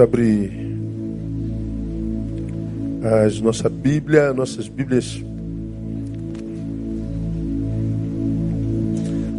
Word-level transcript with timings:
abrir 0.00 0.50
as 3.24 3.40
nossa 3.40 3.68
Bíblia, 3.68 4.32
nossas 4.32 4.68
Bíblias. 4.68 5.22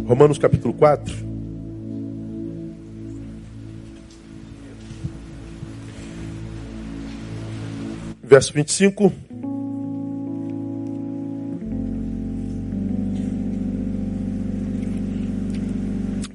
Romanos 0.06 0.38
capítulo 0.38 0.74
4. 0.74 1.14
Verso 8.22 8.52
25. 8.52 9.12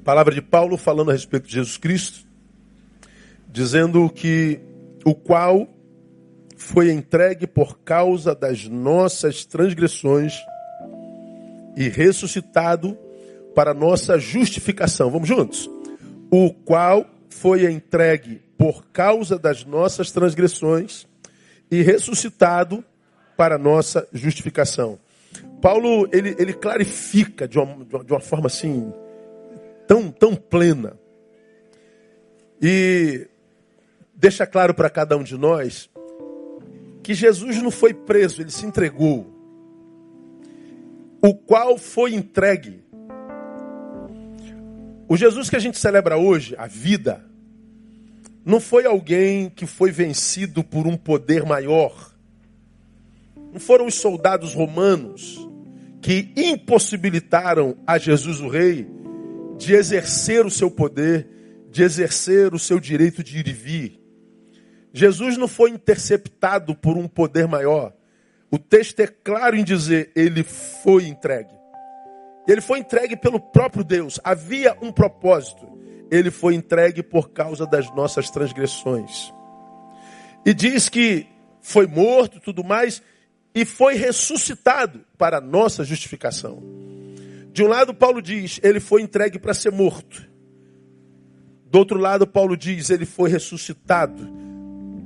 Palavra 0.04 0.34
de 0.34 0.42
Paulo 0.42 0.78
falando 0.78 1.10
a 1.10 1.14
respeito 1.14 1.48
de 1.48 1.56
Jesus 1.56 1.78
Cristo 1.78 2.27
dizendo 3.58 4.08
que 4.08 4.60
o 5.04 5.16
qual 5.16 5.68
foi 6.56 6.92
entregue 6.92 7.48
por 7.48 7.80
causa 7.80 8.36
das 8.36 8.68
nossas 8.68 9.46
transgressões 9.46 10.36
e 11.76 11.90
ressuscitado 11.90 12.96
para 13.56 13.74
nossa 13.74 14.20
justificação. 14.20 15.10
Vamos 15.10 15.28
juntos? 15.28 15.68
O 16.30 16.54
qual 16.54 17.04
foi 17.32 17.66
entregue 17.66 18.44
por 18.60 18.86
causa 18.92 19.40
das 19.40 19.66
nossas 19.66 20.12
transgressões 20.12 21.08
e 21.72 21.82
ressuscitado 21.82 22.86
para 23.36 23.58
nossa 23.58 24.08
justificação. 24.14 25.00
Paulo, 25.60 26.08
ele, 26.12 26.36
ele 26.38 26.54
clarifica 26.54 27.48
de 27.48 27.58
uma, 27.58 27.84
de 27.84 28.14
uma 28.14 28.20
forma 28.20 28.46
assim, 28.46 28.94
tão, 29.88 30.12
tão 30.12 30.36
plena. 30.36 30.96
E 32.62 33.28
deixa 34.18 34.48
claro 34.48 34.74
para 34.74 34.90
cada 34.90 35.16
um 35.16 35.24
de 35.24 35.38
nós 35.38 35.90
que 37.04 37.14
Jesus 37.14 37.62
não 37.62 37.72
foi 37.72 37.94
preso, 37.94 38.42
ele 38.42 38.52
se 38.52 38.66
entregou. 38.66 39.34
O 41.22 41.34
qual 41.34 41.78
foi 41.78 42.14
entregue. 42.14 42.84
O 45.08 45.16
Jesus 45.16 45.50
que 45.50 45.56
a 45.56 45.60
gente 45.60 45.78
celebra 45.78 46.18
hoje, 46.18 46.54
a 46.58 46.68
vida, 46.68 47.24
não 48.44 48.60
foi 48.60 48.86
alguém 48.86 49.50
que 49.50 49.66
foi 49.66 49.90
vencido 49.90 50.64
por 50.64 50.86
um 50.86 50.98
poder 50.98 51.46
maior. 51.46 52.14
Não 53.54 53.60
foram 53.60 53.86
os 53.86 53.96
soldados 53.96 54.54
romanos 54.54 55.48
que 56.02 56.32
impossibilitaram 56.36 57.78
a 57.86 57.98
Jesus 57.98 58.40
o 58.40 58.50
Rei 58.50 58.88
de 59.58 59.74
exercer 59.74 60.46
o 60.46 60.52
seu 60.52 60.70
poder, 60.70 61.28
de 61.72 61.84
exercer 61.84 62.54
o 62.54 62.60
seu 62.60 62.80
direito 62.80 63.24
de 63.24 63.40
ir 63.40 63.48
e 63.48 63.54
vir. 63.54 64.07
Jesus 64.94 65.38
não 65.38 65.48
foi 65.48 65.70
interceptado 65.70 66.76
por 66.76 66.98
um 66.98 67.08
poder 67.08 67.48
maior. 67.48 67.94
O 68.50 68.58
texto 68.58 69.00
é 69.02 69.08
claro 69.08 69.56
em 69.56 69.64
dizer, 69.64 70.12
ele 70.16 70.44
foi 70.44 71.08
entregue. 71.08 71.56
Ele 72.48 72.62
foi 72.62 72.80
entregue 72.80 73.18
pelo 73.18 73.40
próprio 73.40 73.84
Deus. 73.84 74.20
Havia 74.24 74.78
um 74.82 74.92
propósito. 74.92 75.68
Ele 76.10 76.32
foi 76.32 76.56
entregue 76.56 77.04
por 77.04 77.30
causa 77.32 77.66
das 77.68 77.94
nossas 77.94 78.30
transgressões. 78.30 79.34
E 80.46 80.54
diz 80.54 80.88
que 80.88 81.28
foi 81.60 81.86
morto, 81.86 82.40
tudo 82.40 82.64
mais, 82.64 83.02
e 83.54 83.66
foi 83.66 83.96
ressuscitado 83.96 85.04
para 85.18 85.42
nossa 85.42 85.84
justificação. 85.84 86.64
De 87.52 87.62
um 87.64 87.68
lado, 87.68 87.94
Paulo 87.94 88.22
diz, 88.22 88.60
ele 88.64 88.80
foi 88.80 89.02
entregue 89.02 89.38
para 89.38 89.54
ser 89.54 89.72
morto. 89.72 90.26
Do 91.66 91.80
outro 91.80 92.00
lado, 92.00 92.26
Paulo 92.26 92.56
diz, 92.56 92.90
ele 92.90 93.06
foi 93.06 93.30
ressuscitado 93.30 94.47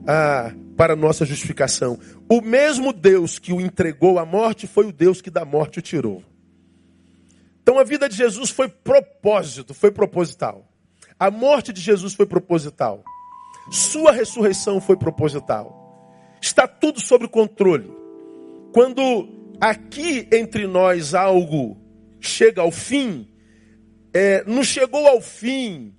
ah, 0.08 0.54
para 0.76 0.96
nossa 0.96 1.26
justificação. 1.26 2.00
O 2.30 2.42
mesmo 2.42 2.92
Deus 2.94 3.38
que 3.40 3.54
o 3.54 3.62
entregou 3.62 4.18
à 4.20 4.26
morte 4.26 4.68
foi 4.68 4.88
o 4.88 4.92
Deus 4.92 5.22
que 5.22 5.30
da 5.30 5.46
morte 5.46 5.80
o 5.80 5.82
tirou. 5.82 6.24
Então 7.62 7.78
a 7.78 7.84
vida 7.84 8.10
de 8.10 8.16
Jesus 8.16 8.50
foi 8.50 8.68
propósito, 8.68 9.74
foi 9.74 9.92
proposital. 9.92 10.68
A 11.20 11.30
morte 11.30 11.72
de 11.72 11.80
Jesus 11.80 12.14
foi 12.14 12.26
proposital. 12.26 13.04
Sua 13.72 14.12
ressurreição 14.12 14.82
foi 14.82 14.98
proposital. 14.98 15.78
Está 16.42 16.68
tudo 16.68 17.00
sob 17.00 17.28
controle. 17.28 17.92
Quando 18.74 19.30
aqui 19.60 20.28
entre 20.32 20.66
nós 20.66 21.14
algo 21.14 21.78
chega 22.20 22.62
ao 22.62 22.72
fim, 22.72 23.28
é, 24.14 24.44
não 24.48 24.64
chegou 24.64 25.08
ao 25.08 25.22
fim 25.22 25.94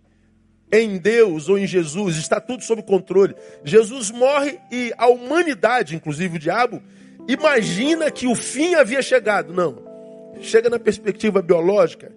em 0.72 0.96
Deus 0.96 1.50
ou 1.50 1.58
em 1.58 1.66
Jesus, 1.66 2.16
está 2.16 2.40
tudo 2.40 2.64
sob 2.64 2.82
controle. 2.82 3.34
Jesus 3.62 4.10
morre 4.10 4.58
e 4.70 4.92
a 4.96 5.06
humanidade, 5.06 5.94
inclusive 5.94 6.36
o 6.36 6.40
diabo, 6.40 6.82
imagina 7.28 8.10
que 8.10 8.26
o 8.26 8.34
fim 8.34 8.74
havia 8.74 9.02
chegado. 9.02 9.52
Não. 9.52 9.82
Chega 10.40 10.70
na 10.70 10.78
perspectiva 10.78 11.42
biológica 11.42 12.10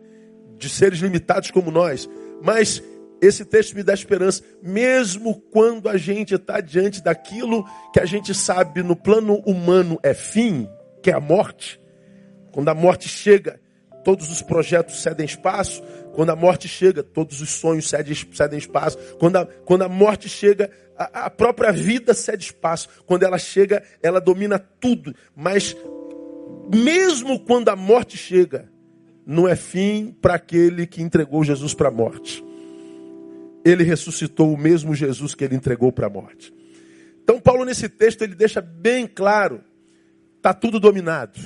de 0.58 0.70
seres 0.70 1.00
limitados 1.00 1.52
como 1.52 1.70
nós. 1.70 2.10
Mas 2.42 2.82
esse 3.22 3.44
texto 3.44 3.76
me 3.76 3.84
dá 3.84 3.94
esperança, 3.94 4.42
mesmo 4.64 5.42
quando 5.52 5.90
a 5.90 5.98
gente 5.98 6.36
está 6.36 6.62
diante 6.62 7.04
daquilo 7.04 7.66
que 7.92 8.00
a 8.00 8.06
gente 8.06 8.34
sabe 8.34 8.82
no 8.84 8.96
plano 8.96 9.42
humano 9.46 10.00
é 10.02 10.14
fim, 10.14 10.70
que 11.04 11.12
é 11.12 11.14
a 11.14 11.20
morte. 11.20 11.80
Quando 12.52 12.70
a 12.70 12.74
morte 12.74 13.10
chega, 13.10 13.60
todos 14.04 14.32
os 14.32 14.42
projetos 14.42 15.02
cedem 15.02 15.26
espaço, 15.26 15.84
quando 16.16 16.30
a 16.30 16.36
morte 16.36 16.68
chega, 16.68 17.04
todos 17.04 17.42
os 17.42 17.50
sonhos 17.50 17.90
cedem, 17.90 18.58
espaço. 18.58 18.98
Quando 19.20 19.36
a, 19.36 19.46
quando 19.46 19.82
a 19.84 19.90
morte 19.90 20.30
chega, 20.30 20.72
a, 20.98 21.26
a 21.26 21.30
própria 21.30 21.74
vida 21.74 22.14
cede 22.14 22.46
espaço. 22.46 22.88
Quando 23.06 23.24
ela 23.24 23.38
chega, 23.38 23.84
ela 24.02 24.22
domina 24.22 24.58
tudo. 24.58 25.14
Mas, 25.36 25.76
mesmo 26.74 27.42
quando 27.42 27.68
a 27.68 27.76
morte 27.76 28.18
chega, 28.18 28.72
não 29.26 29.46
é 29.46 29.58
fim 29.58 30.16
para 30.22 30.36
aquele 30.36 30.88
que 30.88 31.02
entregou 31.02 31.44
Jesus 31.44 31.74
para 31.74 31.90
a 31.90 31.92
morte. 31.92 32.44
Ele 33.66 33.84
ressuscitou 33.84 34.54
o 34.54 34.58
mesmo 34.58 34.96
Jesus 34.96 35.36
que 35.36 35.44
ele 35.44 35.56
entregou 35.56 35.92
para 35.92 36.08
a 36.08 36.10
morte. 36.10 36.54
Então, 37.24 37.42
Paulo, 37.42 37.66
nesse 37.66 37.90
texto, 37.90 38.22
ele 38.22 38.36
deixa 38.36 38.62
bem 38.62 39.06
claro: 39.06 39.62
está 40.38 40.54
tudo 40.54 40.80
dominado. 40.80 41.40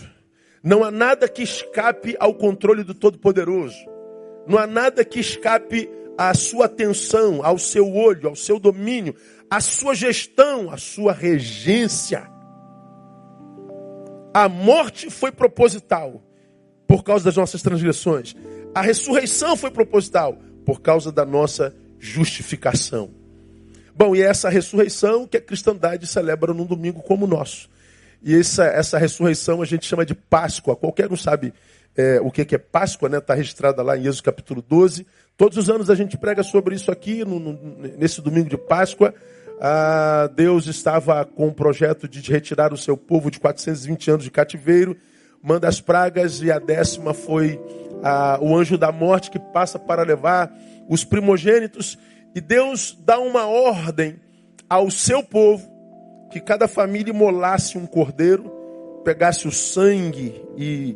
Não 0.62 0.84
há 0.84 0.92
nada 0.92 1.28
que 1.28 1.42
escape 1.42 2.16
ao 2.20 2.36
controle 2.36 2.84
do 2.84 2.94
Todo-Poderoso. 2.94 3.99
Não 4.48 4.58
há 4.58 4.66
nada 4.66 5.06
que 5.06 5.20
escape 5.20 5.90
à 6.18 6.34
sua 6.34 6.66
atenção, 6.66 7.44
ao 7.44 7.58
seu 7.58 7.94
olho, 7.94 8.30
ao 8.30 8.36
seu 8.36 8.60
domínio, 8.60 9.16
à 9.50 9.62
sua 9.62 9.96
gestão, 9.96 10.70
à 10.70 10.78
sua 10.78 11.14
regência. 11.14 12.30
A 14.34 14.50
morte 14.50 15.10
foi 15.10 15.32
proposital 15.32 16.24
por 16.88 17.04
causa 17.04 17.26
das 17.26 17.36
nossas 17.36 17.62
transgressões. 17.62 18.36
A 18.74 18.82
ressurreição 18.82 19.56
foi 19.56 19.72
proposital 19.72 20.38
por 20.66 20.82
causa 20.82 21.12
da 21.12 21.26
nossa 21.26 21.76
justificação. 21.98 23.12
Bom, 23.96 24.16
e 24.16 24.22
é 24.22 24.26
essa 24.26 24.50
ressurreição 24.50 25.28
que 25.28 25.38
a 25.38 25.42
cristandade 25.42 26.08
celebra 26.08 26.54
num 26.54 26.66
domingo 26.66 27.02
como 27.02 27.26
o 27.26 27.28
nosso. 27.28 27.70
E 28.22 28.36
essa, 28.36 28.66
essa 28.66 28.98
ressurreição 28.98 29.62
a 29.62 29.66
gente 29.66 29.86
chama 29.86 30.06
de 30.06 30.14
Páscoa. 30.14 30.76
Qualquer 30.76 31.12
um 31.12 31.18
sabe 31.18 31.54
é, 31.96 32.20
o 32.22 32.32
que, 32.32 32.46
que 32.46 32.56
é 32.56 32.58
Páscoa, 32.58 33.08
está 33.08 33.34
né? 33.34 33.38
registrada 33.38 33.82
lá 33.84 33.98
em 33.98 34.06
Êxodo 34.06 34.24
capítulo 34.24 34.62
12. 34.62 35.06
Todos 35.38 35.58
os 35.58 35.70
anos 35.70 35.90
a 35.90 35.96
gente 35.96 36.18
prega 36.18 36.44
sobre 36.44 36.76
isso 36.76 36.92
aqui, 36.92 37.24
no, 37.26 37.40
no, 37.40 37.54
nesse 37.98 38.22
domingo 38.22 38.50
de 38.50 38.58
Páscoa. 38.58 39.14
Ah, 39.62 40.30
Deus 40.34 40.68
estava 40.68 41.26
com 41.26 41.48
o 41.48 41.54
projeto 41.54 42.08
de 42.08 42.32
retirar 42.32 42.74
o 42.74 42.78
seu 42.78 42.96
povo 42.96 43.30
de 43.30 43.40
420 43.40 44.12
anos 44.12 44.24
de 44.24 44.32
cativeiro, 44.32 44.96
manda 45.44 45.68
as 45.68 45.82
pragas, 45.82 46.42
e 46.42 46.52
a 46.52 46.60
décima 46.60 47.14
foi 47.14 47.60
ah, 48.02 48.40
o 48.42 48.56
anjo 48.56 48.78
da 48.78 48.92
morte 48.92 49.30
que 49.30 49.40
passa 49.40 49.78
para 49.78 50.04
levar 50.04 50.50
os 50.88 51.04
primogênitos. 51.04 51.98
E 52.34 52.40
Deus 52.40 52.98
dá 53.06 53.20
uma 53.20 53.48
ordem 53.48 54.20
ao 54.70 54.90
seu 54.90 55.24
povo 55.24 55.68
que 56.32 56.40
cada 56.40 56.68
família 56.68 57.12
imolasse 57.12 57.78
um 57.78 57.86
cordeiro, 57.86 58.50
pegasse 59.04 59.48
o 59.48 59.52
sangue 59.52 60.42
e 60.56 60.96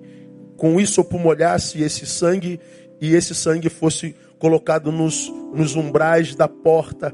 com 0.58 0.80
isso 0.80 1.06
molhasse 1.14 1.82
esse 1.82 2.06
sangue 2.06 2.60
e 3.02 3.14
esse 3.16 3.36
sangue 3.36 3.70
fosse 3.70 4.16
colocado 4.40 4.92
nos, 4.92 5.32
nos 5.54 5.76
umbrais 5.76 6.36
da 6.36 6.48
porta, 6.48 7.14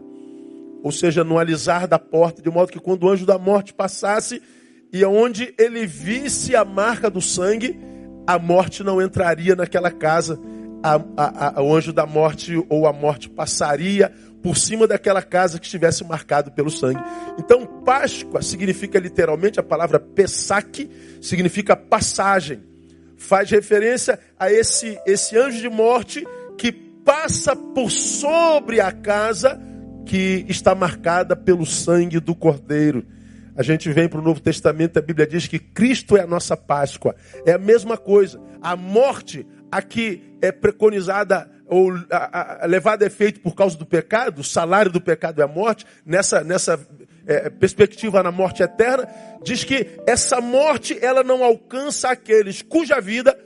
ou 0.84 0.92
seja, 0.92 1.24
no 1.24 1.38
alizar 1.38 1.88
da 1.88 2.00
porta, 2.00 2.42
de 2.42 2.50
modo 2.50 2.72
que 2.72 2.80
quando 2.80 3.04
o 3.04 3.10
anjo 3.10 3.26
da 3.26 3.38
morte 3.38 3.74
passasse 3.74 4.42
e 4.92 5.04
onde 5.06 5.54
ele 5.58 5.86
visse 5.86 6.56
a 6.56 6.66
marca 6.66 7.10
do 7.10 7.22
sangue, 7.22 7.80
a 8.26 8.40
morte 8.40 8.84
não 8.84 9.02
entraria 9.02 9.56
naquela 9.56 9.92
casa, 9.92 10.40
a, 10.82 10.96
a, 11.18 11.60
a, 11.60 11.62
o 11.62 11.76
anjo 11.76 11.92
da 11.92 12.06
morte 12.06 12.64
ou 12.70 12.88
a 12.88 12.94
morte 12.94 13.30
passaria 13.30 14.12
por 14.42 14.56
cima 14.56 14.88
daquela 14.88 15.22
casa 15.22 15.60
que 15.60 15.66
estivesse 15.66 16.04
marcado 16.04 16.52
pelo 16.52 16.70
sangue. 16.70 17.02
Então, 17.38 17.66
Páscoa 17.84 18.42
significa 18.42 18.98
literalmente 18.98 19.60
a 19.60 19.64
palavra 19.64 20.00
Pessaque, 20.00 20.90
significa 21.22 21.76
passagem 21.76 22.69
faz 23.20 23.52
referência 23.52 24.20
a 24.40 24.52
esse, 24.52 24.98
esse 25.06 25.38
anjo 25.38 25.60
de 25.60 25.70
morte 25.70 26.26
que 26.58 26.72
passa 26.72 27.56
por 27.56 27.92
sobre 27.92 28.80
a 28.80 28.92
casa 28.92 29.60
que 30.06 30.46
está 30.48 30.74
marcada 30.74 31.36
pelo 31.36 31.66
sangue 31.66 32.20
do 32.20 32.34
Cordeiro. 32.34 33.06
A 33.56 33.62
gente 33.62 33.92
vem 33.92 34.08
para 34.08 34.20
o 34.20 34.24
Novo 34.24 34.40
Testamento, 34.40 34.98
a 34.98 35.02
Bíblia 35.02 35.28
diz 35.28 35.46
que 35.46 35.60
Cristo 35.60 36.16
é 36.16 36.22
a 36.22 36.28
nossa 36.28 36.56
Páscoa. 36.56 37.14
É 37.46 37.52
a 37.52 37.58
mesma 37.58 37.98
coisa. 37.98 38.42
A 38.62 38.76
morte, 38.76 39.46
a 39.70 39.82
que 39.82 40.38
é 40.42 40.52
preconizada 40.52 41.50
ou 41.68 41.92
a, 42.10 42.64
a, 42.64 42.66
levada 42.66 43.06
a 43.06 43.08
efeito 43.08 43.42
por 43.42 43.54
causa 43.54 43.78
do 43.78 43.86
pecado, 43.86 44.40
o 44.40 44.44
salário 44.44 44.92
do 44.92 45.02
pecado 45.02 45.42
é 45.42 45.44
a 45.44 45.48
morte, 45.48 45.86
nessa, 46.06 46.44
nessa 46.44 46.80
é, 47.30 47.50
perspectiva 47.50 48.24
na 48.24 48.32
morte 48.32 48.64
eterna, 48.64 49.08
diz 49.44 49.64
que 49.64 49.88
essa 50.08 50.42
morte 50.42 50.98
ela 51.00 51.24
não 51.24 51.44
alcança 51.44 52.10
aqueles 52.10 52.64
cuja 52.64 53.00
vida 53.00 53.38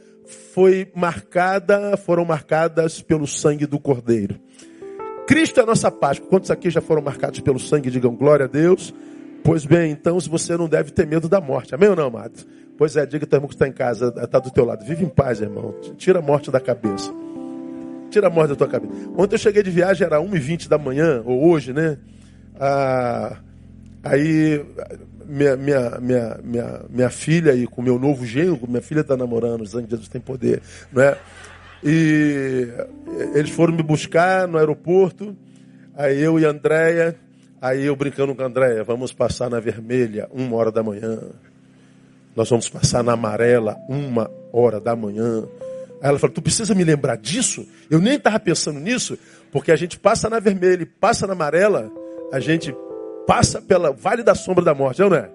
foi 0.53 0.89
marcada, 0.95 1.97
foram 1.97 2.23
marcadas 2.23 3.01
pelo 3.01 3.27
sangue 3.27 3.65
do 3.65 3.77
Cordeiro. 3.77 4.39
Cristo 5.27 5.59
é 5.59 5.63
a 5.63 5.65
nossa 5.65 5.91
Páscoa. 5.91 6.29
Quantos 6.29 6.49
aqui 6.49 6.69
já 6.69 6.79
foram 6.79 7.01
marcados 7.01 7.41
pelo 7.41 7.59
sangue? 7.59 7.91
Digam 7.91 8.15
glória 8.15 8.45
a 8.45 8.47
Deus. 8.47 8.93
Pois 9.43 9.65
bem, 9.65 9.91
então 9.91 10.17
se 10.19 10.29
você 10.29 10.55
não 10.55 10.69
deve 10.69 10.91
ter 10.91 11.05
medo 11.05 11.27
da 11.27 11.41
morte. 11.41 11.75
Amém 11.75 11.89
ou 11.89 11.95
não, 11.95 12.07
amado? 12.07 12.45
Pois 12.77 12.95
é, 12.95 13.05
diga 13.05 13.27
teu 13.27 13.37
irmão 13.37 13.49
que 13.49 13.55
está 13.55 13.67
em 13.67 13.73
casa, 13.73 14.13
está 14.15 14.39
do 14.39 14.49
teu 14.49 14.63
lado. 14.63 14.85
Vive 14.85 15.03
em 15.03 15.09
paz, 15.09 15.41
irmão. 15.41 15.75
Tira 15.97 16.19
a 16.19 16.21
morte 16.21 16.49
da 16.49 16.59
cabeça. 16.59 17.13
Tira 18.09 18.27
a 18.27 18.29
morte 18.29 18.49
da 18.49 18.55
tua 18.55 18.67
cabeça. 18.67 18.93
Ontem 19.17 19.35
eu 19.35 19.39
cheguei 19.39 19.61
de 19.61 19.71
viagem, 19.71 20.05
era 20.05 20.21
1h20 20.21 20.69
da 20.69 20.77
manhã, 20.77 21.21
ou 21.25 21.49
hoje, 21.49 21.73
né? 21.73 21.97
Ah, 22.59 23.37
aí 24.03 24.63
minha, 25.25 25.55
minha, 25.55 25.99
minha, 25.99 26.39
minha, 26.43 26.81
minha 26.89 27.09
filha 27.09 27.53
e 27.53 27.65
com 27.65 27.81
meu 27.81 27.97
novo 27.97 28.25
genro, 28.25 28.67
minha 28.67 28.81
filha 28.81 29.01
está 29.01 29.15
namorando, 29.15 29.61
o 29.61 29.65
sangue 29.65 29.85
de 29.85 29.91
Jesus 29.91 30.09
tem 30.09 30.19
poder, 30.19 30.61
não 30.91 31.01
é? 31.01 31.17
E 31.83 32.67
eles 33.33 33.51
foram 33.51 33.73
me 33.73 33.83
buscar 33.83 34.47
no 34.47 34.57
aeroporto, 34.57 35.35
aí 35.95 36.21
eu 36.21 36.39
e 36.39 36.45
a 36.45 36.49
Andréia, 36.49 37.15
aí 37.61 37.85
eu 37.85 37.95
brincando 37.95 38.35
com 38.35 38.41
a 38.41 38.45
Andréia, 38.45 38.83
vamos 38.83 39.13
passar 39.13 39.49
na 39.49 39.59
vermelha, 39.59 40.27
uma 40.31 40.55
hora 40.55 40.71
da 40.71 40.83
manhã. 40.83 41.19
Nós 42.35 42.49
vamos 42.49 42.67
passar 42.67 43.03
na 43.03 43.13
amarela, 43.13 43.77
uma 43.87 44.29
hora 44.51 44.79
da 44.79 44.95
manhã. 44.95 45.43
Aí 46.01 46.09
ela 46.09 46.17
falou, 46.17 46.33
tu 46.33 46.41
precisa 46.41 46.73
me 46.73 46.83
lembrar 46.83 47.15
disso? 47.15 47.67
Eu 47.89 47.99
nem 47.99 48.15
estava 48.15 48.39
pensando 48.39 48.79
nisso, 48.79 49.17
porque 49.51 49.71
a 49.71 49.75
gente 49.75 49.99
passa 49.99 50.29
na 50.29 50.39
vermelha 50.39 50.81
e 50.81 50.85
passa 50.85 51.27
na 51.27 51.33
amarela, 51.33 51.91
a 52.31 52.39
gente 52.39 52.75
passa 53.25 53.61
pela 53.61 53.91
Vale 53.91 54.23
da 54.23 54.35
Sombra 54.35 54.63
da 54.63 54.73
Morte, 54.73 55.01
não 55.01 55.15
é? 55.15 55.29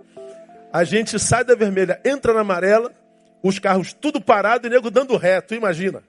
A 0.72 0.84
gente 0.84 1.18
sai 1.18 1.44
da 1.44 1.54
vermelha, 1.54 2.00
entra 2.04 2.32
na 2.34 2.40
amarela, 2.40 2.92
os 3.42 3.58
carros 3.58 3.92
tudo 3.92 4.20
parado 4.20 4.66
e 4.66 4.70
nego 4.70 4.90
dando 4.90 5.16
reto, 5.16 5.54
imagina. 5.54 6.02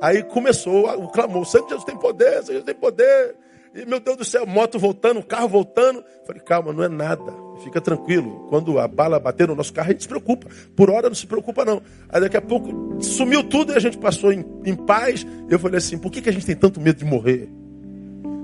Aí 0.00 0.22
começou 0.22 0.86
o 0.86 1.08
clamor: 1.08 1.44
Santo 1.44 1.68
Jesus 1.68 1.84
tem 1.84 1.96
poder, 1.96 2.34
Santo 2.36 2.46
Jesus 2.46 2.64
tem 2.64 2.74
poder. 2.74 3.36
E 3.72 3.86
meu 3.86 4.00
Deus 4.00 4.16
do 4.16 4.24
céu, 4.24 4.44
moto 4.44 4.80
voltando, 4.80 5.22
carro 5.22 5.48
voltando. 5.48 6.02
Falei, 6.26 6.42
calma, 6.42 6.72
não 6.72 6.82
é 6.82 6.88
nada. 6.88 7.32
Fica 7.62 7.80
tranquilo. 7.80 8.46
Quando 8.48 8.80
a 8.80 8.88
bala 8.88 9.20
bater 9.20 9.46
no 9.46 9.54
nosso 9.54 9.72
carro, 9.72 9.90
a 9.90 9.92
gente 9.92 10.02
se 10.02 10.08
preocupa. 10.08 10.48
Por 10.74 10.90
hora 10.90 11.08
não 11.08 11.14
se 11.14 11.26
preocupa, 11.26 11.64
não. 11.64 11.80
Aí 12.08 12.20
daqui 12.20 12.36
a 12.36 12.42
pouco 12.42 13.00
sumiu 13.00 13.44
tudo 13.44 13.72
e 13.72 13.76
a 13.76 13.78
gente 13.78 13.96
passou 13.96 14.32
em, 14.32 14.44
em 14.64 14.74
paz. 14.74 15.24
Eu 15.48 15.58
falei 15.58 15.78
assim: 15.78 15.98
por 15.98 16.10
que, 16.10 16.20
que 16.20 16.28
a 16.28 16.32
gente 16.32 16.46
tem 16.46 16.56
tanto 16.56 16.80
medo 16.80 16.98
de 16.98 17.04
morrer? 17.04 17.48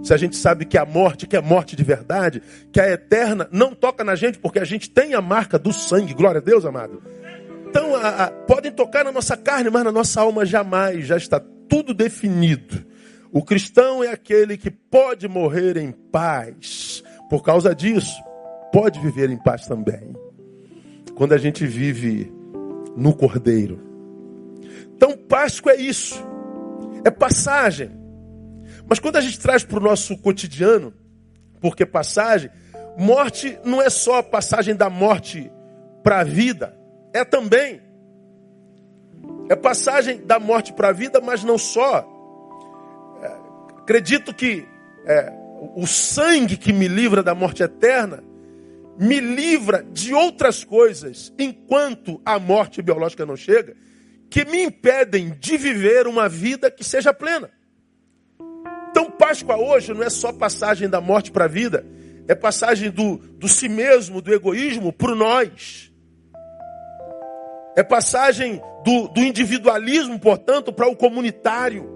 Se 0.03 0.15
a 0.15 0.17
gente 0.17 0.37
sabe 0.37 0.65
que 0.65 0.79
a 0.79 0.85
morte, 0.85 1.27
que 1.27 1.37
é 1.37 1.41
morte 1.41 1.75
de 1.75 1.83
verdade, 1.83 2.43
que 2.73 2.81
a 2.81 2.91
eterna, 2.91 3.49
não 3.51 3.75
toca 3.75 4.05
na 4.05 4.15
gente, 4.15 4.39
porque 4.39 4.59
a 4.59 4.65
gente 4.65 4.89
tem 4.91 5.15
a 5.15 5.21
marca 5.21 5.59
do 5.59 5.73
sangue. 5.73 6.15
Glória 6.15 6.41
a 6.41 6.45
Deus, 6.45 6.65
amado. 6.65 7.03
Então, 7.69 7.95
a, 7.97 8.25
a, 8.25 8.31
podem 8.31 8.71
tocar 8.71 9.05
na 9.05 9.13
nossa 9.13 9.37
carne, 9.37 9.69
mas 9.69 9.85
na 9.85 9.93
nossa 9.93 10.21
alma 10.21 10.47
jamais. 10.47 11.07
Já 11.07 11.17
está 11.17 11.41
tudo 11.69 11.93
definido. 11.93 12.85
O 13.33 13.43
cristão 13.43 14.03
é 14.03 14.11
aquele 14.11 14.57
que 14.57 14.71
pode 14.71 15.29
morrer 15.29 15.77
em 15.77 15.91
paz. 15.91 17.03
Por 17.29 17.43
causa 17.43 17.75
disso, 17.75 18.17
pode 18.73 19.01
viver 19.01 19.29
em 19.31 19.37
paz 19.37 19.67
também. 19.67 20.15
Quando 21.15 21.33
a 21.33 21.39
gente 21.39 21.67
vive 21.67 22.33
no 22.97 23.15
Cordeiro. 23.15 23.81
Então, 24.95 25.17
Páscoa 25.17 25.73
é 25.73 25.81
isso. 25.81 26.15
É 27.05 27.11
passagem. 27.11 27.91
Mas 28.89 28.99
quando 28.99 29.17
a 29.17 29.21
gente 29.21 29.39
traz 29.41 29.65
para 29.65 29.79
o 29.79 29.83
nosso 29.83 30.17
cotidiano, 30.19 30.95
porque 31.61 31.85
passagem, 31.85 32.51
morte 32.97 33.59
não 33.65 33.83
é 33.83 33.91
só 33.91 34.19
a 34.19 34.23
passagem 34.23 34.75
da 34.75 34.89
morte 34.89 35.51
para 36.03 36.21
a 36.21 36.25
vida. 36.25 36.77
É 37.13 37.25
também. 37.25 37.83
É 39.49 39.57
passagem 39.57 40.25
da 40.25 40.39
morte 40.39 40.73
para 40.73 40.89
a 40.89 40.93
vida, 40.93 41.21
mas 41.21 41.43
não 41.43 41.59
só. 41.59 42.07
É, 43.23 43.81
acredito 43.81 44.33
que 44.33 44.67
é, 45.05 45.33
o 45.75 45.87
sangue 45.87 46.57
que 46.57 46.73
me 46.73 46.87
livra 46.87 47.23
da 47.23 47.35
morte 47.35 47.63
eterna 47.63 48.23
me 48.99 49.21
livra 49.21 49.83
de 49.83 50.15
outras 50.15 50.65
coisas, 50.65 51.33
enquanto 51.39 52.21
a 52.25 52.39
morte 52.39 52.81
biológica 52.81 53.27
não 53.27 53.37
chega, 53.37 53.77
que 54.31 54.45
me 54.45 54.63
impedem 54.63 55.31
de 55.39 55.57
viver 55.57 56.07
uma 56.07 56.29
vida 56.29 56.71
que 56.71 56.83
seja 56.83 57.13
plena. 57.13 57.51
Então, 58.97 59.11
Páscoa 59.11 59.59
hoje 59.59 59.93
não 59.93 60.03
é 60.03 60.09
só 60.09 60.33
passagem 60.33 60.89
da 60.89 61.03
morte 61.03 61.31
para 61.31 61.45
a 61.45 61.49
vida, 61.49 61.85
é 62.27 62.35
passagem 62.35 62.91
do, 62.91 63.19
do 63.19 63.47
si 63.47 63.69
mesmo, 63.69 64.23
do 64.23 64.33
egoísmo, 64.33 64.91
para 64.91 65.13
o 65.13 65.15
nós. 65.15 65.93
É 67.77 67.83
passagem 67.83 68.59
do, 68.83 69.07
do 69.09 69.21
individualismo, 69.21 70.19
portanto, 70.19 70.73
para 70.73 70.89
o 70.89 70.97
comunitário. 70.97 71.87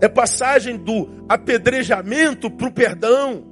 É 0.00 0.08
passagem 0.08 0.78
do 0.78 1.26
apedrejamento 1.28 2.50
para 2.50 2.68
o 2.68 2.72
perdão. 2.72 3.44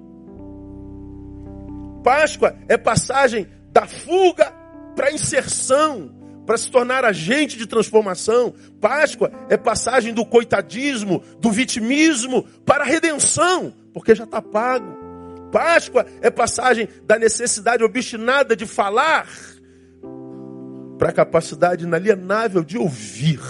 Páscoa 2.02 2.56
é 2.68 2.78
passagem 2.78 3.46
da 3.70 3.86
fuga 3.86 4.50
para 4.96 5.08
a 5.08 5.12
inserção, 5.12 6.10
para 6.46 6.56
se 6.58 6.70
tornar 6.70 7.04
agente 7.04 7.56
de 7.56 7.66
transformação. 7.66 8.54
Páscoa 8.80 9.30
é 9.48 9.56
passagem 9.56 10.12
do 10.12 10.24
coitadismo, 10.24 11.22
do 11.38 11.50
vitimismo 11.50 12.44
para 12.64 12.84
a 12.84 12.86
redenção, 12.86 13.72
porque 13.92 14.14
já 14.14 14.24
está 14.24 14.42
pago. 14.42 15.02
Páscoa 15.50 16.06
é 16.20 16.30
passagem 16.30 16.88
da 17.04 17.18
necessidade 17.18 17.84
obstinada 17.84 18.56
de 18.56 18.66
falar 18.66 19.28
para 20.98 21.10
a 21.10 21.12
capacidade 21.12 21.84
inalienável 21.84 22.64
de 22.64 22.78
ouvir. 22.78 23.40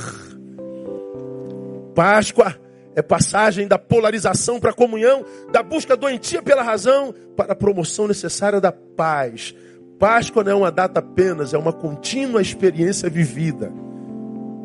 Páscoa 1.94 2.58
é 2.94 3.02
passagem 3.02 3.66
da 3.66 3.78
polarização 3.78 4.58
para 4.58 4.70
a 4.70 4.74
comunhão, 4.74 5.24
da 5.50 5.62
busca 5.62 5.96
doentia 5.96 6.42
pela 6.42 6.62
razão, 6.62 7.14
para 7.36 7.52
a 7.52 7.56
promoção 7.56 8.08
necessária 8.08 8.61
da 8.61 8.72
paz. 8.72 9.54
Páscoa 10.02 10.42
não 10.42 10.50
é 10.50 10.54
uma 10.56 10.73
data 10.73 10.99
apenas, 10.99 11.54
é 11.54 11.59
uma 11.59 11.73
contínua 11.73 12.42
experiência 12.42 13.09
vivida, 13.09 13.73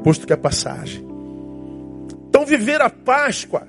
posto 0.04 0.26
que 0.26 0.34
é 0.34 0.36
passagem. 0.36 1.06
Então, 2.28 2.44
viver 2.44 2.82
a 2.82 2.90
Páscoa 2.90 3.68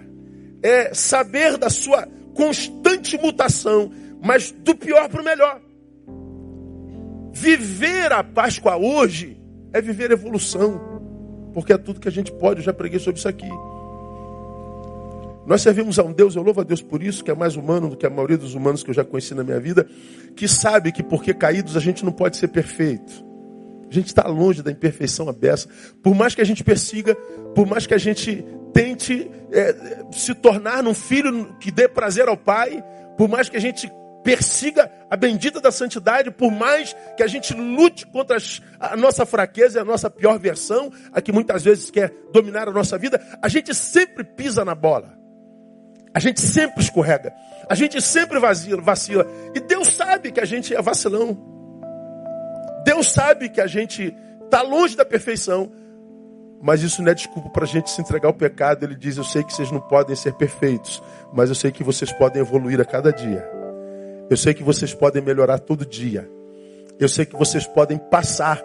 é 0.63 0.95
saber 0.95 1.59
da 1.59 1.69
sua 1.69 2.09
constante 2.35 3.19
mutação, 3.19 3.93
mas 4.25 4.51
do 4.51 4.75
pior 4.75 5.11
para 5.11 5.21
o 5.21 5.25
melhor. 5.25 5.61
Viver 7.35 8.15
a 8.15 8.25
Páscoa 8.25 8.79
hoje 8.79 9.39
é 9.71 9.83
viver 9.83 10.11
evolução. 10.11 10.81
Porque 11.53 11.75
é 11.75 11.77
tudo 11.77 12.01
que 12.01 12.09
a 12.09 12.13
gente 12.13 12.33
pode, 12.33 12.61
eu 12.61 12.65
já 12.65 12.73
preguei 12.73 12.99
sobre 12.99 13.19
isso 13.19 13.29
aqui. 13.29 13.51
Nós 15.49 15.63
servimos 15.63 15.99
a 15.99 16.03
um 16.03 16.13
Deus, 16.13 16.37
eu 16.37 16.43
louvo 16.43 16.61
a 16.61 16.65
Deus 16.65 16.83
por 16.83 17.03
isso, 17.03 17.25
que 17.25 17.31
é 17.31 17.35
mais 17.35 17.57
humano 17.57 17.89
do 17.89 17.97
que 17.97 18.05
a 18.05 18.11
maioria 18.11 18.37
dos 18.37 18.55
humanos 18.55 18.83
que 18.83 18.91
eu 18.91 18.95
já 18.95 19.03
conheci 19.03 19.35
na 19.35 19.43
minha 19.43 19.59
vida, 19.59 19.89
que 20.37 20.47
sabe 20.47 20.93
que 20.93 21.03
porque 21.03 21.33
caídos 21.33 21.75
a 21.75 21.81
gente 21.81 22.05
não 22.05 22.13
pode 22.13 22.37
ser 22.37 22.49
perfeito. 22.49 23.25
A 23.91 23.95
gente 23.95 24.09
está 24.09 24.29
longe 24.29 24.63
da 24.63 24.71
imperfeição 24.71 25.27
abessa. 25.27 25.67
Por 26.03 26.15
mais 26.15 26.35
que 26.35 26.43
a 26.43 26.45
gente 26.45 26.63
persiga, 26.63 27.15
por 27.55 27.67
mais 27.67 27.87
que 27.87 27.95
a 27.95 27.99
gente 27.99 28.45
tente 28.75 29.31
é, 29.51 30.05
se 30.13 30.35
tornar 30.35 30.87
um 30.87 30.93
filho 30.93 31.57
que 31.59 31.71
dê 31.71 31.89
prazer 31.89 32.29
ao 32.29 32.37
Pai, 32.37 32.85
por 33.17 33.27
mais 33.27 33.49
que 33.49 33.57
a 33.57 33.61
gente 33.61 33.91
persiga 34.23 34.93
a 35.11 35.17
bendita 35.17 35.63
da 35.63 35.73
santidade, 35.73 36.31
por 36.31 36.51
mais 36.51 36.95
que 37.17 37.23
a 37.23 37.27
gente 37.27 37.55
lute 37.55 38.07
contra 38.07 38.37
a 38.79 38.95
nossa 38.99 39.25
fraqueza 39.25 39.79
e 39.79 39.81
a 39.81 39.85
nossa 39.87 40.11
pior 40.11 40.39
versão, 40.39 40.93
a 41.11 41.23
que 41.23 41.33
muitas 41.33 41.65
vezes 41.65 41.91
quer 41.91 42.13
dominar 42.35 42.69
a 42.69 42.73
nossa 42.73 42.99
vida, 42.99 43.19
a 43.41 43.49
gente 43.49 43.75
sempre 43.75 44.25
pisa 44.25 44.63
na 44.63 44.75
bola. 44.75 45.18
A 46.15 46.21
gente 46.21 46.41
sempre 46.41 46.83
escorrega. 46.83 47.33
A 47.69 47.75
gente 47.75 48.01
sempre 48.01 48.39
vacila, 48.39 48.81
vacila. 48.81 49.27
E 49.55 49.61
Deus 49.61 49.95
sabe 49.95 50.33
que 50.33 50.41
a 50.41 50.45
gente 50.45 50.75
é 50.75 50.81
vacilão. 50.81 51.37
Deus 52.85 53.11
sabe 53.11 53.49
que 53.49 53.61
a 53.61 53.67
gente 53.67 54.17
está 54.45 54.63
longe 54.63 54.97
da 54.97 55.05
perfeição. 55.05 55.71
Mas 56.61 56.83
isso 56.83 57.03
não 57.03 57.13
é 57.13 57.15
desculpa 57.15 57.51
para 57.51 57.65
a 57.65 57.69
gente 57.69 57.91
se 57.91 58.01
entregar 58.01 58.29
ao 58.29 58.35
pecado. 58.35 58.85
Ele 58.85 58.95
diz: 58.95 59.17
Eu 59.17 59.25
sei 59.25 59.45
que 59.45 59.53
vocês 59.53 59.71
não 59.71 59.81
podem 59.81 60.17
ser 60.17 60.33
perfeitos, 60.35 61.03
mas 61.33 61.49
eu 61.49 61.55
sei 61.55 61.71
que 61.71 61.85
vocês 61.85 62.13
podem 62.13 62.41
evoluir 62.43 62.81
a 62.81 62.85
cada 62.85 63.13
dia. 63.13 63.49
Eu 64.29 64.37
sei 64.37 64.53
que 64.53 64.63
vocês 64.63 64.93
podem 64.93 65.23
melhorar 65.23 65.59
todo 65.59 65.87
dia. 65.87 66.29
Eu 66.99 67.09
sei 67.09 67.25
que 67.25 67.37
vocês 67.37 67.67
podem 67.67 67.97
passar 67.97 68.61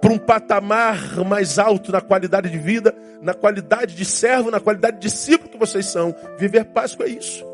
para 0.00 0.12
um 0.12 0.18
patamar 0.18 1.16
mais 1.24 1.58
alto 1.58 1.92
na 1.92 2.00
qualidade 2.00 2.48
de 2.48 2.58
vida, 2.58 2.94
na 3.20 3.34
qualidade 3.34 3.94
de 3.94 4.04
servo, 4.04 4.50
na 4.50 4.60
qualidade 4.60 4.96
de 4.96 5.08
discípulo 5.08 5.50
que 5.50 5.58
vocês 5.58 5.86
são. 5.86 6.14
Viver 6.38 6.64
Páscoa 6.66 7.06
é 7.06 7.10
isso. 7.10 7.44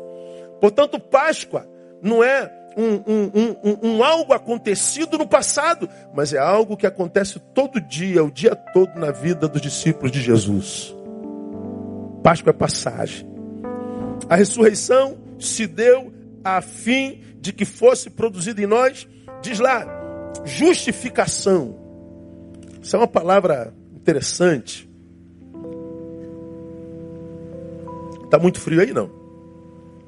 Portanto, 0.61 0.99
Páscoa 0.99 1.67
não 2.01 2.23
é 2.23 2.51
um, 2.77 2.93
um, 3.11 3.55
um, 3.63 3.89
um, 3.89 4.03
algo 4.03 4.33
acontecido 4.33 5.17
no 5.17 5.27
passado, 5.27 5.89
mas 6.13 6.31
é 6.31 6.37
algo 6.37 6.77
que 6.77 6.85
acontece 6.85 7.39
todo 7.53 7.81
dia, 7.81 8.23
o 8.23 8.31
dia 8.31 8.55
todo 8.55 8.99
na 8.99 9.11
vida 9.11 9.47
dos 9.47 9.61
discípulos 9.61 10.11
de 10.11 10.21
Jesus. 10.21 10.95
Páscoa 12.23 12.51
é 12.51 12.53
passagem. 12.53 13.27
A 14.29 14.35
ressurreição 14.35 15.17
se 15.39 15.65
deu 15.65 16.13
a 16.43 16.61
fim 16.61 17.21
de 17.39 17.51
que 17.51 17.65
fosse 17.65 18.09
produzida 18.09 18.61
em 18.61 18.67
nós, 18.67 19.07
diz 19.41 19.59
lá, 19.59 19.85
justificação. 20.45 21.86
Isso 22.87 22.95
é 22.95 22.99
uma 22.99 23.07
palavra 23.07 23.73
interessante. 23.97 24.89
Tá 28.31 28.39
muito 28.39 28.61
frio 28.61 28.79
aí 28.79 28.93
não? 28.93 29.11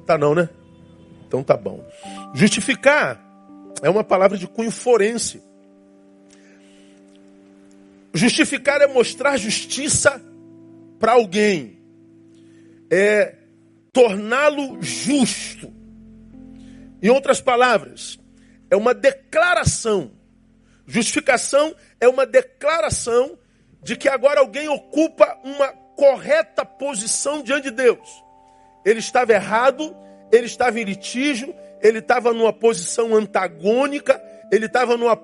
Tá 0.06 0.16
não, 0.16 0.34
né? 0.34 0.48
Então 1.26 1.42
tá 1.42 1.58
bom. 1.58 1.86
Justificar 2.32 3.22
é 3.82 3.90
uma 3.90 4.02
palavra 4.02 4.38
de 4.38 4.46
cunho 4.46 4.70
forense. 4.70 5.42
Justificar 8.14 8.80
é 8.80 8.86
mostrar 8.86 9.36
justiça 9.36 10.18
para 10.98 11.12
alguém. 11.12 11.82
É 12.90 13.36
torná-lo 13.92 14.80
justo. 14.80 15.70
Em 17.02 17.10
outras 17.10 17.42
palavras, 17.42 18.18
é 18.70 18.76
uma 18.76 18.94
declaração. 18.94 20.12
Justificação 20.86 21.74
é 22.00 22.08
uma 22.08 22.24
declaração 22.24 23.38
de 23.82 23.96
que 23.96 24.08
agora 24.08 24.40
alguém 24.40 24.68
ocupa 24.68 25.38
uma 25.44 25.68
correta 25.96 26.64
posição 26.64 27.42
diante 27.42 27.64
de 27.64 27.70
Deus. 27.72 28.24
Ele 28.84 28.98
estava 28.98 29.32
errado, 29.32 29.94
ele 30.32 30.46
estava 30.46 30.80
em 30.80 30.84
litígio, 30.84 31.54
ele 31.82 31.98
estava 31.98 32.32
numa 32.32 32.52
posição 32.52 33.14
antagônica, 33.14 34.20
ele 34.50 34.66
estava 34.66 34.96
numa, 34.96 35.18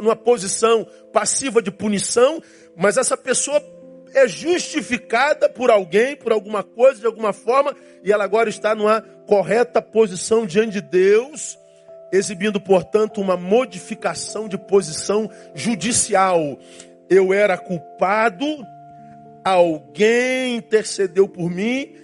numa 0.00 0.16
posição 0.16 0.86
passiva 1.12 1.62
de 1.62 1.70
punição, 1.70 2.42
mas 2.76 2.96
essa 2.96 3.16
pessoa 3.16 3.62
é 4.12 4.26
justificada 4.26 5.48
por 5.48 5.70
alguém, 5.70 6.16
por 6.16 6.32
alguma 6.32 6.62
coisa, 6.62 7.00
de 7.00 7.06
alguma 7.06 7.32
forma, 7.32 7.74
e 8.02 8.12
ela 8.12 8.24
agora 8.24 8.48
está 8.48 8.74
numa 8.74 9.00
correta 9.26 9.80
posição 9.80 10.44
diante 10.44 10.72
de 10.72 10.80
Deus, 10.80 11.58
exibindo, 12.12 12.60
portanto, 12.60 13.20
uma 13.20 13.36
modificação 13.36 14.48
de 14.48 14.58
posição 14.58 15.30
judicial. 15.54 16.58
Eu 17.08 17.32
era 17.32 17.58
culpado, 17.58 18.46
alguém 19.44 20.56
intercedeu 20.56 21.28
por 21.28 21.50
mim, 21.50 21.94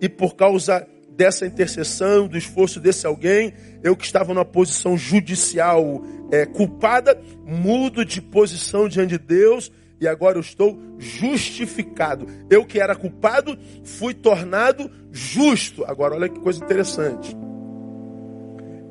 e 0.00 0.08
por 0.08 0.34
causa 0.34 0.86
dessa 1.10 1.46
intercessão, 1.46 2.28
do 2.28 2.36
esforço 2.36 2.78
desse 2.78 3.06
alguém, 3.06 3.54
eu 3.82 3.96
que 3.96 4.04
estava 4.04 4.34
numa 4.34 4.44
posição 4.44 4.96
judicial 4.96 6.02
é, 6.30 6.44
culpada, 6.44 7.18
mudo 7.44 8.04
de 8.04 8.20
posição 8.20 8.88
diante 8.88 9.10
de 9.10 9.18
Deus 9.18 9.72
e 9.98 10.06
agora 10.06 10.36
eu 10.36 10.42
estou 10.42 10.78
justificado. 10.98 12.26
Eu 12.50 12.66
que 12.66 12.78
era 12.78 12.94
culpado, 12.94 13.58
fui 13.82 14.12
tornado 14.12 14.90
justo. 15.10 15.84
Agora 15.86 16.14
olha 16.14 16.28
que 16.28 16.38
coisa 16.40 16.62
interessante. 16.62 17.34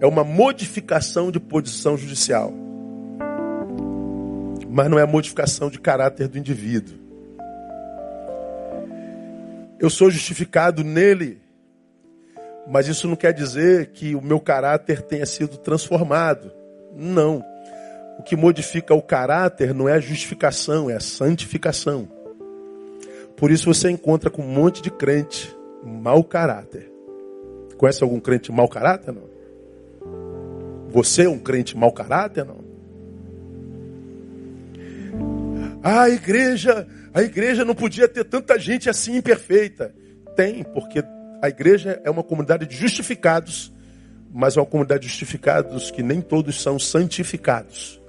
É 0.05 0.07
uma 0.07 0.24
modificação 0.24 1.31
de 1.31 1.39
posição 1.39 1.97
judicial. 1.97 2.53
Mas 4.69 4.89
não 4.89 5.00
é 5.00 5.05
modificação 5.05 5.69
de 5.69 5.79
caráter 5.79 6.27
do 6.27 6.38
indivíduo. 6.38 6.95
Eu 9.79 9.89
sou 9.89 10.09
justificado 10.09 10.83
nele 10.83 11.41
mas 12.67 12.88
isso 12.88 13.07
não 13.07 13.15
quer 13.15 13.31
dizer 13.31 13.91
que 13.91 14.15
o 14.15 14.21
meu 14.21 14.39
caráter 14.39 15.01
tenha 15.01 15.25
sido 15.25 15.57
transformado. 15.57 16.51
Não. 16.95 17.43
O 18.17 18.24
que 18.24 18.35
modifica 18.35 18.93
o 18.95 19.01
caráter 19.01 19.74
não 19.74 19.88
é 19.88 19.93
a 19.93 20.00
justificação, 20.00 20.89
é 20.89 20.95
a 20.95 21.00
santificação. 21.00 22.07
Por 23.38 23.51
isso 23.51 23.71
você 23.71 23.89
encontra 23.89 24.29
com 24.29 24.41
um 24.41 24.47
monte 24.47 24.81
de 24.81 24.89
crente 24.89 25.55
mau 25.83 26.24
caráter. 26.24 26.91
Conhece 27.77 28.03
algum 28.03 28.19
crente 28.19 28.51
mau 28.51 28.67
caráter? 28.67 29.13
Não. 29.13 29.34
Você 30.95 31.23
é 31.23 31.29
um 31.29 31.37
crente 31.37 31.75
mau 31.75 31.91
caráter? 31.91 32.45
Não. 32.45 32.63
Ah, 35.83 36.03
a 36.03 36.09
igreja, 36.09 36.87
a 37.13 37.21
igreja 37.21 37.65
não 37.65 37.75
podia 37.75 38.07
ter 38.07 38.23
tanta 38.23 38.57
gente 38.57 38.89
assim 38.89 39.17
imperfeita. 39.17 39.93
Tem, 40.37 40.63
porque 40.63 41.03
a 41.41 41.49
igreja 41.49 41.99
é 42.05 42.09
uma 42.09 42.23
comunidade 42.23 42.65
de 42.65 42.77
justificados, 42.77 43.73
mas 44.33 44.55
é 44.55 44.61
uma 44.61 44.65
comunidade 44.65 45.01
de 45.01 45.09
justificados 45.09 45.91
que 45.91 46.01
nem 46.01 46.21
todos 46.21 46.61
são 46.61 46.79
santificados. 46.79 48.01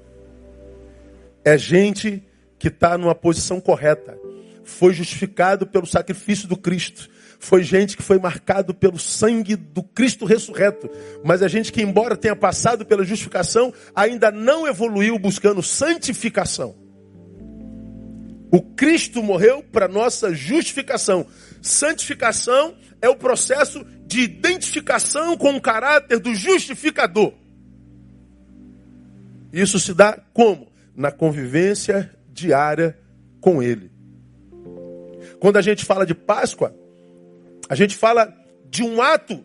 É 1.45 1.59
gente 1.59 2.23
que 2.57 2.69
está 2.69 2.97
numa 2.97 3.17
posição 3.17 3.61
correta. 3.61 4.17
Foi 4.63 4.95
justificado 4.95 5.67
pelo 5.67 5.89
sacrifício 5.89 6.47
do 6.47 6.57
Cristo. 6.57 7.11
Foi 7.39 7.63
gente 7.63 7.97
que 7.97 8.03
foi 8.03 8.19
marcado 8.19 8.75
pelo 8.75 8.99
sangue 8.99 9.57
do 9.57 9.83
Cristo 9.83 10.25
ressurreto. 10.25 10.89
Mas 11.25 11.43
é 11.43 11.49
gente 11.49 11.73
que, 11.73 11.83
embora 11.83 12.17
tenha 12.17 12.37
passado 12.37 12.85
pela 12.85 13.05
justificação, 13.05 13.73
ainda 13.95 14.31
não 14.31 14.67
evoluiu 14.67 15.19
buscando 15.19 15.63
santificação. 15.63 16.75
O 18.51 18.63
Cristo 18.63 19.23
morreu 19.23 19.63
para 19.63 19.89
nossa 19.89 20.33
justificação. 20.33 21.27
Santificação 21.61 22.75
é 23.03 23.09
o 23.09 23.17
processo 23.17 23.85
de 24.07 24.21
identificação 24.21 25.37
com 25.37 25.57
o 25.57 25.61
caráter 25.61 26.19
do 26.19 26.35
justificador. 26.35 27.33
Isso 29.53 29.79
se 29.81 29.93
dá 29.93 30.19
como? 30.33 30.73
Na 30.95 31.11
convivência 31.11 32.15
diária 32.33 32.99
com 33.41 33.63
Ele. 33.63 33.91
Quando 35.39 35.57
a 35.57 35.63
gente 35.63 35.85
fala 35.85 36.07
de 36.07 36.15
Páscoa, 36.15 36.75
a 37.69 37.75
gente 37.75 37.97
fala 37.97 38.33
de 38.69 38.83
um 38.83 39.01
ato 39.01 39.45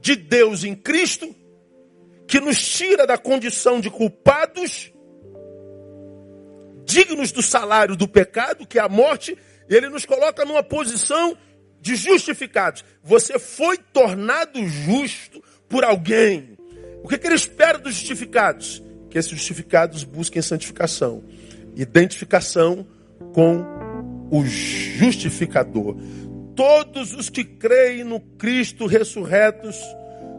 de 0.00 0.16
Deus 0.16 0.64
em 0.64 0.74
Cristo 0.74 1.34
que 2.26 2.40
nos 2.40 2.60
tira 2.60 3.06
da 3.06 3.18
condição 3.18 3.80
de 3.80 3.90
culpados, 3.90 4.92
dignos 6.84 7.32
do 7.32 7.42
salário 7.42 7.96
do 7.96 8.08
pecado, 8.08 8.66
que 8.66 8.78
é 8.78 8.82
a 8.82 8.88
morte, 8.88 9.36
e 9.68 9.74
ele 9.74 9.88
nos 9.88 10.04
coloca 10.04 10.44
numa 10.44 10.62
posição 10.62 11.36
de 11.80 11.96
justificados. 11.96 12.84
Você 13.02 13.38
foi 13.38 13.76
tornado 13.76 14.66
justo 14.66 15.42
por 15.68 15.84
alguém. 15.84 16.56
O 17.02 17.08
que, 17.08 17.18
que 17.18 17.26
ele 17.26 17.34
espera 17.34 17.78
dos 17.78 17.94
justificados? 17.94 18.82
Que 19.10 19.18
esses 19.18 19.30
justificados 19.30 20.02
busquem 20.02 20.40
santificação, 20.40 21.22
identificação 21.76 22.86
com 23.34 23.62
o 24.30 24.44
justificador. 24.44 25.96
Todos 26.54 27.12
os 27.14 27.28
que 27.28 27.44
creem 27.44 28.04
no 28.04 28.20
Cristo 28.20 28.86
ressurretos 28.86 29.76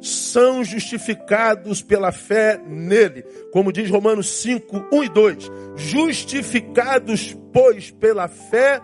são 0.02 0.64
justificados 0.64 1.82
pela 1.82 2.12
fé 2.12 2.60
nele. 2.66 3.24
Como 3.52 3.72
diz 3.72 3.90
Romanos 3.90 4.30
5, 4.42 4.90
1 4.92 5.04
e 5.04 5.10
2. 5.10 5.52
Justificados, 5.76 7.36
pois, 7.52 7.92
pela 7.92 8.28
fé 8.28 8.82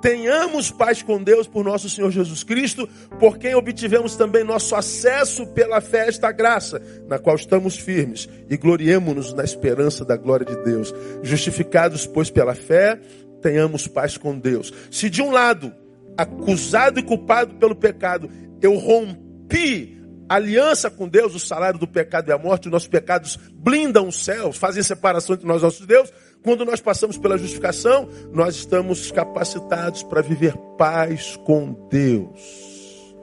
tenhamos 0.00 0.70
paz 0.70 1.02
com 1.02 1.22
Deus 1.22 1.46
por 1.46 1.64
nosso 1.64 1.88
Senhor 1.88 2.10
Jesus 2.10 2.44
Cristo, 2.44 2.86
por 3.18 3.38
quem 3.38 3.54
obtivemos 3.54 4.14
também 4.16 4.44
nosso 4.44 4.76
acesso 4.76 5.46
pela 5.46 5.80
fé 5.80 6.02
a 6.02 6.06
esta 6.08 6.30
graça, 6.30 6.78
na 7.08 7.18
qual 7.18 7.36
estamos 7.36 7.78
firmes, 7.78 8.28
e 8.50 8.54
gloriemo-nos 8.54 9.32
na 9.32 9.42
esperança 9.42 10.04
da 10.04 10.14
glória 10.14 10.44
de 10.44 10.62
Deus. 10.62 10.94
Justificados, 11.22 12.06
pois, 12.06 12.28
pela 12.28 12.54
fé, 12.54 13.00
tenhamos 13.40 13.88
paz 13.88 14.18
com 14.18 14.38
Deus. 14.38 14.74
Se 14.90 15.08
de 15.08 15.22
um 15.22 15.30
lado, 15.30 15.72
acusado 16.16 16.98
e 16.98 17.02
culpado 17.02 17.54
pelo 17.56 17.74
pecado, 17.74 18.30
eu 18.60 18.76
rompi 18.76 19.94
aliança 20.28 20.90
com 20.90 21.08
Deus, 21.08 21.34
o 21.34 21.38
salário 21.38 21.78
do 21.78 21.86
pecado 21.86 22.30
é 22.30 22.34
a 22.34 22.38
morte, 22.38 22.66
os 22.66 22.72
nossos 22.72 22.88
pecados 22.88 23.38
blindam 23.52 24.08
os 24.08 24.24
céus, 24.24 24.56
fazem 24.56 24.82
separação 24.82 25.34
entre 25.34 25.46
nós 25.46 25.60
e 25.60 25.64
nossos 25.64 25.86
Deus. 25.86 26.12
Quando 26.42 26.64
nós 26.64 26.80
passamos 26.80 27.16
pela 27.16 27.38
justificação, 27.38 28.08
nós 28.32 28.54
estamos 28.56 29.10
capacitados 29.10 30.02
para 30.02 30.20
viver 30.20 30.56
paz 30.76 31.36
com 31.44 31.88
Deus. 31.90 33.14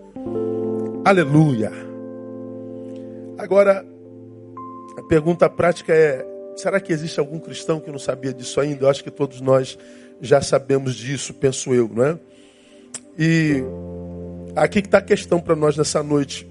Aleluia. 1.05 1.71
Agora, 3.38 3.86
a 4.98 5.03
pergunta 5.03 5.50
prática 5.50 5.93
é: 5.93 6.25
será 6.55 6.79
que 6.79 6.91
existe 6.93 7.19
algum 7.19 7.39
cristão 7.39 7.79
que 7.79 7.91
não 7.91 8.00
sabia 8.00 8.33
disso 8.33 8.60
ainda? 8.60 8.86
Eu 8.86 8.89
acho 8.89 9.03
que 9.03 9.12
todos 9.12 9.39
nós 9.41 9.77
já 10.19 10.41
sabemos 10.41 10.95
disso, 10.95 11.33
penso 11.33 11.74
eu, 11.74 11.89
não 11.89 12.03
é? 12.03 12.19
E 13.23 13.63
aqui 14.55 14.79
está 14.79 14.97
a 14.97 15.01
questão 15.01 15.39
para 15.39 15.55
nós 15.55 15.77
nessa 15.77 16.01
noite. 16.01 16.49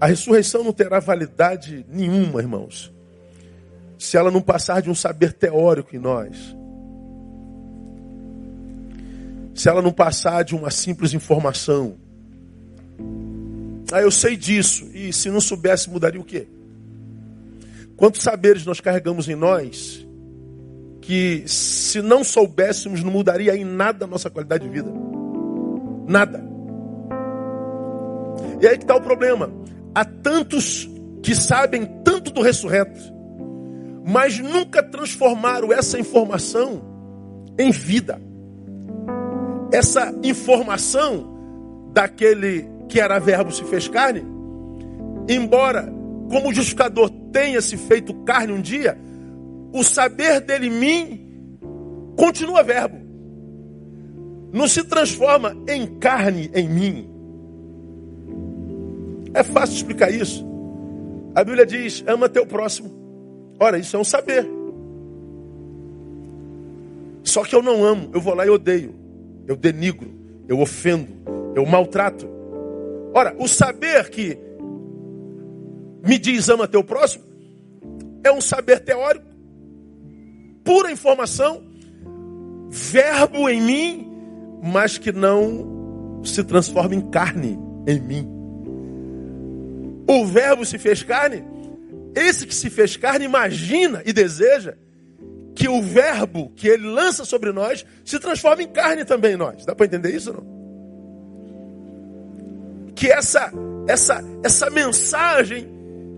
A 0.00 0.06
ressurreição 0.08 0.64
não 0.64 0.72
terá 0.72 0.98
validade 0.98 1.86
nenhuma, 1.88 2.40
irmãos, 2.40 2.92
se 3.96 4.16
ela 4.16 4.28
não 4.28 4.40
passar 4.40 4.82
de 4.82 4.90
um 4.90 4.96
saber 4.96 5.32
teórico 5.34 5.94
em 5.94 6.00
nós. 6.00 6.36
Se 9.54 9.68
ela 9.68 9.80
não 9.80 9.92
passar 9.92 10.42
de 10.42 10.56
uma 10.56 10.68
simples 10.68 11.14
informação. 11.14 11.94
Ah, 13.92 14.00
eu 14.00 14.10
sei 14.10 14.36
disso. 14.36 14.84
E 14.92 15.12
se 15.12 15.30
não 15.30 15.40
soubesse, 15.40 15.88
mudaria 15.88 16.20
o 16.20 16.24
quê? 16.24 16.48
Quantos 17.96 18.20
saberes 18.22 18.66
nós 18.66 18.80
carregamos 18.80 19.28
em 19.28 19.36
nós 19.36 20.04
que, 21.08 21.42
se 21.46 22.02
não 22.02 22.22
soubéssemos, 22.22 23.02
não 23.02 23.10
mudaria 23.10 23.56
em 23.56 23.64
nada 23.64 24.04
a 24.04 24.06
nossa 24.06 24.28
qualidade 24.28 24.64
de 24.64 24.70
vida? 24.70 24.92
Nada. 26.06 26.44
E 28.60 28.66
aí 28.66 28.76
que 28.76 28.84
está 28.84 28.94
o 28.94 29.00
problema. 29.00 29.50
Há 29.94 30.04
tantos 30.04 30.86
que 31.22 31.34
sabem 31.34 31.86
tanto 32.04 32.30
do 32.30 32.42
ressurreto, 32.42 33.00
mas 34.06 34.38
nunca 34.38 34.82
transformaram 34.82 35.72
essa 35.72 35.98
informação 35.98 36.82
em 37.58 37.70
vida. 37.70 38.20
Essa 39.72 40.14
informação 40.22 41.90
daquele 41.90 42.68
que 42.86 43.00
era 43.00 43.18
verbo 43.18 43.50
se 43.50 43.64
fez 43.64 43.88
carne, 43.88 44.26
embora 45.26 45.90
como 46.30 46.52
justificador 46.52 47.08
tenha 47.32 47.62
se 47.62 47.78
feito 47.78 48.12
carne 48.24 48.52
um 48.52 48.60
dia, 48.60 49.07
o 49.72 49.82
saber 49.82 50.40
dele 50.40 50.66
em 50.66 50.70
mim 50.70 51.28
continua 52.16 52.62
verbo. 52.62 52.98
Não 54.52 54.66
se 54.66 54.84
transforma 54.84 55.56
em 55.68 55.98
carne 55.98 56.50
em 56.54 56.68
mim. 56.68 57.10
É 59.34 59.42
fácil 59.42 59.76
explicar 59.76 60.10
isso. 60.10 60.46
A 61.34 61.44
Bíblia 61.44 61.66
diz: 61.66 62.02
ama 62.06 62.28
teu 62.28 62.46
próximo. 62.46 62.90
Ora, 63.60 63.78
isso 63.78 63.96
é 63.96 63.98
um 63.98 64.04
saber. 64.04 64.46
Só 67.22 67.44
que 67.44 67.54
eu 67.54 67.62
não 67.62 67.84
amo, 67.84 68.10
eu 68.14 68.20
vou 68.20 68.34
lá 68.34 68.46
e 68.46 68.50
odeio. 68.50 68.94
Eu 69.46 69.54
denigro, 69.54 70.08
eu 70.48 70.60
ofendo, 70.60 71.08
eu 71.54 71.66
maltrato. 71.66 72.28
Ora, 73.14 73.34
o 73.38 73.46
saber 73.46 74.08
que 74.10 74.38
me 76.02 76.18
diz 76.18 76.48
ama 76.48 76.66
teu 76.66 76.82
próximo 76.82 77.24
é 78.24 78.32
um 78.32 78.40
saber 78.40 78.80
teórico, 78.80 79.26
pura 80.68 80.92
informação, 80.92 81.62
verbo 82.68 83.48
em 83.48 83.58
mim, 83.58 84.12
mas 84.62 84.98
que 84.98 85.10
não 85.10 86.20
se 86.22 86.44
transforma 86.44 86.94
em 86.94 87.00
carne 87.00 87.58
em 87.86 87.98
mim. 87.98 88.28
O 90.06 90.26
verbo 90.26 90.66
se 90.66 90.76
fez 90.76 91.02
carne, 91.02 91.42
esse 92.14 92.46
que 92.46 92.54
se 92.54 92.68
fez 92.68 92.98
carne 92.98 93.24
imagina 93.24 94.02
e 94.04 94.12
deseja 94.12 94.74
que 95.54 95.70
o 95.70 95.80
verbo 95.80 96.52
que 96.54 96.68
ele 96.68 96.86
lança 96.86 97.24
sobre 97.24 97.50
nós 97.50 97.86
se 98.04 98.18
transforma 98.18 98.62
em 98.62 98.68
carne 98.68 99.06
também 99.06 99.32
em 99.32 99.38
nós. 99.38 99.64
Dá 99.64 99.74
para 99.74 99.86
entender 99.86 100.14
isso 100.14 100.34
não? 100.34 100.46
Que 102.94 103.10
essa 103.10 103.50
essa 103.88 104.22
essa 104.44 104.68
mensagem 104.68 105.66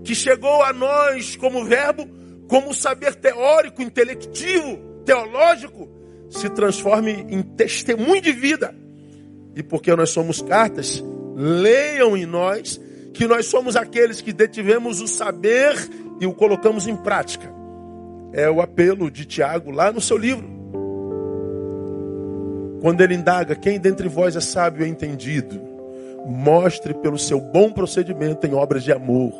que 0.03 0.13
chegou 0.13 0.65
a 0.65 0.73
nós 0.73 1.37
como 1.37 1.65
verbo, 1.65 2.19
como 2.51 2.75
saber 2.75 3.15
teórico, 3.15 3.81
intelectivo, 3.81 4.77
teológico, 5.05 5.89
se 6.29 6.51
transforme 6.51 7.25
em 7.29 7.41
testemunho 7.43 8.21
de 8.21 8.33
vida. 8.33 8.75
E 9.55 9.63
porque 9.63 9.95
nós 9.95 10.11
somos 10.11 10.43
cartas, 10.43 11.01
leiam 11.37 12.17
em 12.17 12.27
nós 12.27 12.81
que 13.15 13.25
nós 13.25 13.47
somos 13.47 13.77
aqueles 13.77 14.21
que 14.21 14.33
detivemos 14.33 15.01
o 15.01 15.07
saber 15.07 15.77
e 16.21 16.27
o 16.27 16.35
colocamos 16.35 16.89
em 16.89 16.97
prática. 16.97 17.49
É 18.33 18.51
o 18.51 18.61
apelo 18.61 19.09
de 19.13 19.25
Tiago 19.27 19.71
lá 19.71 19.93
no 19.93 20.01
seu 20.01 20.17
livro. 20.17 20.49
Quando 22.81 23.01
ele 23.01 23.15
indaga 23.15 23.55
quem 23.55 23.79
dentre 23.79 24.09
vós 24.09 24.35
é 24.35 24.41
sábio 24.41 24.85
e 24.85 24.89
entendido, 24.89 25.61
mostre 26.27 26.95
pelo 26.95 27.19
seu 27.19 27.41
bom 27.41 27.71
procedimento 27.71 28.45
em 28.45 28.55
obras 28.55 28.83
de 28.83 28.93
amor. 28.93 29.33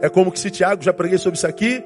É 0.00 0.08
como 0.08 0.32
que 0.32 0.40
se 0.40 0.50
Tiago, 0.50 0.82
já 0.82 0.92
preguei 0.92 1.18
sobre 1.18 1.36
isso 1.36 1.46
aqui, 1.46 1.84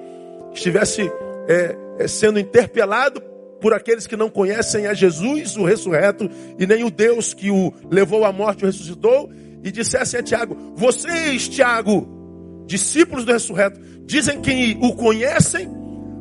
estivesse 0.59 1.11
é, 1.49 1.77
é, 1.99 2.09
sendo 2.09 2.39
interpelado 2.39 3.23
por 3.61 3.73
aqueles 3.73 4.07
que 4.07 4.17
não 4.17 4.29
conhecem 4.29 4.87
a 4.87 4.95
Jesus, 4.95 5.57
o 5.57 5.65
ressurreto, 5.65 6.29
e 6.59 6.67
nem 6.67 6.85
o 6.85 6.91
Deus 6.91 7.33
que 7.33 7.51
o 7.51 7.73
levou 7.91 8.25
à 8.25 8.33
morte 8.33 8.61
e 8.61 8.65
o 8.65 8.67
ressuscitou, 8.67 9.31
e 9.63 9.71
dissessem 9.71 10.19
a 10.19 10.23
Tiago: 10.23 10.57
Vocês, 10.75 11.49
Tiago, 11.49 12.65
discípulos 12.67 13.25
do 13.25 13.33
ressurreto, 13.33 13.81
dizem 14.05 14.41
que 14.41 14.77
o 14.81 14.95
conhecem, 14.95 15.69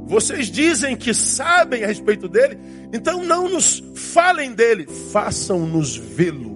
vocês 0.05 0.47
dizem 0.47 0.95
que 0.95 1.13
sabem 1.13 1.83
a 1.83 1.87
respeito 1.87 2.27
dele, 2.27 2.57
então 2.93 3.23
não 3.23 3.49
nos 3.49 3.83
falem 3.95 4.53
dele, 4.53 4.85
façam-nos 5.11 5.97
vê-lo. 5.97 6.51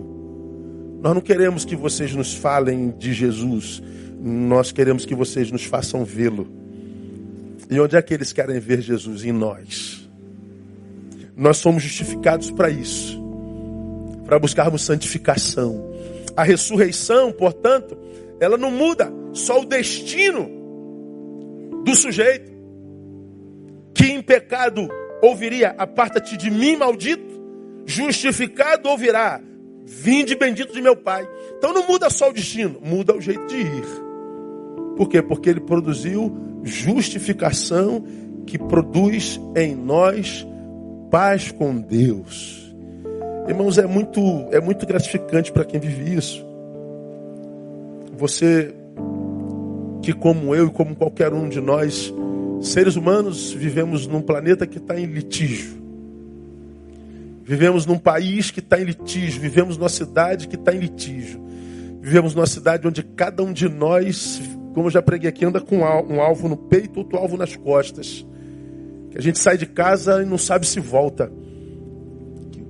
Nós 1.02 1.14
não 1.14 1.22
queremos 1.22 1.66
que 1.66 1.76
vocês 1.76 2.14
nos 2.14 2.34
falem 2.34 2.94
de 2.98 3.14
Jesus, 3.14 3.82
nós 4.20 4.72
queremos 4.72 5.06
que 5.06 5.16
vocês 5.16 5.52
nos 5.52 5.64
façam 5.64 6.06
vê-lo. 6.06 6.65
E 7.70 7.80
onde 7.80 7.96
é 7.96 8.02
que 8.02 8.14
eles 8.14 8.32
querem 8.32 8.60
ver 8.60 8.82
Jesus? 8.82 9.24
Em 9.24 9.32
nós. 9.32 10.08
Nós 11.36 11.58
somos 11.58 11.84
justificados 11.84 12.50
para 12.52 12.70
isso, 12.70 13.22
para 14.26 14.40
buscarmos 14.40 14.84
santificação. 14.84 15.94
A 16.36 16.44
ressurreição, 16.44 17.32
portanto, 17.32 17.98
ela 18.40 18.58
não 18.58 18.72
muda 18.72 19.12
só 19.34 19.62
o 19.62 19.66
destino 19.66 20.50
do 21.84 21.96
sujeito, 21.96 22.52
que 23.94 24.06
em 24.06 24.22
pecado 24.22 24.88
ouviria: 25.22 25.76
Aparta-te 25.78 26.38
de 26.38 26.50
mim, 26.50 26.78
maldito. 26.78 27.36
Justificado 27.86 28.90
ouvirá: 28.90 29.42
Vinde 29.86 30.36
bendito 30.36 30.74
de 30.74 30.82
meu 30.82 30.96
Pai. 30.96 31.28
Então 31.58 31.74
não 31.74 31.86
muda 31.88 32.10
só 32.10 32.30
o 32.30 32.34
destino, 32.34 32.80
muda 32.82 33.16
o 33.16 33.22
jeito 33.22 33.46
de 33.48 33.58
ir. 33.58 34.05
Por 34.96 35.10
quê? 35.10 35.22
Porque 35.22 35.50
ele 35.50 35.60
produziu 35.60 36.36
justificação 36.64 38.04
que 38.46 38.58
produz 38.58 39.40
em 39.56 39.76
nós 39.76 40.46
paz 41.10 41.52
com 41.52 41.80
Deus. 41.80 42.74
Irmãos, 43.48 43.78
é 43.78 43.86
muito, 43.86 44.22
é 44.52 44.60
muito 44.60 44.86
gratificante 44.86 45.52
para 45.52 45.64
quem 45.64 45.80
vive 45.80 46.16
isso. 46.16 46.46
Você, 48.18 48.74
que 50.02 50.14
como 50.14 50.56
eu 50.56 50.68
e 50.68 50.70
como 50.70 50.96
qualquer 50.96 51.34
um 51.34 51.48
de 51.48 51.62
nós, 51.62 52.14
seres 52.62 52.96
humanos, 52.96 53.52
vivemos 53.52 54.08
num 54.08 54.22
planeta 54.22 54.66
que 54.66 54.78
está 54.78 55.00
em 55.00 55.06
litígio. 55.06 55.86
Vivemos 57.44 57.86
num 57.86 58.00
país 58.00 58.50
que 58.50 58.60
está 58.60 58.82
em 58.82 58.86
litígio. 58.86 59.40
Vivemos 59.40 59.78
numa 59.78 59.90
cidade 59.90 60.48
que 60.48 60.56
está 60.56 60.74
em 60.74 60.80
litígio. 60.80 61.40
Vivemos 62.02 62.34
numa 62.34 62.48
cidade 62.48 62.88
onde 62.88 63.04
cada 63.04 63.44
um 63.44 63.54
de 63.54 63.70
nós, 63.70 64.42
como 64.76 64.88
eu 64.88 64.92
já 64.92 65.02
preguei 65.02 65.30
aqui, 65.30 65.44
anda 65.44 65.60
com 65.60 65.80
um 65.80 66.22
alvo 66.22 66.48
no 66.48 66.56
peito, 66.56 67.00
outro 67.00 67.18
alvo 67.18 67.36
nas 67.36 67.56
costas. 67.56 68.24
Que 69.10 69.18
a 69.18 69.22
gente 69.22 69.40
sai 69.40 69.58
de 69.58 69.66
casa 69.66 70.22
e 70.22 70.26
não 70.26 70.38
sabe 70.38 70.68
se 70.68 70.80
volta 70.80 71.32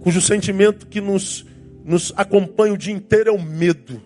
cujo 0.06 0.22
sentimento 0.22 0.86
que 0.86 1.02
nos, 1.02 1.44
nos 1.84 2.14
acompanha 2.16 2.74
o 2.74 2.78
dia 2.78 2.94
inteiro 2.94 3.32
é 3.32 3.34
o 3.34 3.42
medo. 3.42 4.00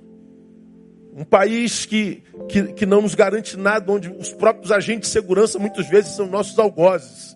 Um 1.14 1.26
país 1.26 1.86
que, 1.86 2.24
que, 2.48 2.72
que 2.72 2.86
não 2.86 3.02
nos 3.02 3.16
garante 3.16 3.58
nada, 3.58 3.92
onde 3.92 4.08
os 4.08 4.32
próprios 4.32 4.72
agentes 4.72 5.10
de 5.10 5.14
segurança 5.14 5.60
muitas 5.60 5.90
vezes 5.90 6.16
são 6.16 6.26
nossos 6.26 6.58
algozes. 6.58 7.36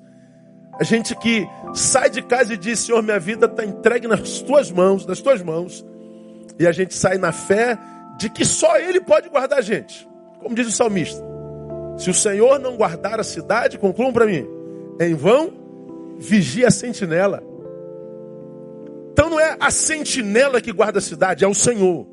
A 0.79 0.83
gente 0.85 1.13
que 1.17 1.45
sai 1.73 2.09
de 2.09 2.21
casa 2.21 2.53
e 2.53 2.57
diz: 2.57 2.79
Senhor, 2.79 3.03
minha 3.03 3.19
vida 3.19 3.47
está 3.47 3.65
entregue 3.65 4.07
nas 4.07 4.39
tuas 4.39 4.71
mãos, 4.71 5.05
nas 5.05 5.19
tuas 5.19 5.41
mãos. 5.41 5.85
E 6.57 6.65
a 6.65 6.71
gente 6.71 6.93
sai 6.93 7.17
na 7.17 7.33
fé 7.33 7.77
de 8.17 8.29
que 8.29 8.45
só 8.45 8.77
Ele 8.77 9.01
pode 9.01 9.27
guardar 9.27 9.59
a 9.59 9.61
gente. 9.61 10.07
Como 10.43 10.53
diz 10.53 10.67
o 10.67 10.71
salmista: 10.71 11.23
Se 11.97 12.09
o 12.09 12.13
Senhor 12.13 12.59
não 12.59 12.75
guardar 12.75 13.19
a 13.19 13.23
cidade, 13.23 13.79
concluam 13.79 14.13
para 14.13 14.25
mim, 14.25 14.45
em 14.99 15.15
vão 15.15 15.63
vigia 16.17 16.67
a 16.67 16.71
sentinela. 16.71 17.41
Então 19.11 19.29
não 19.29 19.39
é 19.39 19.55
a 19.59 19.71
sentinela 19.71 20.59
que 20.59 20.71
guarda 20.71 20.99
a 20.99 21.01
cidade, 21.01 21.45
é 21.45 21.47
o 21.47 21.53
Senhor. 21.53 22.05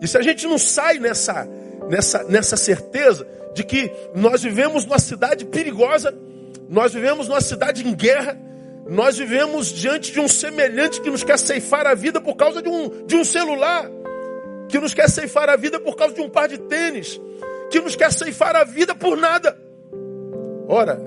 E 0.00 0.08
se 0.08 0.18
a 0.18 0.22
gente 0.22 0.46
não 0.46 0.58
sai 0.58 0.98
nessa, 0.98 1.48
nessa, 1.88 2.24
nessa 2.24 2.56
certeza 2.56 3.26
de 3.54 3.62
que 3.62 3.90
nós 4.14 4.42
vivemos 4.42 4.84
numa 4.84 4.98
cidade 4.98 5.44
perigosa, 5.44 6.14
nós 6.68 6.92
vivemos 6.92 7.28
numa 7.28 7.40
cidade 7.40 7.86
em 7.86 7.94
guerra, 7.94 8.38
nós 8.88 9.16
vivemos 9.16 9.68
diante 9.68 10.12
de 10.12 10.20
um 10.20 10.28
semelhante 10.28 11.00
que 11.00 11.10
nos 11.10 11.22
quer 11.22 11.38
ceifar 11.38 11.86
a 11.86 11.94
vida 11.94 12.20
por 12.20 12.34
causa 12.34 12.62
de 12.62 12.68
um, 12.68 13.06
de 13.06 13.14
um 13.14 13.24
celular, 13.24 13.88
que 14.72 14.80
nos 14.80 14.94
quer 14.94 15.10
ceifar 15.10 15.50
a 15.50 15.56
vida 15.56 15.78
por 15.78 15.94
causa 15.94 16.14
de 16.14 16.22
um 16.22 16.30
par 16.30 16.48
de 16.48 16.56
tênis, 16.56 17.20
que 17.70 17.78
nos 17.78 17.94
quer 17.94 18.10
ceifar 18.10 18.56
a 18.56 18.64
vida 18.64 18.94
por 18.94 19.18
nada. 19.18 19.54
Ora, 20.66 20.98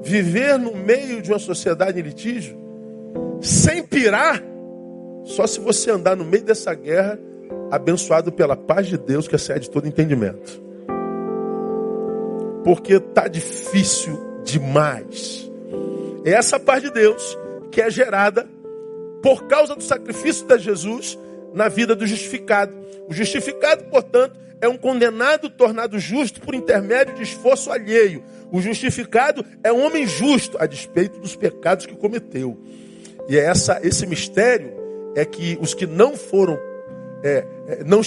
viver 0.00 0.58
no 0.58 0.74
meio 0.74 1.20
de 1.20 1.30
uma 1.30 1.38
sociedade 1.38 2.00
em 2.00 2.02
litígio 2.02 2.58
sem 3.42 3.82
pirar, 3.82 4.42
só 5.24 5.46
se 5.46 5.60
você 5.60 5.90
andar 5.90 6.16
no 6.16 6.24
meio 6.24 6.42
dessa 6.42 6.72
guerra, 6.72 7.18
abençoado 7.70 8.32
pela 8.32 8.56
paz 8.56 8.86
de 8.86 8.96
Deus 8.96 9.28
que 9.28 9.36
excede 9.36 9.68
todo 9.68 9.86
entendimento. 9.86 10.62
Porque 12.64 12.94
está 12.94 13.28
difícil 13.28 14.18
demais. 14.44 15.50
É 16.24 16.32
essa 16.32 16.58
paz 16.58 16.82
de 16.82 16.90
Deus 16.90 17.38
que 17.70 17.82
é 17.82 17.90
gerada 17.90 18.48
por 19.22 19.44
causa 19.46 19.76
do 19.76 19.82
sacrifício 19.82 20.46
de 20.46 20.58
Jesus 20.58 21.18
na 21.54 21.68
vida 21.68 21.94
do 21.94 22.06
justificado. 22.06 22.72
O 23.08 23.14
justificado, 23.14 23.84
portanto, 23.84 24.38
é 24.60 24.68
um 24.68 24.76
condenado 24.76 25.48
tornado 25.48 25.98
justo 25.98 26.40
por 26.40 26.54
intermédio 26.54 27.14
de 27.14 27.22
esforço 27.22 27.70
alheio. 27.70 28.22
O 28.52 28.60
justificado 28.60 29.44
é 29.64 29.72
um 29.72 29.84
homem 29.84 30.06
justo 30.06 30.56
a 30.60 30.66
despeito 30.66 31.18
dos 31.18 31.34
pecados 31.34 31.86
que 31.86 31.96
cometeu. 31.96 32.58
E 33.28 33.38
é 33.38 33.44
essa, 33.44 33.80
esse 33.82 34.06
mistério 34.06 34.72
é 35.14 35.24
que 35.24 35.58
os 35.60 35.72
que 35.72 35.86
não 35.86 36.16
foram, 36.16 36.58
é, 37.22 37.46
é, 37.68 37.84
não 37.84 38.00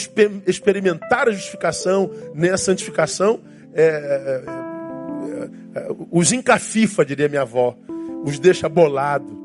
experimentaram 0.45 1.31
a 1.31 1.35
justificação 1.35 2.11
nem 2.33 2.51
a 2.51 2.57
santificação, 2.57 3.39
é, 3.73 3.83
é, 3.85 5.79
é, 5.79 5.87
os 6.11 6.31
encafifa, 6.31 7.05
diria 7.05 7.27
minha 7.27 7.41
avó, 7.41 7.75
os 8.23 8.37
deixa 8.37 8.69
bolado. 8.69 9.41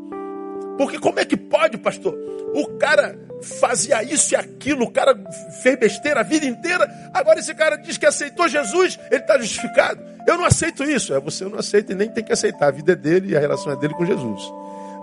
Porque 0.76 0.98
como 0.98 1.18
é 1.18 1.24
que 1.24 1.37
pode, 1.37 1.78
pastor? 1.78 2.16
O 2.54 2.66
cara 2.78 3.18
fazia 3.42 4.03
isso 4.03 4.35
e 4.35 4.37
aquilo, 4.37 4.85
o 4.85 4.90
cara 4.90 5.16
fez 5.62 5.79
besteira 5.79 6.20
a 6.20 6.22
vida 6.22 6.46
inteira. 6.46 6.88
Agora 7.12 7.38
esse 7.38 7.55
cara 7.55 7.77
diz 7.77 7.96
que 7.96 8.07
aceitou 8.07 8.48
Jesus, 8.48 8.98
ele 9.11 9.20
está 9.20 9.38
justificado. 9.38 10.03
Eu 10.27 10.37
não 10.37 10.44
aceito 10.44 10.85
isso. 10.85 11.14
É, 11.14 11.20
você 11.20 11.44
não 11.44 11.59
aceita 11.59 11.92
e 11.92 11.94
nem 11.94 12.11
tem 12.11 12.24
que 12.24 12.33
aceitar. 12.33 12.68
A 12.68 12.70
vida 12.70 12.92
é 12.92 12.96
dele 12.96 13.33
e 13.33 13.37
a 13.37 13.40
relação 13.40 13.72
é 13.72 13.77
dele 13.77 13.94
com 13.94 14.05
Jesus. 14.05 14.42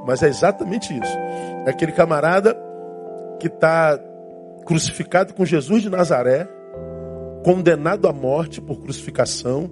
Mas 0.06 0.22
é 0.22 0.28
exatamente 0.28 0.94
isso. 0.94 1.18
É 1.66 1.70
aquele 1.72 1.92
camarada 1.92 2.56
que 3.40 3.48
está 3.48 4.00
crucificado 4.66 5.34
com 5.34 5.46
Jesus 5.46 5.82
de 5.82 5.90
Nazaré, 5.90 6.48
condenado 7.44 8.08
à 8.08 8.14
morte 8.14 8.62
por 8.62 8.82
crucificação, 8.82 9.72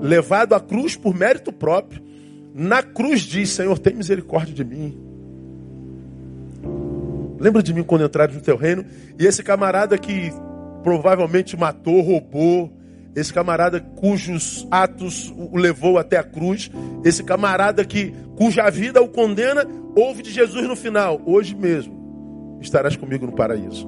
levado 0.00 0.54
à 0.54 0.60
cruz 0.60 0.96
por 0.96 1.14
mérito 1.14 1.52
próprio. 1.52 2.02
Na 2.52 2.82
cruz 2.82 3.20
diz: 3.22 3.50
Senhor, 3.50 3.78
tem 3.78 3.94
misericórdia 3.94 4.54
de 4.54 4.64
mim. 4.64 5.03
Lembra 7.44 7.62
de 7.62 7.74
mim 7.74 7.82
quando 7.82 8.06
entrares 8.06 8.34
no 8.34 8.40
teu 8.40 8.56
reino? 8.56 8.86
E 9.18 9.26
esse 9.26 9.42
camarada 9.42 9.98
que 9.98 10.32
provavelmente 10.82 11.54
matou, 11.58 12.00
roubou, 12.00 12.72
esse 13.14 13.30
camarada 13.30 13.80
cujos 13.80 14.66
atos 14.70 15.30
o 15.36 15.54
levou 15.58 15.98
até 15.98 16.16
a 16.16 16.24
cruz, 16.24 16.70
esse 17.04 17.22
camarada 17.22 17.84
que 17.84 18.14
cuja 18.34 18.70
vida 18.70 19.02
o 19.02 19.08
condena, 19.08 19.62
ouve 19.94 20.22
de 20.22 20.30
Jesus 20.30 20.66
no 20.66 20.74
final, 20.74 21.20
hoje 21.26 21.54
mesmo 21.54 22.58
estarás 22.62 22.96
comigo 22.96 23.26
no 23.26 23.32
paraíso. 23.32 23.86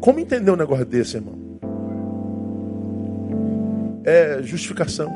Como 0.00 0.18
entender 0.18 0.50
um 0.50 0.56
negócio 0.56 0.86
desse, 0.86 1.18
irmão? 1.18 1.38
É 4.04 4.42
justificação. 4.42 5.12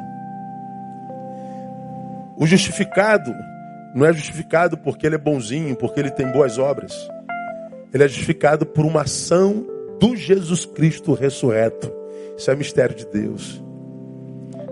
O 2.36 2.46
justificado 2.46 3.34
não 3.96 4.04
é 4.04 4.12
justificado 4.12 4.76
porque 4.76 5.06
ele 5.06 5.14
é 5.14 5.18
bonzinho, 5.18 5.74
porque 5.74 5.98
ele 5.98 6.10
tem 6.10 6.30
boas 6.30 6.58
obras. 6.58 6.92
Ele 7.94 8.04
é 8.04 8.08
justificado 8.08 8.66
por 8.66 8.84
uma 8.84 9.00
ação 9.00 9.66
do 9.98 10.14
Jesus 10.14 10.66
Cristo 10.66 11.14
ressurreto. 11.14 11.90
Isso 12.36 12.50
é 12.50 12.54
mistério 12.54 12.94
de 12.94 13.06
Deus. 13.06 13.64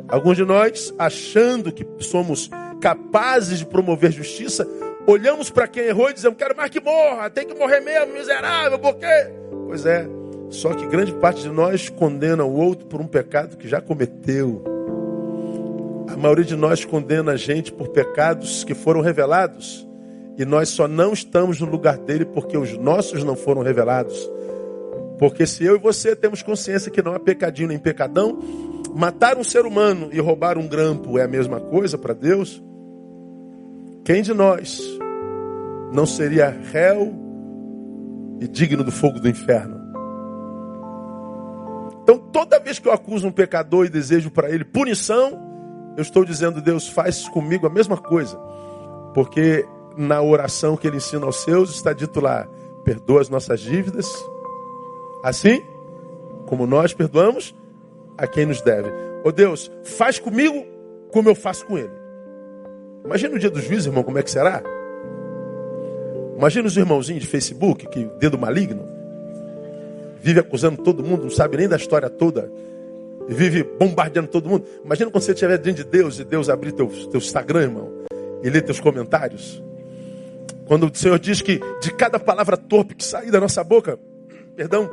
Alguns 0.09 0.37
de 0.37 0.45
nós, 0.45 0.93
achando 0.99 1.73
que 1.73 1.87
somos 2.01 2.51
capazes 2.83 3.61
de 3.61 3.65
promover 3.65 4.13
justiça, 4.13 4.69
olhamos 5.07 5.49
para 5.49 5.67
quem 5.67 5.85
errou 5.85 6.11
e 6.11 6.15
dizemos: 6.15 6.37
quero 6.37 6.55
mais 6.55 6.69
que 6.69 6.81
morra, 6.81 7.31
tem 7.31 7.47
que 7.47 7.55
morrer 7.55 7.81
mesmo, 7.81 8.13
miserável, 8.13 8.79
por 8.79 8.97
quê? 8.97 9.31
Pois 9.67 9.87
é, 9.87 10.07
só 10.51 10.75
que 10.75 10.87
grande 10.87 11.15
parte 11.15 11.41
de 11.41 11.49
nós 11.49 11.89
condena 11.89 12.45
o 12.45 12.55
outro 12.55 12.87
por 12.87 13.01
um 13.01 13.07
pecado 13.07 13.57
que 13.57 13.67
já 13.67 13.81
cometeu. 13.81 14.74
A 16.09 16.17
maioria 16.17 16.45
de 16.45 16.57
nós 16.57 16.85
condena 16.85 17.33
a 17.33 17.37
gente 17.37 17.73
por 17.73 17.88
pecados 17.88 18.64
que 18.64 18.75
foram 18.75 19.01
revelados. 19.01 19.87
E 20.37 20.45
nós 20.45 20.69
só 20.69 20.88
não 20.88 21.12
estamos 21.12 21.61
no 21.61 21.67
lugar 21.67 21.97
dele 21.97 22.25
porque 22.25 22.57
os 22.57 22.77
nossos 22.77 23.23
não 23.23 23.37
foram 23.37 23.62
revelados. 23.62 24.31
Porque 25.19 25.47
se 25.47 25.64
eu 25.64 25.77
e 25.77 25.79
você 25.79 26.14
temos 26.17 26.43
consciência 26.43 26.90
que 26.90 27.03
não 27.03 27.14
há 27.14 27.21
pecadinho 27.21 27.69
nem 27.69 27.79
pecadão, 27.79 28.38
matar 28.95 29.38
um 29.38 29.45
ser 29.45 29.64
humano 29.64 30.09
e 30.12 30.21
roubar 30.21 30.59
um 30.59 30.67
grampo 30.67 31.19
é 31.19 31.23
a 31.23 31.29
mesma 31.29 31.61
coisa 31.61 31.97
para 31.97 32.12
Deus, 32.12 32.62
quem 34.05 34.23
de 34.23 34.35
nós 34.35 34.83
não 35.93 36.05
seria 36.05 36.51
réu 36.73 37.14
e 38.40 38.49
digno 38.49 38.83
do 38.83 38.90
fogo 38.93 39.21
do 39.21 39.29
inferno? 39.29 39.83
Então, 42.03 42.19
toda 42.19 42.61
vez 42.61 42.79
que 42.79 42.87
eu 42.87 42.93
acuso 42.93 43.27
um 43.27 43.33
pecador 43.33 43.87
e 43.87 43.88
desejo 43.88 44.31
para 44.31 44.51
ele 44.51 44.64
punição, 44.64 45.54
eu 45.97 46.03
estou 46.03 46.25
dizendo, 46.25 46.61
Deus, 46.61 46.89
faz 46.89 47.29
comigo 47.29 47.67
a 47.67 47.71
mesma 47.71 47.97
coisa. 47.97 48.37
Porque 49.15 49.67
na 49.97 50.21
oração 50.21 50.77
que 50.77 50.87
ele 50.87 50.97
ensina 50.97 51.25
aos 51.25 51.43
seus 51.43 51.71
está 51.71 51.93
dito 51.93 52.21
lá: 52.21 52.49
perdoa 52.85 53.21
as 53.21 53.29
nossas 53.29 53.61
dívidas, 53.61 54.07
assim 55.23 55.63
como 56.47 56.67
nós 56.67 56.93
perdoamos 56.93 57.55
a 58.19 58.27
quem 58.27 58.45
nos 58.47 58.61
deve. 58.61 58.89
Ô 58.89 59.29
oh, 59.29 59.33
Deus, 59.33 59.71
faz 59.83 60.19
comigo 60.19 60.65
como 61.11 61.29
eu 61.29 61.35
faço 61.35 61.65
com 61.67 61.79
ele. 61.79 61.93
Imagina 63.05 63.37
o 63.37 63.39
dia 63.39 63.51
do 63.51 63.61
juízo, 63.61 63.89
irmão, 63.89 64.03
como 64.03 64.19
é 64.19 64.23
que 64.23 64.31
será? 64.31 64.63
Imagina 66.37 66.67
os 66.67 66.77
irmãozinhos 66.77 67.23
de 67.23 67.29
Facebook, 67.29 67.87
que 67.89 68.05
dedo 68.19 68.37
maligno, 68.37 68.83
vive 70.21 70.41
acusando 70.41 70.83
todo 70.83 71.03
mundo, 71.03 71.23
não 71.23 71.31
sabe 71.31 71.57
nem 71.57 71.69
da 71.69 71.77
história 71.77 72.11
toda 72.11 72.51
e 73.29 73.35
vive 73.35 73.63
bombardeando 73.63 74.29
todo 74.29 74.49
mundo. 74.49 74.67
Imagina 74.85 75.11
quando 75.11 75.23
você 75.23 75.33
estiver 75.33 75.59
diante 75.59 75.85
de 75.85 75.91
Deus 75.91 76.19
e 76.19 76.25
Deus 76.25 76.49
abrir 76.49 76.73
teu, 76.73 76.87
teu 76.87 77.19
Instagram, 77.19 77.63
irmão, 77.63 77.91
e 78.43 78.51
ler 78.51 78.63
teus 78.63 78.81
comentários. 78.81 79.63
Quando 80.67 80.91
o 80.91 80.95
Senhor 80.95 81.19
diz 81.19 81.43
que 81.43 81.61
de 81.81 81.93
cada 81.93 82.19
palavra 82.19 82.57
torpe 82.57 82.95
que 82.95 83.05
sair 83.05 83.31
da 83.31 83.41
nossa 83.41 83.63
boca, 83.63 83.99
perdão, 84.57 84.91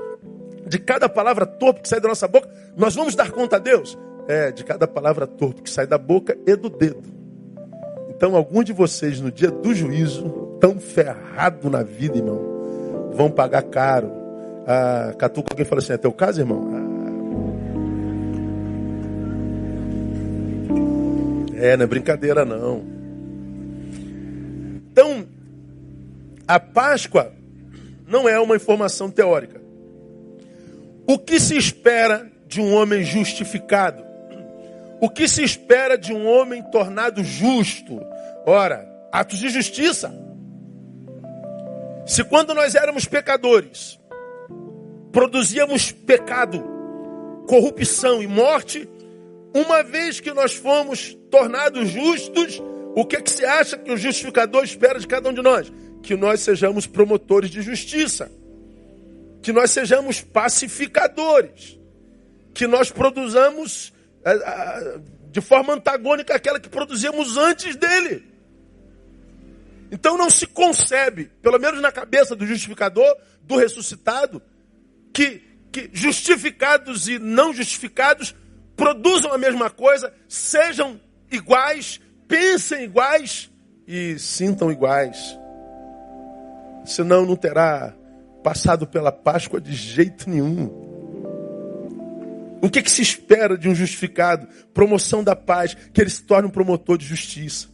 de 0.66 0.80
cada 0.80 1.08
palavra 1.10 1.46
torpe 1.46 1.82
que 1.82 1.90
sai 1.90 2.00
da 2.00 2.10
nossa 2.10 2.28
boca, 2.28 2.50
nós 2.76 2.96
vamos 2.96 3.16
dar 3.16 3.32
conta 3.32 3.58
a 3.58 3.60
Deus. 3.60 3.98
É, 4.28 4.52
de 4.52 4.64
cada 4.64 4.88
palavra 4.88 5.26
torpe 5.26 5.64
que 5.64 5.70
sai 5.70 5.88
da 5.88 5.98
boca 5.98 6.38
e 6.46 6.56
do 6.56 6.70
dedo. 6.70 7.02
Então, 8.10 8.36
alguns 8.36 8.66
de 8.66 8.72
vocês, 8.72 9.20
no 9.20 9.32
dia 9.32 9.50
do 9.50 9.74
juízo, 9.74 10.58
tão 10.60 10.80
ferrado 10.80 11.70
na 11.70 11.82
vida, 11.82 12.18
irmão, 12.18 12.40
vão 13.14 13.32
pagar 13.32 13.64
caro. 13.64 14.12
Ah, 14.68 15.14
catuca, 15.18 15.52
alguém 15.52 15.66
fala 15.66 15.82
assim: 15.82 15.94
é 15.94 15.98
teu 15.98 16.14
caso, 16.14 16.40
irmão? 16.40 16.81
É, 21.62 21.78
não 21.78 21.84
é 21.84 21.88
brincadeira 21.88 22.44
não. 22.44 22.84
Então, 24.92 25.28
a 26.48 26.60
Páscoa 26.60 27.32
não 28.08 28.28
é 28.28 28.40
uma 28.40 28.56
informação 28.56 29.12
teórica. 29.12 29.62
O 31.06 31.20
que 31.20 31.40
se 31.40 31.56
espera 31.56 32.28
de 32.48 32.60
um 32.60 32.74
homem 32.74 33.04
justificado? 33.04 34.04
O 35.00 35.08
que 35.08 35.28
se 35.28 35.44
espera 35.44 36.00
de 36.00 36.12
um 36.12 36.28
homem 36.28 36.64
tornado 36.64 37.24
justo? 37.24 38.02
Ora, 38.44 38.88
atos 39.12 39.38
de 39.38 39.50
justiça. 39.50 40.12
Se 42.08 42.24
quando 42.24 42.56
nós 42.56 42.74
éramos 42.74 43.06
pecadores, 43.06 44.00
produzíamos 45.12 45.92
pecado, 45.92 46.64
corrupção 47.48 48.22
e 48.24 48.28
morte, 48.28 48.90
uma 49.54 49.84
vez 49.84 50.20
que 50.20 50.32
nós 50.34 50.54
fomos 50.54 51.18
tornados 51.30 51.90
justos, 51.90 52.62
o 52.96 53.06
que, 53.06 53.18
é 53.18 53.22
que 53.22 53.46
acha 53.46 53.78
que 53.78 53.92
o 53.92 53.98
justificador 53.98 54.64
espera 54.64 55.00
de 55.00 55.08
cada 55.08 55.30
um 55.30 55.34
de 55.34 55.42
nós? 55.42 55.72
Que 56.02 56.16
nós 56.16 56.42
sejamos 56.42 56.88
promotores 56.88 57.50
de 57.50 57.62
justiça, 57.62 58.32
que 59.42 59.52
nós 59.52 59.72
sejamos 59.72 60.22
pacificadores, 60.22 61.80
que 62.54 62.68
nós 62.68 62.92
produzamos 62.92 63.94
é, 64.24 65.00
de 65.32 65.42
forma 65.42 65.74
antagônica 65.74 66.36
aquela 66.36 66.60
que 66.60 66.70
produzíamos 66.70 67.38
antes 67.38 67.76
dele. 67.76 68.32
Então 69.92 70.18
não 70.18 70.30
se 70.30 70.48
concebe, 70.48 71.30
pelo 71.42 71.60
menos 71.60 71.82
na 71.82 71.92
cabeça 71.92 72.36
do 72.36 72.46
justificador, 72.46 73.14
do 73.42 73.58
ressuscitado, 73.58 74.42
que, 75.14 75.42
que 75.72 75.90
justificados 75.92 77.10
e 77.10 77.20
não 77.20 77.54
justificados 77.54 78.34
produzam 78.82 79.32
a 79.32 79.38
mesma 79.38 79.70
coisa, 79.70 80.12
sejam 80.28 81.00
iguais, 81.32 82.02
pensem 82.28 82.86
iguais 82.86 83.52
e 83.88 84.18
sintam 84.18 84.72
iguais. 84.72 85.40
Senão 86.84 87.24
não 87.24 87.36
terá 87.36 87.94
passado 88.44 88.88
pela 88.88 89.12
Páscoa 89.12 89.62
de 89.62 89.72
jeito 89.72 90.28
nenhum. 90.28 90.66
O 92.60 92.72
que, 92.72 92.82
que, 92.82 92.90
se 92.90 93.04
espera 93.04 93.56
de 93.56 93.70
um 93.70 93.76
justificado? 93.76 94.48
Promoção 94.74 95.24
da 95.24 95.36
paz, 95.36 95.76
que 95.94 96.02
ele 96.02 96.10
se 96.10 96.24
torne 96.24 96.48
um 96.48 96.52
promotor 96.52 96.98
de 96.98 97.06
justiça. 97.06 97.68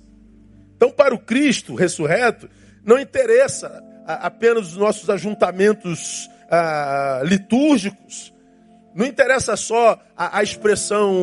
Então, 0.76 0.92
para 0.92 1.16
o 1.16 1.20
Cristo 1.20 1.74
ressurreto, 1.74 2.50
não 2.84 3.00
interessa 3.00 3.82
apenas 4.06 4.72
os 4.72 4.76
nossos 4.78 5.10
ajuntamentos 5.10 6.30
ah, 6.52 7.22
litúrgicos, 7.24 8.34
não 8.98 9.06
interessa 9.06 9.56
só 9.56 10.00
a, 10.18 10.40
a 10.40 10.44
expressão 10.44 11.14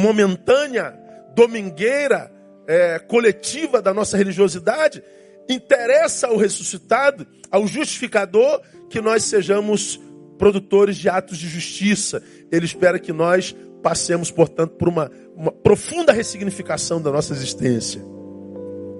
momentânea, 0.00 0.96
domingueira, 1.34 2.30
é, 2.68 3.00
coletiva 3.00 3.82
da 3.82 3.92
nossa 3.92 4.16
religiosidade. 4.16 5.02
interessa 5.48 6.28
ao 6.28 6.36
ressuscitado, 6.36 7.26
ao 7.50 7.66
justificador, 7.66 8.60
que 8.88 9.00
nós 9.00 9.24
sejamos 9.24 10.00
produtores 10.38 10.96
de 10.96 11.08
atos 11.08 11.36
de 11.38 11.48
justiça. 11.48 12.22
Ele 12.52 12.64
espera 12.64 12.96
que 12.96 13.12
nós 13.12 13.56
passemos, 13.82 14.30
portanto, 14.30 14.76
por 14.76 14.88
uma, 14.88 15.10
uma 15.34 15.50
profunda 15.50 16.12
ressignificação 16.12 17.02
da 17.02 17.10
nossa 17.10 17.32
existência. 17.32 18.00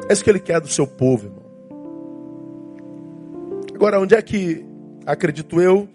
É 0.09 0.13
isso 0.13 0.25
que 0.25 0.31
ele 0.31 0.41
quer 0.41 0.61
do 0.61 0.69
seu 0.69 0.87
povo, 0.87 1.27
irmão. 1.27 1.47
Agora, 3.73 4.01
onde 4.01 4.17
é 4.17 4.23
que, 4.23 4.65
acredito 5.05 5.61
eu, 5.61 5.89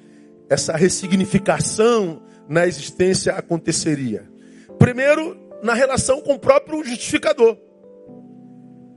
essa 0.49 0.75
ressignificação 0.75 2.20
na 2.47 2.67
existência 2.67 3.33
aconteceria? 3.33 4.29
Primeiro, 4.77 5.37
na 5.63 5.73
relação 5.73 6.21
com 6.21 6.33
o 6.33 6.39
próprio 6.39 6.83
justificador. 6.83 7.57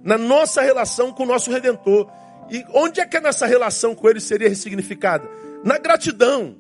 Na 0.03 0.19
nossa 0.19 0.63
relação 0.63 1.13
com 1.13 1.23
o 1.23 1.27
nosso 1.27 1.51
redentor. 1.51 2.11
E 2.51 2.65
onde 2.75 3.01
é 3.01 3.07
que 3.07 3.17
a 3.17 3.21
nossa 3.21 3.47
relação 3.47 3.95
com 3.95 4.09
ele 4.09 4.21
seria 4.21 4.49
ressignificada? 4.49 5.29
Na 5.65 5.79
gratidão. 5.79 6.57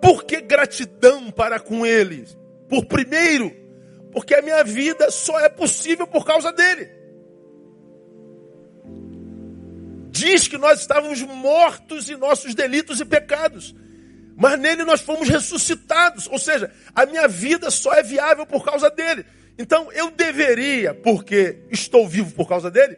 Por 0.00 0.24
que 0.24 0.40
gratidão 0.40 1.30
para 1.30 1.60
com 1.60 1.84
ele? 1.84 2.24
Por 2.68 2.86
primeiro, 2.86 3.52
porque 4.12 4.34
a 4.34 4.42
minha 4.42 4.62
vida 4.64 5.10
só 5.10 5.38
é 5.40 5.48
possível 5.48 6.06
por 6.06 6.24
causa 6.24 6.52
dele. 6.52 6.99
Diz 10.10 10.48
que 10.48 10.58
nós 10.58 10.80
estávamos 10.80 11.22
mortos 11.22 12.10
em 12.10 12.16
nossos 12.16 12.54
delitos 12.54 13.00
e 13.00 13.04
pecados. 13.04 13.74
Mas 14.36 14.58
nele 14.58 14.84
nós 14.84 15.00
fomos 15.00 15.28
ressuscitados. 15.28 16.26
Ou 16.26 16.38
seja, 16.38 16.72
a 16.94 17.06
minha 17.06 17.28
vida 17.28 17.70
só 17.70 17.92
é 17.94 18.02
viável 18.02 18.44
por 18.44 18.64
causa 18.64 18.90
dele. 18.90 19.24
Então 19.58 19.92
eu 19.92 20.10
deveria, 20.10 20.94
porque 20.94 21.62
estou 21.70 22.08
vivo 22.08 22.34
por 22.34 22.48
causa 22.48 22.70
dele, 22.70 22.96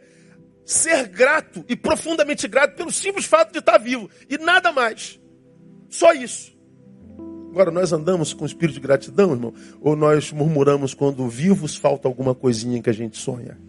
ser 0.65 1.07
grato 1.07 1.63
e 1.67 1.75
profundamente 1.75 2.47
grato 2.47 2.75
pelo 2.75 2.91
simples 2.91 3.25
fato 3.25 3.51
de 3.51 3.59
estar 3.59 3.77
vivo. 3.77 4.09
E 4.29 4.37
nada 4.37 4.71
mais. 4.71 5.19
Só 5.89 6.13
isso. 6.13 6.53
Agora, 7.51 7.69
nós 7.69 7.93
andamos 7.93 8.33
com 8.33 8.47
espírito 8.47 8.75
de 8.75 8.81
gratidão, 8.81 9.31
irmão? 9.31 9.53
Ou 9.79 9.95
nós 9.95 10.31
murmuramos 10.31 10.95
quando 10.95 11.27
vivos 11.27 11.75
falta 11.75 12.07
alguma 12.07 12.33
coisinha 12.33 12.81
que 12.81 12.89
a 12.89 12.93
gente 12.93 13.15
sonha? 13.15 13.59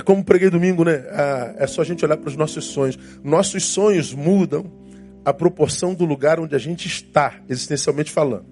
É 0.00 0.02
como 0.02 0.24
preguei 0.24 0.48
domingo, 0.48 0.82
né? 0.82 1.04
Ah, 1.10 1.54
é 1.58 1.66
só 1.66 1.82
a 1.82 1.84
gente 1.84 2.02
olhar 2.02 2.16
para 2.16 2.30
os 2.30 2.34
nossos 2.34 2.64
sonhos. 2.64 2.98
Nossos 3.22 3.66
sonhos 3.66 4.14
mudam 4.14 4.64
a 5.22 5.30
proporção 5.30 5.92
do 5.92 6.06
lugar 6.06 6.40
onde 6.40 6.56
a 6.56 6.58
gente 6.58 6.88
está, 6.88 7.34
existencialmente 7.50 8.10
falando. 8.10 8.46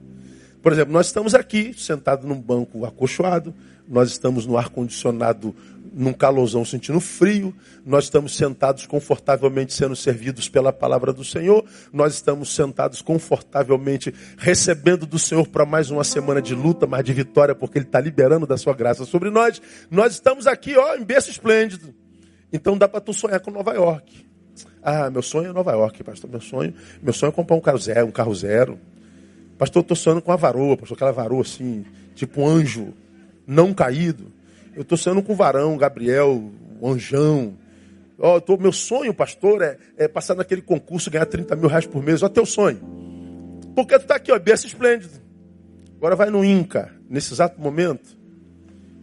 Por 0.61 0.73
exemplo, 0.73 0.93
nós 0.93 1.07
estamos 1.07 1.35
aqui, 1.35 1.73
sentados 1.75 2.27
num 2.27 2.39
banco 2.39 2.85
acolchoado, 2.85 3.55
nós 3.89 4.11
estamos 4.11 4.45
no 4.45 4.59
ar-condicionado 4.59 5.57
num 5.99 6.13
calorzão 6.13 6.65
sentindo 6.65 7.01
frio, 7.01 7.53
nós 7.85 8.05
estamos 8.05 8.37
sentados 8.37 8.87
confortavelmente 8.87 9.75
sendo 9.75 9.97
servidos 9.97 10.49
pela 10.49 10.73
palavra 10.73 11.13
do 11.13 11.25
Senhor, 11.25 11.65
nós 11.93 12.15
estamos 12.15 12.55
sentados 12.55 13.03
confortavelmente 13.03 14.15
recebendo 14.37 15.07
do 15.07 15.19
Senhor 15.19 15.49
para 15.49 15.67
mais 15.67 15.91
uma 15.91 16.05
semana 16.05 16.41
de 16.41 16.55
luta, 16.55 16.87
mas 16.87 17.05
de 17.05 17.13
vitória, 17.13 17.53
porque 17.53 17.79
Ele 17.79 17.85
está 17.85 18.01
liberando 18.01 18.47
da 18.47 18.57
sua 18.57 18.75
graça 18.75 19.05
sobre 19.05 19.29
nós. 19.29 19.61
Nós 19.91 20.13
estamos 20.13 20.47
aqui, 20.47 20.77
ó, 20.77 20.95
em 20.95 21.03
berço 21.03 21.31
esplêndido. 21.31 21.93
Então 22.53 22.79
dá 22.79 22.87
para 22.87 23.01
tu 23.01 23.13
sonhar 23.13 23.41
com 23.41 23.51
Nova 23.51 23.75
York. 23.75 24.25
Ah, 24.81 25.11
meu 25.11 25.21
sonho 25.21 25.51
é 25.51 25.53
Nova 25.53 25.73
York, 25.73 26.05
pastor. 26.05 26.31
Meu 26.31 26.41
sonho, 26.41 26.73
meu 27.03 27.13
sonho 27.13 27.31
é 27.31 27.33
comprar 27.33 27.57
um 27.57 27.61
carro 27.61 27.79
zero, 27.79 28.07
um 28.07 28.13
carro 28.13 28.35
zero. 28.37 28.79
Pastor, 29.59 29.81
eu 29.81 29.83
estou 29.83 29.97
sonhando 29.97 30.23
com 30.23 30.31
uma 30.31 30.37
varoa, 30.37 30.77
pastor, 30.77 30.95
aquela 30.95 31.11
varoa 31.11 31.43
assim, 31.43 31.85
tipo 32.15 32.41
um 32.43 32.47
anjo 32.47 32.95
não 33.45 33.75
caído. 33.75 34.38
Eu 34.79 34.83
estou 34.83 34.97
sonhando 34.97 35.25
com 35.25 35.33
o 35.33 35.37
varão, 35.37 35.77
Gabriel, 35.77 36.53
o 36.81 36.89
anjão. 36.89 37.59
Oh, 38.17 38.41
tô, 38.41 38.57
meu 38.57 38.71
sonho, 38.71 39.13
pastor, 39.13 39.61
é, 39.61 39.77
é, 39.97 40.07
passar 40.07 40.37
naquele 40.37 40.63
concurso 40.63 41.11
ganhar 41.11 41.27
30 41.27 41.57
mil 41.57 41.69
reais 41.69 41.85
por 41.85 42.01
mês. 42.01 42.23
Olha 42.23 42.33
teu 42.33 42.47
sonho. 42.47 42.79
Porque 43.75 43.99
tu 43.99 44.03
está 44.03 44.15
aqui, 44.15 44.31
ó, 44.31 44.39
berço 44.39 44.69
esplêndido. 44.69 45.15
Agora 45.97 46.15
vai 46.15 46.31
no 46.31 46.45
Inca, 46.45 46.95
nesse 47.11 47.33
exato 47.33 47.61
momento, 47.61 48.17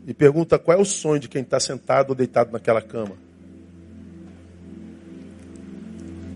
e 0.08 0.14
pergunta 0.14 0.58
qual 0.58 0.78
é 0.78 0.82
o 0.82 0.86
sonho 0.86 1.20
de 1.20 1.28
quem 1.28 1.42
está 1.42 1.60
sentado 1.60 2.12
ou 2.12 2.16
deitado 2.16 2.54
naquela 2.54 2.82
cama. 2.82 3.18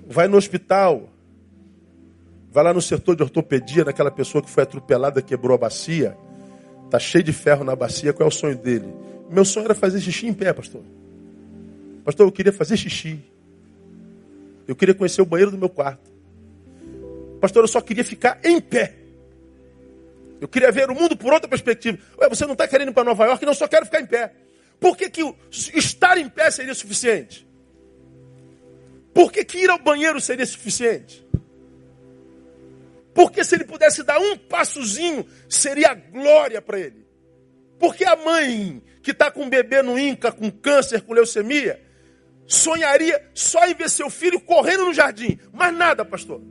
Vai 0.06 0.28
no 0.28 0.36
hospital, 0.36 1.10
vai 2.52 2.66
lá 2.66 2.74
no 2.74 2.82
setor 2.82 3.16
de 3.16 3.24
ortopedia, 3.24 3.86
naquela 3.86 4.12
pessoa 4.12 4.44
que 4.44 4.50
foi 4.50 4.64
atropelada, 4.64 5.22
quebrou 5.22 5.56
a 5.56 5.58
bacia, 5.58 6.18
está 6.84 7.00
cheio 7.00 7.24
de 7.24 7.32
ferro 7.32 7.64
na 7.64 7.74
bacia, 7.74 8.12
qual 8.12 8.28
é 8.28 8.30
o 8.30 8.36
sonho 8.36 8.58
dele? 8.58 9.08
Meu 9.30 9.46
sonho 9.46 9.66
era 9.66 9.76
fazer 9.76 10.02
xixi 10.02 10.28
em 10.28 10.34
pé, 10.34 10.52
pastor. 10.52 10.84
Pastor, 12.04 12.26
eu 12.28 12.32
queria 12.32 12.52
fazer 12.52 12.76
xixi. 12.76 13.20
Eu 14.68 14.76
queria 14.76 14.96
conhecer 14.96 15.22
o 15.22 15.26
banheiro 15.26 15.52
do 15.52 15.58
meu 15.58 15.70
quarto. 15.70 16.10
Pastor, 17.40 17.64
eu 17.64 17.68
só 17.68 17.80
queria 17.80 18.04
ficar 18.04 18.40
em 18.44 18.60
pé. 18.60 18.96
Eu 20.42 20.48
queria 20.48 20.72
ver 20.72 20.90
o 20.90 20.96
mundo 20.96 21.16
por 21.16 21.32
outra 21.32 21.48
perspectiva. 21.48 21.98
Ué, 22.18 22.28
você 22.30 22.46
não 22.46 22.54
está 22.54 22.68
querendo 22.68 22.90
ir 22.90 22.94
para 22.94 23.04
Nova 23.04 23.26
York? 23.26 23.46
Não, 23.46 23.54
só 23.54 23.68
quero 23.68 23.86
ficar 23.86 24.02
em 24.02 24.06
pé. 24.06 24.34
Por 24.80 24.98
que, 24.98 25.10
que 25.10 25.22
estar 25.76 26.18
em 26.18 26.30
pé 26.30 26.50
seria 26.50 26.74
suficiente? 26.74 27.48
Por 29.14 29.32
que, 29.32 29.44
que 29.44 29.58
ir 29.60 29.70
ao 29.70 29.80
banheiro 29.80 30.20
seria 30.22 30.46
suficiente? 30.46 31.26
Porque 33.14 33.44
se 33.44 33.56
ele 33.56 33.66
pudesse 33.66 34.02
dar 34.04 34.18
um 34.20 34.38
passozinho, 34.38 35.26
seria 35.50 35.94
glória 35.94 36.62
para 36.62 36.80
ele. 36.80 36.99
Porque 37.80 38.04
a 38.04 38.16
mãe 38.16 38.84
que 39.02 39.12
está 39.12 39.32
com 39.32 39.44
um 39.44 39.50
bebê 39.50 39.82
no 39.82 39.98
Inca, 39.98 40.32
com 40.32 40.52
câncer, 40.52 41.02
com 41.02 41.14
leucemia, 41.14 41.82
sonharia 42.46 43.30
só 43.34 43.66
em 43.66 43.74
ver 43.74 43.90
seu 43.90 44.10
filho 44.10 44.40
correndo 44.42 44.86
no 44.86 44.94
jardim. 44.94 45.40
Mas 45.54 45.74
nada, 45.74 46.04
pastor. 46.04 46.42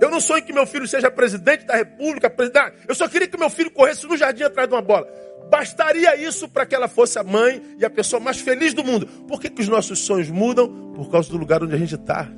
Eu 0.00 0.10
não 0.10 0.20
sonho 0.20 0.44
que 0.44 0.52
meu 0.52 0.66
filho 0.66 0.86
seja 0.86 1.10
presidente 1.10 1.64
da 1.64 1.74
república, 1.74 2.28
presidente. 2.28 2.72
Eu 2.86 2.94
só 2.94 3.08
queria 3.08 3.28
que 3.28 3.38
meu 3.38 3.48
filho 3.48 3.70
corresse 3.70 4.06
no 4.06 4.16
jardim 4.16 4.42
atrás 4.42 4.68
de 4.68 4.74
uma 4.74 4.82
bola. 4.82 5.08
Bastaria 5.50 6.16
isso 6.16 6.48
para 6.48 6.66
que 6.66 6.74
ela 6.74 6.88
fosse 6.88 7.18
a 7.18 7.22
mãe 7.22 7.62
e 7.78 7.84
a 7.84 7.90
pessoa 7.90 8.20
mais 8.20 8.38
feliz 8.38 8.74
do 8.74 8.84
mundo. 8.84 9.06
Por 9.28 9.40
que, 9.40 9.48
que 9.48 9.62
os 9.62 9.68
nossos 9.68 10.00
sonhos 10.00 10.28
mudam? 10.28 10.92
Por 10.94 11.10
causa 11.10 11.30
do 11.30 11.38
lugar 11.38 11.62
onde 11.62 11.74
a 11.74 11.78
gente 11.78 11.94
está. 11.94 12.28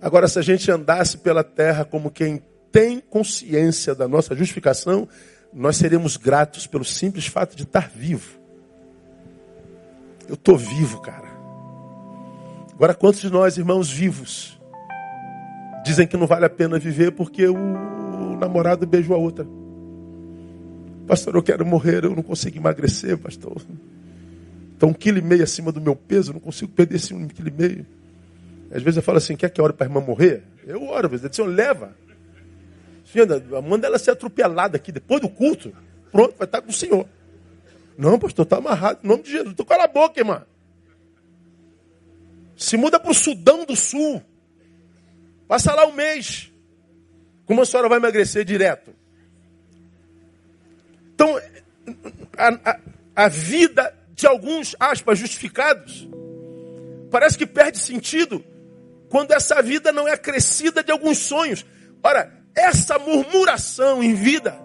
Agora, 0.00 0.28
se 0.28 0.38
a 0.38 0.42
gente 0.42 0.70
andasse 0.70 1.16
pela 1.18 1.42
terra 1.42 1.84
como 1.84 2.10
quem 2.10 2.42
tem 2.74 2.98
consciência 2.98 3.94
da 3.94 4.08
nossa 4.08 4.34
justificação, 4.34 5.06
nós 5.52 5.76
seremos 5.76 6.16
gratos 6.16 6.66
pelo 6.66 6.84
simples 6.84 7.24
fato 7.24 7.54
de 7.54 7.62
estar 7.62 7.88
vivo. 7.88 8.36
Eu 10.26 10.34
estou 10.34 10.58
vivo, 10.58 11.00
cara. 11.00 11.28
Agora, 12.72 12.92
quantos 12.92 13.20
de 13.20 13.30
nós, 13.30 13.56
irmãos 13.56 13.88
vivos, 13.88 14.60
dizem 15.84 16.04
que 16.04 16.16
não 16.16 16.26
vale 16.26 16.46
a 16.46 16.50
pena 16.50 16.76
viver 16.76 17.12
porque 17.12 17.46
o 17.46 18.36
namorado 18.40 18.84
beijou 18.88 19.14
a 19.14 19.20
outra? 19.20 19.46
Pastor, 21.06 21.36
eu 21.36 21.44
quero 21.44 21.64
morrer, 21.64 22.02
eu 22.02 22.16
não 22.16 22.24
consigo 22.24 22.58
emagrecer, 22.58 23.16
pastor. 23.16 23.62
Estou 24.72 24.90
um 24.90 24.94
quilo 24.94 25.18
e 25.18 25.22
meio 25.22 25.44
acima 25.44 25.70
do 25.70 25.80
meu 25.80 25.94
peso, 25.94 26.30
eu 26.30 26.34
não 26.34 26.40
consigo 26.40 26.72
perder 26.72 26.96
esse 26.96 27.14
um 27.14 27.28
quilo 27.28 27.46
e 27.46 27.52
meio. 27.52 27.86
Às 28.72 28.82
vezes 28.82 28.96
eu 28.96 29.02
falo 29.04 29.18
assim, 29.18 29.36
quer 29.36 29.48
que 29.48 29.60
eu 29.60 29.64
ore 29.64 29.74
para 29.74 29.86
a 29.86 29.88
irmã 29.88 30.00
morrer? 30.00 30.42
Eu 30.66 30.82
oro, 30.88 31.06
às 31.06 31.12
vezes, 31.12 31.36
Senhor, 31.36 31.46
leva. 31.46 32.02
Manda 33.66 33.86
ela 33.86 33.98
ser 33.98 34.12
atropelada 34.12 34.76
aqui 34.76 34.90
depois 34.90 35.20
do 35.20 35.28
culto. 35.28 35.74
Pronto, 36.10 36.34
vai 36.36 36.46
estar 36.46 36.62
com 36.62 36.70
o 36.70 36.72
Senhor. 36.72 37.08
Não, 37.96 38.18
pastor, 38.18 38.44
está 38.44 38.58
amarrado. 38.58 39.00
Em 39.02 39.08
nome 39.08 39.22
de 39.22 39.30
Jesus. 39.30 39.50
Estou 39.50 39.66
cala 39.66 39.84
a 39.84 39.88
boca, 39.88 40.20
irmã. 40.20 40.44
Se 42.56 42.76
muda 42.76 42.98
para 42.98 43.10
o 43.10 43.14
Sudão 43.14 43.64
do 43.64 43.76
Sul. 43.76 44.22
Passa 45.46 45.74
lá 45.74 45.86
um 45.86 45.92
mês. 45.92 46.52
Como 47.46 47.60
a 47.60 47.66
senhora 47.66 47.88
vai 47.88 47.98
emagrecer 47.98 48.44
direto? 48.44 48.94
Então, 51.14 51.38
a, 52.36 52.70
a, 52.70 52.80
a 53.14 53.28
vida 53.28 53.94
de 54.14 54.26
alguns, 54.26 54.74
aspas, 54.78 55.18
justificados, 55.18 56.08
parece 57.10 57.36
que 57.36 57.46
perde 57.46 57.78
sentido 57.78 58.44
quando 59.08 59.32
essa 59.32 59.60
vida 59.62 59.92
não 59.92 60.08
é 60.08 60.12
acrescida 60.12 60.82
de 60.82 60.90
alguns 60.90 61.18
sonhos. 61.18 61.64
Ora, 62.02 62.43
essa 62.56 62.98
murmuração 62.98 64.02
em 64.02 64.14
vida 64.14 64.56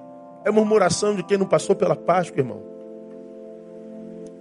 é 0.46 0.52
murmuração 0.52 1.16
de 1.16 1.24
quem 1.24 1.38
não 1.38 1.46
passou 1.46 1.76
pela 1.76 1.96
Páscoa, 1.96 2.40
irmão. 2.40 2.64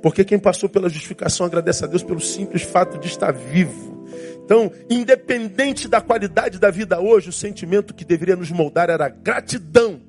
Porque 0.03 0.25
quem 0.25 0.39
passou 0.39 0.69
pela 0.69 0.89
justificação 0.89 1.47
agradece 1.47 1.85
a 1.85 1.89
Deus 1.89 2.03
pelo 2.03 2.21
simples 2.21 2.63
fato 2.63 2.99
de 2.99 3.09
estar 3.09 3.33
vivo. 3.33 4.07
Então, 4.45 4.71
independente 4.89 5.89
da 5.89 6.01
qualidade 6.01 6.59
da 6.59 6.71
vida 6.71 7.01
hoje, 7.01 7.29
o 7.29 7.33
sentimento 7.33 7.93
que 7.93 8.05
deveria 8.05 8.37
nos 8.37 8.51
moldar 8.51 8.89
era 8.89 9.09
gratidão. 9.09 10.01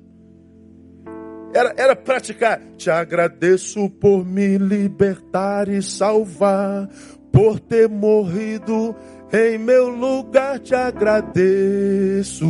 Era, 1.52 1.74
era 1.76 1.96
praticar. 1.96 2.60
Te 2.76 2.90
agradeço 2.90 3.90
por 3.90 4.24
me 4.24 4.56
libertar 4.56 5.68
e 5.68 5.82
salvar, 5.82 6.88
por 7.32 7.58
ter 7.58 7.88
morrido 7.88 8.94
Em 9.32 9.56
meu 9.56 9.88
lugar 9.88 10.58
te 10.58 10.74
agradeço, 10.74 12.44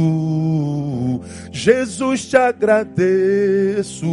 Jesus 1.52 2.24
te 2.24 2.38
agradeço, 2.38 4.06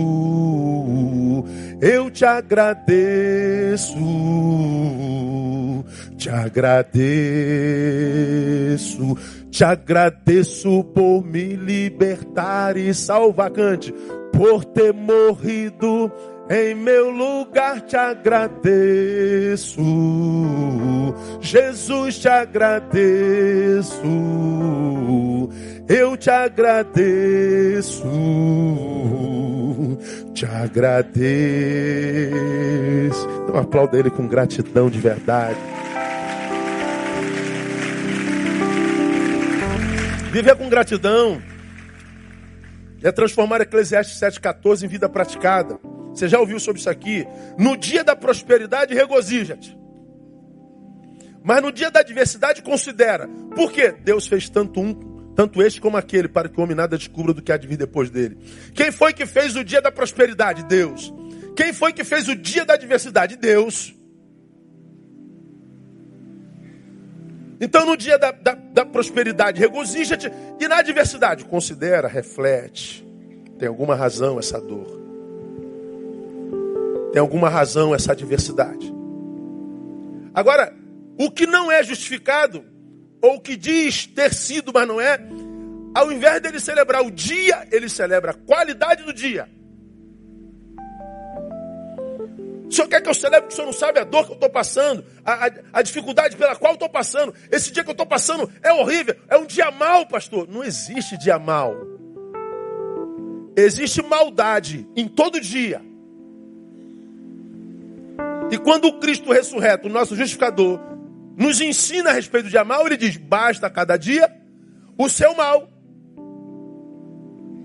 eu 1.80 2.12
te 2.12 2.26
agradeço, 2.26 3.96
te 6.18 6.30
agradeço, 6.30 7.08
te 9.50 9.64
agradeço 9.64 10.84
por 10.94 11.24
me 11.26 11.56
libertar 11.56 12.76
e 12.76 12.94
salvar, 12.94 13.50
cante, 13.52 13.94
por 14.34 14.66
ter 14.66 14.94
morrido 14.94 16.12
em 16.50 16.74
meu 16.74 17.10
lugar 17.10 17.82
te 17.82 17.98
agradeço, 17.98 19.82
Jesus 21.42 22.20
te 22.20 22.30
agradeço, 22.30 24.02
eu 25.90 26.16
te 26.16 26.30
agradeço, 26.30 28.04
te 30.34 30.46
agradeço. 30.46 31.28
Então 33.44 33.58
aplauda 33.60 34.00
ele 34.00 34.10
com 34.10 34.26
gratidão 34.26 34.90
de 34.90 35.00
verdade. 35.02 35.60
Viver 40.32 40.56
com 40.56 40.70
gratidão 40.70 41.42
é 43.04 43.12
transformar 43.12 43.60
Eclesiastes 43.62 44.18
7,14 44.18 44.84
em 44.84 44.88
vida 44.88 45.10
praticada. 45.10 45.78
Você 46.18 46.28
já 46.28 46.40
ouviu 46.40 46.60
sobre 46.60 46.80
isso 46.80 46.90
aqui? 46.90 47.28
No 47.60 47.78
dia 47.78 48.04
da 48.04 48.16
prosperidade, 48.16 48.96
regozija-te. 48.96 49.78
Mas 51.44 51.62
no 51.62 51.72
dia 51.72 51.92
da 51.92 52.00
adversidade, 52.00 52.64
considera. 52.64 53.28
Por 53.56 53.72
quê? 53.72 53.92
Deus 54.04 54.26
fez 54.26 54.50
tanto 54.50 54.80
um, 54.82 54.96
tanto 55.36 55.62
este 55.62 55.80
como 55.80 55.96
aquele, 55.96 56.28
para 56.28 56.50
que 56.50 56.60
o 56.60 56.64
homem 56.64 56.76
nada 56.76 56.98
descubra 56.98 57.36
do 57.36 57.42
que 57.42 57.52
há 57.52 57.58
de 57.58 57.68
vir 57.68 57.78
depois 57.78 58.10
dele. 58.10 58.36
Quem 58.74 58.92
foi 58.92 59.14
que 59.14 59.28
fez 59.28 59.56
o 59.56 59.64
dia 59.64 59.80
da 59.80 59.92
prosperidade? 59.92 60.64
Deus. 60.64 61.14
Quem 61.56 61.72
foi 61.72 61.94
que 61.94 62.04
fez 62.04 62.28
o 62.28 62.36
dia 62.36 62.66
da 62.66 62.74
adversidade? 62.74 63.36
Deus. 63.36 63.96
Então, 67.62 67.86
no 67.86 67.96
dia 67.96 68.18
da, 68.18 68.32
da, 68.32 68.56
da 68.56 68.86
prosperidade, 68.86 69.60
regozija-te. 69.60 70.32
E 70.60 70.68
na 70.68 70.78
adversidade, 70.78 71.46
considera, 71.46 72.08
reflete. 72.08 73.08
Tem 73.60 73.68
alguma 73.68 73.94
razão 73.94 74.40
essa 74.40 74.60
dor. 74.60 75.07
Tem 77.18 77.20
alguma 77.20 77.50
razão 77.50 77.96
essa 77.96 78.12
adversidade. 78.12 78.94
Agora, 80.36 80.72
o 81.18 81.32
que 81.32 81.48
não 81.48 81.72
é 81.72 81.82
justificado, 81.82 82.64
ou 83.20 83.38
o 83.38 83.42
que 83.42 83.56
diz 83.56 84.06
ter 84.06 84.32
sido, 84.32 84.72
mas 84.72 84.88
não 84.88 85.02
é, 85.02 85.20
ao 85.96 86.12
invés 86.12 86.40
dele 86.40 86.60
celebrar 86.60 87.04
o 87.04 87.10
dia, 87.10 87.68
ele 87.72 87.90
celebra 87.90 88.30
a 88.30 88.34
qualidade 88.36 89.02
do 89.02 89.12
dia. 89.12 89.50
O 92.70 92.72
senhor 92.72 92.88
quer 92.88 93.02
que 93.02 93.10
eu 93.10 93.16
celebre 93.16 93.48
que 93.48 93.54
o 93.54 93.56
senhor 93.56 93.66
não 93.66 93.74
sabe 93.74 94.00
a 94.00 94.04
dor 94.04 94.24
que 94.26 94.34
eu 94.34 94.36
estou 94.36 94.52
passando, 94.52 95.04
a, 95.26 95.48
a, 95.48 95.52
a, 95.74 95.82
dificuldade 95.82 96.38
pela 96.38 96.56
qual 96.56 96.74
eu 96.74 96.76
estou 96.76 96.90
passando. 96.90 97.34
Esse 97.52 97.72
dia 97.72 97.84
que 97.84 97.90
eu 97.90 97.94
estou 97.94 98.06
passando 98.06 98.48
é 98.62 98.72
horrível, 98.72 99.16
é 99.28 99.38
um 99.38 99.46
dia 99.48 99.72
mal, 99.72 100.06
pastor. 100.06 100.48
Não 100.48 100.64
existe 100.64 101.18
dia 101.18 101.40
mal. 101.40 101.76
Existe 103.56 104.04
maldade 104.04 104.88
em 104.96 105.08
todo 105.08 105.42
dia. 105.42 105.87
E 108.52 108.58
quando 108.58 108.86
o 108.86 109.00
Cristo 109.00 109.32
ressurreto, 109.32 109.88
o 109.88 109.92
nosso 109.92 110.16
justificador, 110.16 110.80
nos 111.38 111.62
ensina 111.62 112.10
a 112.10 112.14
respeito 112.14 112.50
de 112.50 112.64
mal, 112.64 112.86
ele 112.86 112.98
diz: 112.98 113.18
basta 113.18 113.70
cada 113.70 113.98
dia 113.98 114.32
o 114.98 115.10
seu 115.10 115.36
mal. 115.36 115.70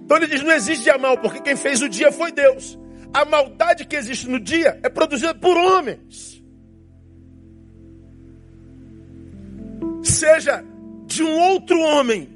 Então 0.05 0.17
ele 0.17 0.27
diz: 0.27 0.43
não 0.43 0.53
existe 0.53 0.85
dia 0.85 0.99
mal, 0.99 1.17
porque 1.19 1.41
quem 1.41 1.57
fez 1.57 1.81
o 1.81 1.89
dia 1.89 2.13
foi 2.13 2.33
Deus. 2.33 2.79
A 3.15 3.25
maldade 3.25 3.87
que 3.87 3.97
existe 3.97 4.29
no 4.29 4.41
dia 4.41 4.79
é 4.83 4.89
produzida 4.89 5.35
por 5.35 5.57
homens. 5.57 6.43
Seja 10.03 10.65
de 11.07 11.23
um 11.23 11.39
outro 11.39 11.79
homem 11.79 12.29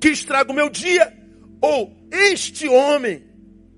que 0.00 0.08
estraga 0.08 0.50
o 0.50 0.54
meu 0.54 0.68
dia, 0.68 1.12
ou 1.60 1.92
este 2.10 2.68
homem 2.68 3.24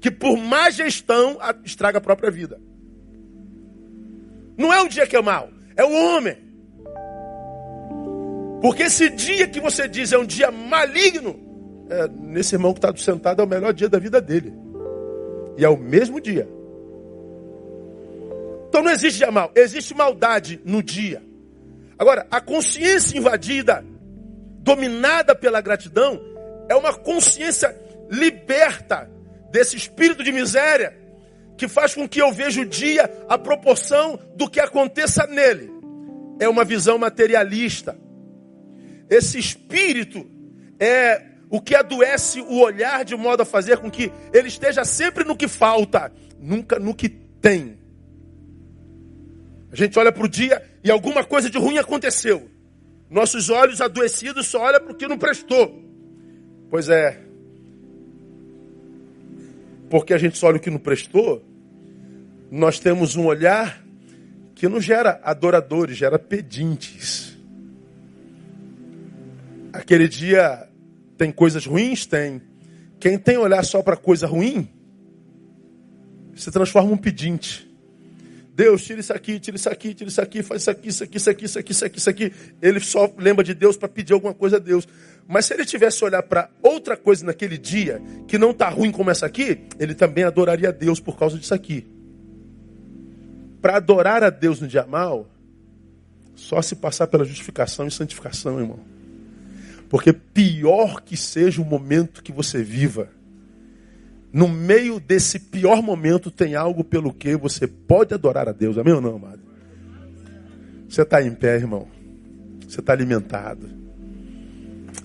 que 0.00 0.10
por 0.10 0.36
má 0.36 0.70
gestão 0.70 1.38
estraga 1.64 1.98
a 1.98 2.00
própria 2.00 2.30
vida. 2.30 2.60
Não 4.56 4.72
é 4.72 4.80
o 4.82 4.88
dia 4.88 5.06
que 5.06 5.16
é 5.16 5.22
mal, 5.22 5.48
é 5.76 5.84
o 5.84 5.92
homem. 5.92 6.36
Porque 8.60 8.84
esse 8.84 9.10
dia 9.10 9.46
que 9.46 9.60
você 9.60 9.86
diz 9.86 10.12
é 10.12 10.18
um 10.18 10.24
dia 10.24 10.50
maligno, 10.50 11.38
é, 11.90 12.08
nesse 12.08 12.54
irmão 12.54 12.72
que 12.72 12.78
está 12.78 12.94
sentado 12.96 13.42
é 13.42 13.44
o 13.44 13.48
melhor 13.48 13.72
dia 13.72 13.88
da 13.88 13.98
vida 13.98 14.20
dele. 14.20 14.54
E 15.56 15.64
é 15.64 15.68
o 15.68 15.76
mesmo 15.76 16.20
dia. 16.20 16.48
Então 18.68 18.82
não 18.82 18.90
existe 18.90 19.18
dia 19.18 19.30
mal, 19.30 19.52
existe 19.54 19.94
maldade 19.94 20.60
no 20.64 20.82
dia. 20.82 21.22
Agora, 21.98 22.26
a 22.30 22.40
consciência 22.40 23.16
invadida, 23.16 23.84
dominada 24.60 25.34
pela 25.34 25.60
gratidão, 25.60 26.20
é 26.68 26.74
uma 26.74 26.92
consciência 26.92 27.76
liberta 28.10 29.10
desse 29.50 29.76
espírito 29.76 30.24
de 30.24 30.32
miséria 30.32 31.03
que 31.56 31.68
faz 31.68 31.94
com 31.94 32.08
que 32.08 32.20
eu 32.20 32.32
veja 32.32 32.60
o 32.60 32.66
dia 32.66 33.10
a 33.28 33.38
proporção 33.38 34.18
do 34.36 34.48
que 34.48 34.60
aconteça 34.60 35.26
nele. 35.26 35.70
É 36.40 36.48
uma 36.48 36.64
visão 36.64 36.98
materialista. 36.98 37.96
Esse 39.08 39.38
espírito 39.38 40.26
é 40.78 41.22
o 41.50 41.60
que 41.60 41.74
adoece 41.74 42.40
o 42.40 42.58
olhar 42.60 43.04
de 43.04 43.14
modo 43.14 43.42
a 43.42 43.46
fazer 43.46 43.78
com 43.78 43.90
que 43.90 44.10
ele 44.32 44.48
esteja 44.48 44.84
sempre 44.84 45.24
no 45.24 45.36
que 45.36 45.46
falta, 45.46 46.12
nunca 46.40 46.78
no 46.78 46.94
que 46.94 47.08
tem. 47.08 47.78
A 49.70 49.76
gente 49.76 49.98
olha 49.98 50.12
para 50.12 50.24
o 50.24 50.28
dia 50.28 50.62
e 50.82 50.90
alguma 50.90 51.24
coisa 51.24 51.50
de 51.50 51.58
ruim 51.58 51.78
aconteceu. 51.78 52.48
Nossos 53.10 53.50
olhos 53.50 53.80
adoecidos 53.80 54.46
só 54.46 54.62
olham 54.62 54.80
para 54.80 54.92
o 54.92 54.94
que 54.94 55.06
não 55.06 55.18
prestou. 55.18 55.82
Pois 56.70 56.88
é, 56.88 57.23
porque 59.88 60.14
a 60.14 60.18
gente 60.18 60.38
só 60.38 60.48
olha 60.48 60.56
o 60.56 60.60
que 60.60 60.70
não 60.70 60.78
prestou, 60.78 61.44
nós 62.50 62.78
temos 62.78 63.16
um 63.16 63.26
olhar 63.26 63.84
que 64.54 64.68
não 64.68 64.80
gera 64.80 65.20
adoradores, 65.22 65.96
gera 65.96 66.18
pedintes. 66.18 67.36
Aquele 69.72 70.06
dia 70.06 70.68
tem 71.18 71.32
coisas 71.32 71.66
ruins? 71.66 72.06
Tem. 72.06 72.40
Quem 73.00 73.18
tem 73.18 73.36
olhar 73.36 73.64
só 73.64 73.82
para 73.82 73.96
coisa 73.96 74.26
ruim, 74.26 74.68
se 76.34 76.50
transforma 76.50 76.92
um 76.92 76.96
pedinte. 76.96 77.70
Deus, 78.54 78.84
tira 78.84 79.00
isso 79.00 79.12
aqui, 79.12 79.40
tira 79.40 79.56
isso 79.56 79.68
aqui, 79.68 79.94
tira 79.94 80.08
isso 80.08 80.20
aqui, 80.20 80.42
faz 80.42 80.62
isso 80.62 80.70
aqui, 80.70 80.88
isso 80.88 81.02
aqui, 81.02 81.16
isso 81.16 81.30
aqui, 81.30 81.44
isso 81.44 81.58
aqui, 81.58 81.72
isso 81.72 81.84
aqui, 81.84 81.98
isso 81.98 82.10
aqui. 82.10 82.32
Ele 82.62 82.78
só 82.78 83.12
lembra 83.18 83.42
de 83.42 83.52
Deus 83.52 83.76
para 83.76 83.88
pedir 83.88 84.12
alguma 84.12 84.32
coisa 84.32 84.56
a 84.56 84.60
Deus. 84.60 84.86
Mas 85.26 85.46
se 85.46 85.54
ele 85.54 85.64
tivesse 85.64 86.04
olhar 86.04 86.22
para 86.22 86.50
outra 86.62 86.96
coisa 86.96 87.24
naquele 87.24 87.56
dia, 87.56 88.00
que 88.28 88.36
não 88.36 88.50
está 88.50 88.68
ruim 88.68 88.92
como 88.92 89.10
essa 89.10 89.26
aqui, 89.26 89.66
ele 89.78 89.94
também 89.94 90.24
adoraria 90.24 90.68
a 90.68 90.72
Deus 90.72 91.00
por 91.00 91.16
causa 91.16 91.38
disso 91.38 91.54
aqui. 91.54 91.86
Para 93.60 93.76
adorar 93.76 94.22
a 94.22 94.30
Deus 94.30 94.60
no 94.60 94.68
dia 94.68 94.84
mal, 94.86 95.30
só 96.34 96.60
se 96.60 96.76
passar 96.76 97.06
pela 97.06 97.24
justificação 97.24 97.86
e 97.86 97.90
santificação, 97.90 98.60
irmão. 98.60 98.80
Porque 99.88 100.12
pior 100.12 101.00
que 101.00 101.16
seja 101.16 101.62
o 101.62 101.64
momento 101.64 102.22
que 102.22 102.32
você 102.32 102.62
viva, 102.62 103.08
no 104.32 104.48
meio 104.48 104.98
desse 104.98 105.38
pior 105.38 105.80
momento 105.80 106.30
tem 106.30 106.56
algo 106.56 106.82
pelo 106.82 107.14
que 107.14 107.36
você 107.36 107.68
pode 107.68 108.12
adorar 108.12 108.48
a 108.48 108.52
Deus. 108.52 108.76
Amém 108.76 108.92
ou 108.92 109.00
não, 109.00 109.14
amado? 109.14 109.40
Você 110.88 111.02
está 111.02 111.22
em 111.22 111.32
pé, 111.32 111.54
irmão. 111.54 111.86
Você 112.68 112.80
está 112.80 112.92
alimentado. 112.92 113.68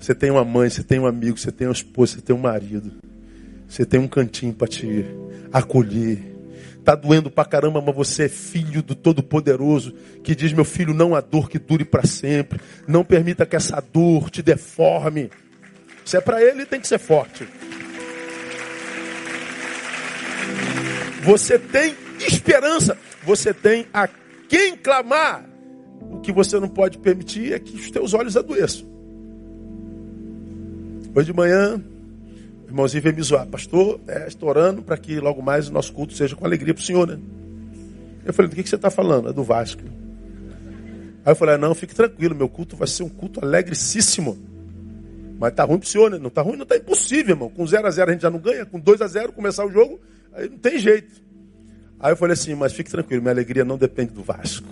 Você 0.00 0.14
tem 0.14 0.30
uma 0.30 0.44
mãe, 0.44 0.70
você 0.70 0.82
tem 0.82 0.98
um 0.98 1.06
amigo, 1.06 1.36
você 1.36 1.52
tem 1.52 1.66
uma 1.66 1.74
esposa, 1.74 2.14
você 2.14 2.22
tem 2.22 2.34
um 2.34 2.38
marido. 2.38 2.90
Você 3.68 3.84
tem 3.84 4.00
um 4.00 4.08
cantinho 4.08 4.54
para 4.54 4.66
te 4.66 5.04
acolher. 5.52 6.18
Tá 6.82 6.94
doendo 6.94 7.30
pra 7.30 7.44
caramba, 7.44 7.82
mas 7.82 7.94
você 7.94 8.24
é 8.24 8.28
filho 8.28 8.82
do 8.82 8.94
Todo-Poderoso, 8.94 9.94
que 10.24 10.34
diz: 10.34 10.54
Meu 10.54 10.64
filho, 10.64 10.94
não 10.94 11.14
há 11.14 11.20
dor 11.20 11.50
que 11.50 11.58
dure 11.58 11.84
para 11.84 12.06
sempre. 12.06 12.58
Não 12.88 13.04
permita 13.04 13.44
que 13.44 13.54
essa 13.54 13.78
dor 13.80 14.30
te 14.30 14.40
deforme. 14.40 15.30
Se 16.02 16.16
é 16.16 16.20
para 16.20 16.42
ele, 16.42 16.64
tem 16.64 16.80
que 16.80 16.88
ser 16.88 16.98
forte. 16.98 17.46
Você 21.22 21.58
tem 21.58 21.94
esperança. 22.26 22.96
Você 23.22 23.52
tem 23.52 23.86
a 23.92 24.08
quem 24.48 24.78
clamar. 24.78 25.44
O 26.00 26.20
que 26.20 26.32
você 26.32 26.58
não 26.58 26.68
pode 26.68 26.96
permitir 26.96 27.52
é 27.52 27.58
que 27.58 27.76
os 27.76 27.90
teus 27.90 28.14
olhos 28.14 28.34
adoeçam. 28.34 28.89
Hoje 31.12 31.26
de 31.26 31.32
manhã, 31.32 31.82
o 32.64 32.68
irmãozinho 32.68 33.02
veio 33.02 33.16
me 33.16 33.22
zoar. 33.22 33.46
Pastor, 33.46 34.00
é, 34.06 34.28
estou 34.28 34.48
orando 34.48 34.80
para 34.80 34.96
que 34.96 35.18
logo 35.18 35.42
mais 35.42 35.68
o 35.68 35.72
nosso 35.72 35.92
culto 35.92 36.14
seja 36.14 36.36
com 36.36 36.44
alegria 36.44 36.72
para 36.72 36.80
o 36.80 36.84
Senhor, 36.84 37.06
né? 37.06 37.18
Eu 38.24 38.32
falei, 38.32 38.48
do 38.48 38.54
que, 38.54 38.62
que 38.62 38.68
você 38.68 38.76
está 38.76 38.90
falando? 38.90 39.28
É 39.28 39.32
do 39.32 39.42
Vasco. 39.42 39.82
Aí 41.24 41.32
eu 41.32 41.36
falei, 41.36 41.56
não, 41.56 41.74
fique 41.74 41.94
tranquilo, 41.94 42.34
meu 42.34 42.48
culto 42.48 42.76
vai 42.76 42.86
ser 42.86 43.02
um 43.02 43.08
culto 43.08 43.44
alegrecíssimo. 43.44 44.38
Mas 45.38 45.52
tá 45.52 45.64
ruim 45.64 45.78
pro 45.78 45.88
senhor, 45.88 46.10
né? 46.10 46.18
Não 46.18 46.30
tá 46.30 46.42
ruim, 46.42 46.56
não 46.56 46.66
tá 46.66 46.76
impossível, 46.76 47.34
irmão. 47.34 47.50
Com 47.50 47.66
0 47.66 47.86
a 47.86 47.90
0 47.90 48.10
a 48.10 48.12
gente 48.12 48.22
já 48.22 48.30
não 48.30 48.38
ganha, 48.38 48.64
com 48.64 48.78
2 48.78 49.00
a 49.00 49.06
0 49.08 49.32
começar 49.32 49.66
o 49.66 49.70
jogo, 49.70 49.98
aí 50.32 50.48
não 50.48 50.58
tem 50.58 50.78
jeito. 50.78 51.20
Aí 51.98 52.12
eu 52.12 52.16
falei 52.16 52.34
assim, 52.34 52.54
mas 52.54 52.72
fique 52.72 52.90
tranquilo, 52.90 53.20
minha 53.20 53.32
alegria 53.32 53.64
não 53.64 53.76
depende 53.76 54.12
do 54.12 54.22
Vasco. 54.22 54.68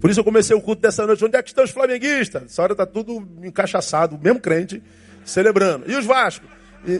Por 0.00 0.10
isso 0.10 0.20
eu 0.20 0.24
comecei 0.24 0.56
o 0.56 0.60
culto 0.60 0.80
dessa 0.80 1.06
noite. 1.06 1.24
Onde 1.24 1.36
é 1.36 1.42
que 1.42 1.50
estão 1.50 1.62
os 1.62 1.70
flamenguistas? 1.70 2.44
Essa 2.44 2.62
hora 2.62 2.74
tá 2.74 2.86
tudo 2.86 3.26
encaixaçado, 3.42 4.18
mesmo 4.20 4.40
crente, 4.40 4.82
celebrando. 5.24 5.90
E 5.90 5.94
os 5.94 6.06
Vasco? 6.06 6.46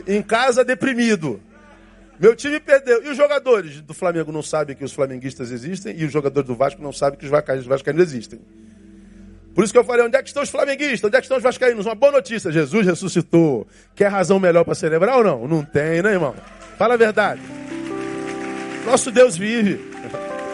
Em 0.07 0.21
casa, 0.21 0.63
deprimido. 0.63 1.41
Meu 2.19 2.35
time 2.35 2.59
perdeu. 2.59 3.03
E 3.03 3.09
os 3.09 3.17
jogadores 3.17 3.81
do 3.81 3.95
Flamengo 3.95 4.31
não 4.31 4.43
sabem 4.43 4.75
que 4.75 4.85
os 4.85 4.93
flamenguistas 4.93 5.51
existem 5.51 5.97
e 5.97 6.05
os 6.05 6.11
jogadores 6.11 6.47
do 6.47 6.55
Vasco 6.55 6.79
não 6.79 6.93
sabem 6.93 7.17
que 7.17 7.25
os 7.25 7.31
vascaínos 7.31 8.03
existem. 8.03 8.39
Por 9.55 9.63
isso 9.63 9.73
que 9.73 9.79
eu 9.79 9.83
falei, 9.83 10.05
onde 10.05 10.15
é 10.15 10.21
que 10.21 10.29
estão 10.29 10.43
os 10.43 10.49
flamenguistas? 10.49 11.03
Onde 11.03 11.17
é 11.17 11.19
que 11.19 11.25
estão 11.25 11.37
os 11.37 11.43
vascaínos? 11.43 11.85
Uma 11.87 11.95
boa 11.95 12.11
notícia, 12.11 12.51
Jesus 12.51 12.85
ressuscitou. 12.85 13.67
Quer 13.95 14.07
razão 14.07 14.39
melhor 14.39 14.63
para 14.63 14.75
celebrar 14.75 15.17
ou 15.17 15.23
não? 15.23 15.47
Não 15.47 15.65
tem, 15.65 16.03
né, 16.03 16.11
irmão? 16.11 16.35
Fala 16.77 16.93
a 16.93 16.97
verdade. 16.97 17.41
Nosso 18.85 19.11
Deus 19.11 19.35
vive. 19.35 19.79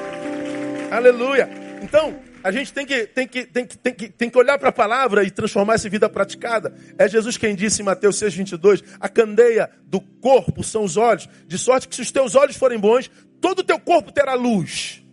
Aleluia. 0.90 1.50
Então, 1.82 2.16
a 2.48 2.52
gente 2.52 2.72
tem 2.72 2.86
que, 2.86 3.06
tem 3.06 3.28
que, 3.28 3.46
tem 3.46 3.66
que, 3.66 3.78
tem 3.78 3.94
que, 3.94 4.10
tem 4.10 4.30
que 4.30 4.38
olhar 4.38 4.58
para 4.58 4.70
a 4.70 4.72
palavra 4.72 5.22
e 5.26 5.30
transformar 5.30 5.74
essa 5.74 5.90
vida 5.90 6.08
praticada. 6.08 6.74
É 6.98 7.06
Jesus 7.06 7.36
quem 7.36 7.54
disse 7.54 7.82
em 7.82 7.86
Mateus 7.86 8.18
6, 8.20 8.36
22, 8.36 8.84
a 9.02 9.10
candeia 9.10 9.70
do 9.84 10.00
corpo 10.00 10.64
são 10.64 10.86
os 10.86 10.96
olhos, 10.96 11.28
de 11.46 11.58
sorte 11.58 11.90
que 11.90 11.96
se 11.96 12.02
os 12.02 12.10
teus 12.10 12.36
olhos 12.36 12.56
forem 12.56 12.80
bons, 12.80 13.12
todo 13.42 13.60
o 13.60 13.64
teu 13.66 13.78
corpo 13.78 14.14
terá 14.14 14.34
luz. 14.34 15.04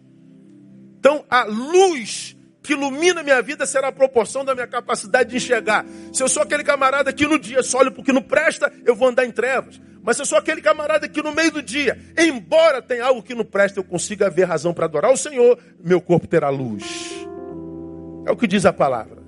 Então, 1.01 1.25
a 1.29 1.43
luz 1.43 2.37
que 2.63 2.73
ilumina 2.73 3.25
minha 3.25 3.43
vida 3.43 3.67
será 3.67 3.89
a 3.89 3.93
proporção 3.93 4.45
da 4.45 4.55
minha 4.55 4.69
capacidade 4.69 5.31
de 5.31 5.37
enxergar. 5.37 5.85
Se 6.13 6.23
eu 6.23 6.29
sou 6.29 6.41
aquele 6.41 6.63
camarada 6.63 7.13
que 7.13 7.27
no 7.27 7.37
dia 7.37 7.65
só 7.65 7.79
olho 7.79 7.91
porque 7.91 8.13
não 8.13 8.23
presta, 8.23 8.73
eu 8.87 8.95
vou 8.95 9.09
andar 9.09 9.27
em 9.27 9.33
trevas. 9.33 9.81
Mas 10.05 10.19
eu 10.19 10.27
sou 10.27 10.37
aquele 10.37 10.61
camarada 10.61 11.09
que 11.09 11.23
no 11.23 11.33
meio 11.33 11.51
do 11.51 11.63
dia, 11.63 11.99
embora 12.19 12.83
tenha 12.83 13.07
algo 13.07 13.23
que 13.23 13.35
não 13.35 13.45
presta, 13.45 13.81
eu 13.81 13.85
consiga 13.85 14.29
ver 14.29 14.45
razão 14.45 14.75
para 14.75 14.85
adorar 14.85 15.11
o 15.11 15.17
Senhor, 15.17 15.59
meu 15.83 15.99
corpo 15.99 16.27
terá 16.27 16.51
luz. 16.51 16.85
É 18.27 18.31
o 18.31 18.37
que 18.37 18.47
diz 18.47 18.67
a 18.67 18.73
palavra. 18.73 19.23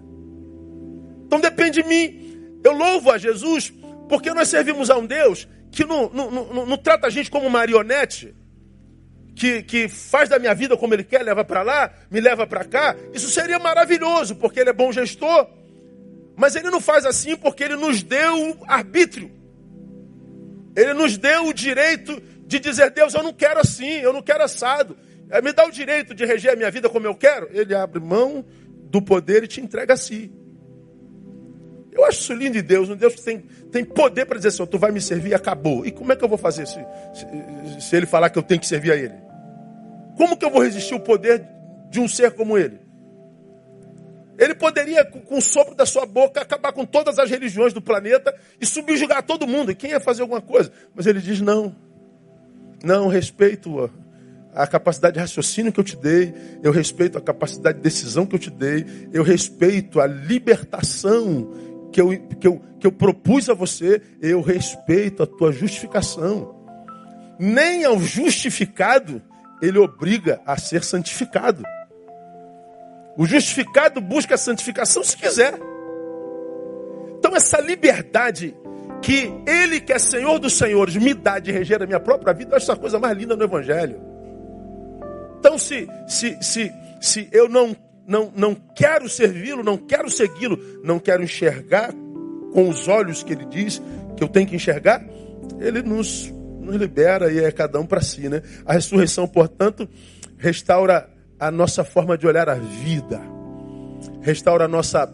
Então 1.25 1.41
depende 1.41 1.83
de 1.83 1.89
mim. 1.89 2.61
Eu 2.63 2.73
louvo 2.73 3.11
a 3.11 3.17
Jesus 3.17 3.73
porque 4.07 4.35
nós 4.35 4.49
servimos 4.49 4.91
a 4.91 4.99
um 4.99 5.07
Deus 5.07 5.49
que 5.73 5.83
não, 5.83 6.11
não, 6.11 6.31
não, 6.31 6.67
não 6.67 6.77
trata 6.77 7.07
a 7.07 7.11
gente 7.11 7.31
como 7.31 7.49
marionete 7.49 8.35
que, 9.35 9.63
que 9.63 9.89
faz 9.89 10.29
da 10.29 10.39
minha 10.39 10.55
vida 10.55 10.77
como 10.77 10.93
ele 10.93 11.05
quer, 11.05 11.23
leva 11.23 11.43
para 11.43 11.63
lá, 11.63 11.91
me 12.11 12.21
leva 12.21 12.47
para 12.47 12.65
cá, 12.65 12.95
isso 13.15 13.31
seria 13.31 13.59
maravilhoso, 13.59 14.37
porque 14.37 14.61
ele 14.61 14.71
é 14.71 14.75
bom 14.75 14.93
gestor. 14.93 15.49
Mas 16.37 16.55
ele 16.55 16.69
não 16.69 16.83
faz 16.83 17.07
assim 17.07 17.35
porque 17.35 17.65
ele 17.65 17.77
nos 17.77 18.03
deu 18.03 18.59
arbítrio. 18.69 19.46
Ele 20.77 20.93
nos 20.93 21.17
deu 21.17 21.47
o 21.47 21.55
direito 21.55 22.23
de 22.47 22.61
dizer, 22.61 22.91
Deus, 22.91 23.15
eu 23.15 23.23
não 23.23 23.33
quero 23.33 23.59
assim, 23.59 23.93
eu 23.93 24.13
não 24.13 24.21
quero 24.21 24.45
assado. 24.45 24.97
É, 25.31 25.41
me 25.41 25.53
dá 25.53 25.65
o 25.65 25.71
direito 25.71 26.15
de 26.15 26.25
reger 26.25 26.53
a 26.53 26.57
minha 26.57 26.71
vida 26.71 26.89
como 26.89 27.07
eu 27.07 27.15
quero. 27.15 27.49
Ele 27.51 27.75
abre 27.75 27.99
mão 27.99 28.45
do 28.91 29.01
poder 29.01 29.43
e 29.43 29.47
te 29.49 29.61
entrega 29.61 29.95
a 29.95 29.97
si. 29.97 30.31
Eu 31.91 32.05
acho 32.05 32.21
isso 32.21 32.35
lindo 32.35 32.53
de 32.53 32.63
Deus, 32.63 32.91
um 32.91 32.95
Deus 32.95 33.15
que 33.15 33.23
tem, 33.23 33.39
tem 33.73 33.83
poder 33.83 34.27
para 34.27 34.37
dizer 34.37 34.49
assim, 34.49 34.67
tu 34.67 34.79
vai 34.79 34.93
me 34.93 35.01
servir 35.01 35.31
e 35.31 35.35
acabou. 35.35 35.87
E 35.87 35.91
como 35.91 36.13
é 36.13 36.17
que 36.17 36.23
eu 36.23 36.29
vou 36.29 36.37
fazer 36.37 36.67
se, 36.67 36.79
se, 37.15 37.81
se 37.81 37.97
ele 37.97 38.05
falar 38.05 38.29
que 38.29 38.39
eu 38.39 38.43
tenho 38.43 38.61
que 38.61 38.67
servir 38.67 38.93
a 38.93 38.97
ele? 38.97 39.15
Como 40.15 40.37
que 40.37 40.45
eu 40.45 40.51
vou 40.51 40.63
resistir 40.63 40.93
ao 40.93 41.01
poder 41.01 41.43
de 41.89 41.99
um 41.99 42.07
ser 42.07 42.33
como 42.33 42.59
ele? 42.59 42.86
Ele 44.39 44.55
poderia, 44.55 45.05
com 45.05 45.39
o 45.39 45.41
sopro 45.41 45.75
da 45.75 45.87
sua 45.87 46.05
boca, 46.05 46.41
acabar 46.41 46.73
com 46.73 46.85
todas 46.85 47.19
as 47.19 47.31
religiões 47.31 47.73
do 47.73 47.81
planeta 47.81 48.35
e 48.61 48.67
subjugar 48.67 49.23
todo 49.23 49.47
mundo. 49.47 49.71
E 49.71 49.75
quem 49.75 49.91
ia 49.91 50.01
fazer 50.01 50.23
alguma 50.23 50.41
coisa? 50.41 50.71
Mas 50.95 51.07
ele 51.07 51.21
diz: 51.21 51.41
não. 51.41 51.75
Não, 52.85 53.09
respeito 53.09 53.91
a, 54.55 54.67
capacidade 54.67 55.15
de 55.15 55.21
raciocínio 55.21 55.73
que 55.73 55.81
eu 55.81 55.85
te 55.85 55.97
dei, 55.97 56.35
eu 56.63 56.71
respeito 56.71 57.17
a 57.17 57.21
capacidade 57.21 57.79
de 57.79 57.83
decisão 57.83 58.27
que 58.27 58.35
eu 58.35 58.39
te 58.39 58.51
dei, 58.51 58.85
eu 59.13 59.23
respeito 59.23 60.01
a 60.01 60.07
libertação 60.07 61.51
que 61.91 62.01
eu, 62.01 62.11
que 62.39 62.47
eu, 62.47 62.63
que 62.79 62.87
eu 62.87 62.93
propus 62.93 63.49
a 63.49 63.55
você, 63.55 64.03
eu 64.21 64.43
respeito 64.43 65.23
a 65.23 65.27
tua 65.27 65.51
justificação. 65.51 66.55
Nem 67.39 67.85
ao 67.85 67.99
justificado 67.99 69.23
ele 69.63 69.79
obriga 69.79 70.41
a 70.47 70.59
ser 70.59 70.85
santificado. 70.85 71.63
O 73.17 73.27
justificado 73.27 74.01
busca 74.01 74.35
a 74.35 74.39
santificação 74.39 75.03
se 75.03 75.17
quiser. 75.17 75.55
Então, 77.19 77.35
essa 77.35 77.61
liberdade 77.61 78.55
que 79.03 79.33
Ele, 79.47 79.81
que 79.81 79.93
é 79.93 79.99
Senhor 79.99 80.39
dos 80.39 80.57
Senhores, 80.57 80.97
me 80.97 81.15
dá 81.15 81.39
de 81.39 81.51
reger 81.51 81.83
a 81.83 81.87
minha 81.87 82.01
própria 82.01 82.33
vida, 82.35 82.53
eu 82.53 82.57
acho 82.57 82.71
essa 82.71 82.79
coisa 82.79 82.99
mais 82.99 83.17
linda 83.17 83.35
no 83.37 83.45
Evangelho. 83.45 84.01
Então, 85.39 85.59
se, 85.59 85.89
se, 86.07 86.37
se, 86.43 86.73
se 87.01 87.29
eu 87.33 87.49
não, 87.49 87.75
não, 88.07 88.33
não 88.37 88.55
quero 88.55 89.09
servi-lo, 89.09 89.63
não 89.63 89.77
quero 89.77 90.11
segui-lo, 90.11 90.59
não 90.85 90.99
quero 90.99 91.23
enxergar 91.23 91.93
com 92.53 92.69
os 92.69 92.89
olhos 92.89 93.23
que 93.23 93.33
Ele 93.33 93.47
diz 93.47 93.81
que 94.17 94.23
eu 94.23 94.29
tenho 94.29 94.47
que 94.47 94.57
enxergar, 94.57 95.03
Ele 95.61 95.83
nos 95.83 96.35
nos 96.67 96.77
libera 96.77 97.33
e 97.33 97.39
é 97.39 97.51
cada 97.53 97.79
um 97.79 97.87
para 97.87 98.01
si, 98.01 98.29
né? 98.29 98.43
A 98.65 98.73
ressurreição, 98.73 99.27
portanto, 99.27 99.89
restaura 100.37 101.09
a 101.39 101.51
nossa 101.51 101.85
forma 101.85 102.17
de 102.17 102.27
olhar 102.27 102.49
a 102.49 102.55
vida, 102.55 103.21
restaura 104.21 104.65
a 104.65 104.69
nossa 104.69 105.07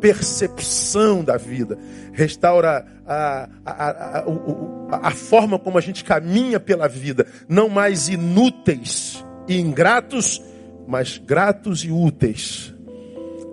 percepção 0.00 1.22
da 1.22 1.36
vida, 1.36 1.78
restaura 2.12 2.84
a, 3.06 3.48
a, 3.64 4.18
a, 4.20 5.08
a, 5.08 5.10
forma 5.12 5.58
como 5.58 5.78
a 5.78 5.80
gente 5.80 6.02
caminha 6.02 6.58
pela 6.58 6.88
vida, 6.88 7.26
não 7.48 7.68
mais 7.68 8.08
inúteis 8.08 9.24
e 9.48 9.58
ingratos, 9.58 10.42
mas 10.86 11.18
gratos 11.18 11.84
e 11.84 11.90
úteis. 11.90 12.74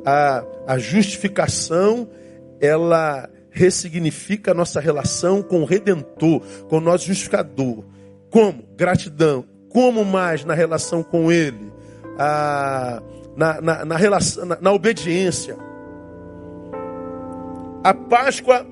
A, 0.05 0.43
a 0.67 0.77
justificação, 0.79 2.09
ela 2.59 3.29
ressignifica 3.51 4.51
a 4.51 4.53
nossa 4.53 4.79
relação 4.79 5.41
com 5.43 5.61
o 5.61 5.65
Redentor, 5.65 6.41
com 6.67 6.77
o 6.77 6.81
nosso 6.81 7.05
justificador. 7.05 7.83
Como? 8.31 8.63
Gratidão. 8.75 9.45
Como 9.69 10.03
mais 10.03 10.43
na 10.43 10.53
relação 10.53 11.03
com 11.03 11.31
Ele? 11.31 11.71
Ah, 12.21 13.01
na, 13.37 13.61
na, 13.61 13.85
na, 13.85 13.95
relação, 13.95 14.45
na, 14.45 14.59
na 14.59 14.73
obediência. 14.73 15.55
A 17.81 17.93
Páscoa 17.93 18.67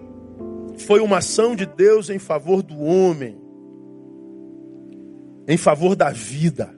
foi 0.80 1.00
uma 1.00 1.20
ação 1.20 1.56
de 1.56 1.66
Deus 1.66 2.10
em 2.10 2.20
favor 2.20 2.62
do 2.62 2.78
homem, 2.78 3.40
em 5.48 5.56
favor 5.56 5.96
da 5.96 6.10
vida. 6.10 6.76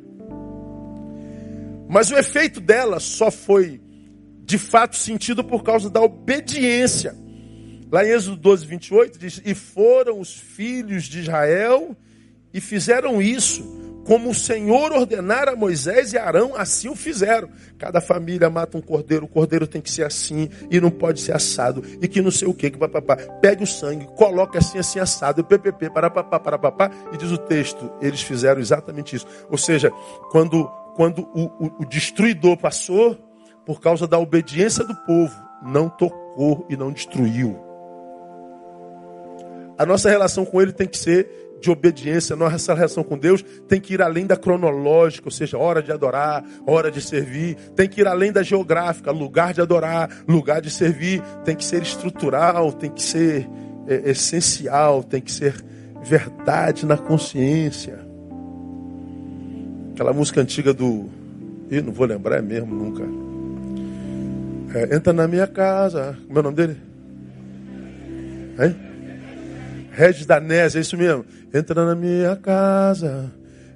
Mas 1.88 2.12
o 2.12 2.18
efeito 2.18 2.62
dela 2.62 3.00
só 3.00 3.32
foi 3.32 3.82
de 4.44 4.60
fato 4.60 4.96
sentido 4.96 5.44
por 5.44 5.64
causa 5.64 5.90
da 5.90 6.02
obediência. 6.02 7.16
Lá 7.92 8.06
em 8.06 8.10
Êxodo 8.10 8.38
12, 8.38 8.68
28 8.68 9.18
diz: 9.18 9.42
E 9.44 9.56
foram 9.56 10.20
os 10.20 10.36
filhos 10.36 11.06
de 11.06 11.20
Israel 11.22 11.98
e 12.54 12.62
fizeram 12.62 13.20
isso, 13.20 13.79
como 14.10 14.32
o 14.32 14.34
Senhor 14.34 14.92
ordenara 14.92 15.52
a 15.52 15.56
Moisés 15.56 16.14
e 16.14 16.18
Arão, 16.18 16.56
assim 16.56 16.90
o 16.90 16.96
fizeram. 16.96 17.48
Cada 17.78 18.02
família 18.02 18.50
mata 18.50 18.76
um 18.76 18.82
cordeiro, 18.82 19.26
o 19.26 19.28
cordeiro 19.28 19.68
tem 19.68 19.80
que 19.80 19.92
ser 19.92 20.04
assim 20.04 20.50
e 20.72 20.82
não 20.82 20.90
pode 20.90 21.22
ser 21.22 21.36
assado. 21.36 21.84
E 22.02 22.08
que 22.08 22.20
não 22.20 22.32
sei 22.32 22.48
o 22.48 22.54
que, 22.56 22.72
que 22.72 22.78
papapá. 22.80 23.16
Pegue 23.40 23.64
o 23.64 23.68
sangue, 23.68 24.08
coloque 24.16 24.58
assim, 24.58 24.80
assim, 24.80 24.98
assado, 24.98 25.44
ppp, 25.44 25.92
para 25.92 26.10
papá, 26.10 26.40
para 26.40 26.58
papá. 26.58 26.90
E 27.14 27.18
diz 27.18 27.30
o 27.30 27.38
texto, 27.38 27.88
eles 28.02 28.20
fizeram 28.24 28.60
exatamente 28.60 29.16
isso. 29.16 29.28
Ou 29.48 29.60
seja, 29.60 29.92
quando, 30.32 30.66
quando 30.96 31.30
o, 31.36 31.44
o, 31.64 31.72
o 31.82 31.86
destruidor 31.86 32.58
passou, 32.58 33.16
por 33.64 33.80
causa 33.80 34.08
da 34.08 34.18
obediência 34.18 34.84
do 34.84 34.96
povo, 35.06 35.40
não 35.62 35.88
tocou 35.88 36.66
e 36.68 36.76
não 36.76 36.92
destruiu. 36.92 37.60
A 39.78 39.86
nossa 39.86 40.10
relação 40.10 40.46
com 40.46 40.60
Ele 40.60 40.74
tem 40.74 40.88
que 40.88 40.98
ser 40.98 41.49
de 41.60 41.70
obediência. 41.70 42.36
Nossa 42.36 42.74
relação 42.74 43.04
com 43.04 43.18
Deus 43.18 43.44
tem 43.68 43.80
que 43.80 43.94
ir 43.94 44.02
além 44.02 44.26
da 44.26 44.38
cronológica, 44.38 45.28
ou 45.28 45.32
seja, 45.32 45.58
hora 45.58 45.82
de 45.82 45.92
adorar, 45.92 46.44
hora 46.66 46.90
de 46.90 47.02
servir. 47.02 47.56
Tem 47.76 47.88
que 47.88 48.02
ir 48.02 48.08
além 48.08 48.32
da 48.32 48.44
geográfica, 48.44 49.12
lugar 49.12 49.54
de 49.54 49.62
adorar, 49.62 50.10
lugar 50.28 50.62
de 50.62 50.70
servir. 50.70 51.22
Tem 51.44 51.56
que 51.56 51.66
ser 51.66 51.82
estrutural, 51.82 52.72
tem 52.72 52.90
que 52.90 53.02
ser 53.02 53.48
é, 53.88 54.12
essencial, 54.12 55.04
tem 55.04 55.22
que 55.22 55.32
ser 55.32 55.56
verdade 56.02 56.86
na 56.86 56.98
consciência. 56.98 58.00
Aquela 59.94 60.14
música 60.14 60.42
antiga 60.42 60.74
do. 60.74 61.08
Ih, 61.70 61.82
não 61.82 61.92
vou 61.92 62.06
lembrar, 62.06 62.38
é 62.38 62.42
mesmo, 62.42 62.74
nunca. 62.74 63.04
É, 64.74 64.96
entra 64.96 65.12
na 65.12 65.28
minha 65.28 65.48
casa. 65.48 66.18
Como 66.26 66.38
é 66.38 66.42
o 66.42 66.44
nome 66.44 66.56
dele? 66.56 66.78
Hein? 68.60 68.89
Regis 70.00 70.26
Danés, 70.26 70.78
é 70.78 70.80
isso 70.80 70.96
mesmo. 70.96 71.26
Entra 71.54 71.84
na 71.84 71.94
minha 71.94 72.34
casa, 72.38 73.30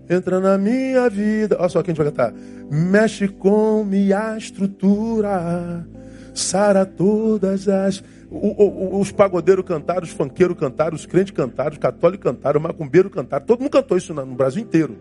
entra 0.10 0.40
na 0.40 0.58
minha 0.58 1.10
vida. 1.10 1.58
Olha 1.60 1.68
só 1.68 1.84
quem 1.84 1.92
a 1.92 1.96
gente 1.96 2.02
vai 2.02 2.06
cantar. 2.06 2.34
Mexe 2.72 3.28
com 3.28 3.84
minha 3.84 4.38
estrutura, 4.38 5.86
sara 6.34 6.86
todas 6.86 7.68
as. 7.68 8.02
O, 8.32 8.64
o, 8.64 9.02
os 9.02 9.12
pagodeiros 9.12 9.66
cantaram, 9.66 10.04
os 10.04 10.12
funkeiros 10.12 10.58
cantaram, 10.58 10.96
os 10.96 11.06
crentes 11.06 11.34
cantaram, 11.34 11.74
os 11.74 11.78
católicos 11.78 12.24
cantaram, 12.24 12.58
os 12.58 12.64
macumbeiros 12.64 13.12
cantaram. 13.12 13.46
Todo 13.46 13.60
mundo 13.60 13.72
cantou 13.72 13.98
isso 13.98 14.14
no 14.14 14.26
Brasil 14.28 14.64
inteiro. 14.64 14.96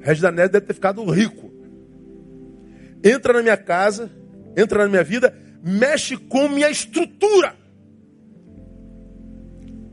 Regis 0.00 0.20
da 0.20 0.32
Neve 0.32 0.48
deve 0.48 0.66
ter 0.66 0.74
ficado 0.74 1.08
rico. 1.08 1.48
Entra 3.04 3.34
na 3.34 3.42
minha 3.42 3.56
casa, 3.56 4.10
entra 4.56 4.82
na 4.82 4.88
minha 4.88 5.04
vida, 5.04 5.32
mexe 5.62 6.16
com 6.16 6.48
minha 6.48 6.68
estrutura. 6.68 7.59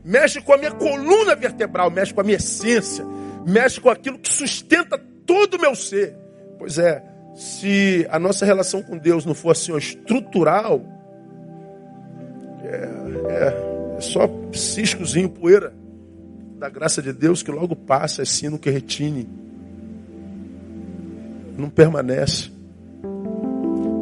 Mexe 0.08 0.40
com 0.40 0.54
a 0.54 0.56
minha 0.56 0.70
coluna 0.70 1.36
vertebral, 1.36 1.90
mexe 1.90 2.14
com 2.14 2.22
a 2.22 2.24
minha 2.24 2.38
essência, 2.38 3.04
mexe 3.46 3.78
com 3.78 3.90
aquilo 3.90 4.18
que 4.18 4.32
sustenta 4.32 4.98
todo 5.26 5.58
o 5.58 5.60
meu 5.60 5.74
ser. 5.74 6.16
Pois 6.58 6.78
é, 6.78 7.04
se 7.34 8.06
a 8.10 8.18
nossa 8.18 8.46
relação 8.46 8.82
com 8.82 8.96
Deus 8.96 9.26
não 9.26 9.34
for 9.34 9.50
assim, 9.50 9.70
ó, 9.70 9.76
estrutural, 9.76 10.80
é, 12.64 12.88
é, 13.28 13.96
é 13.98 14.00
só 14.00 14.30
ciscozinho, 14.54 15.28
poeira 15.28 15.74
da 16.58 16.70
graça 16.70 17.02
de 17.02 17.12
Deus 17.12 17.42
que 17.42 17.50
logo 17.50 17.76
passa, 17.76 18.22
é 18.22 18.24
sino 18.24 18.58
que 18.58 18.70
retine. 18.70 19.28
Não 21.58 21.68
permanece. 21.68 22.50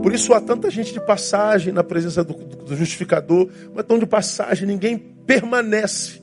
Por 0.06 0.14
isso 0.14 0.32
há 0.32 0.40
tanta 0.40 0.70
gente 0.70 0.92
de 0.92 1.00
passagem 1.00 1.72
na 1.72 1.82
presença 1.82 2.22
do, 2.22 2.32
do 2.32 2.76
justificador, 2.76 3.50
mas 3.74 3.84
tão 3.84 3.98
de 3.98 4.06
passagem, 4.06 4.64
ninguém 4.64 4.96
permanece 4.96 6.22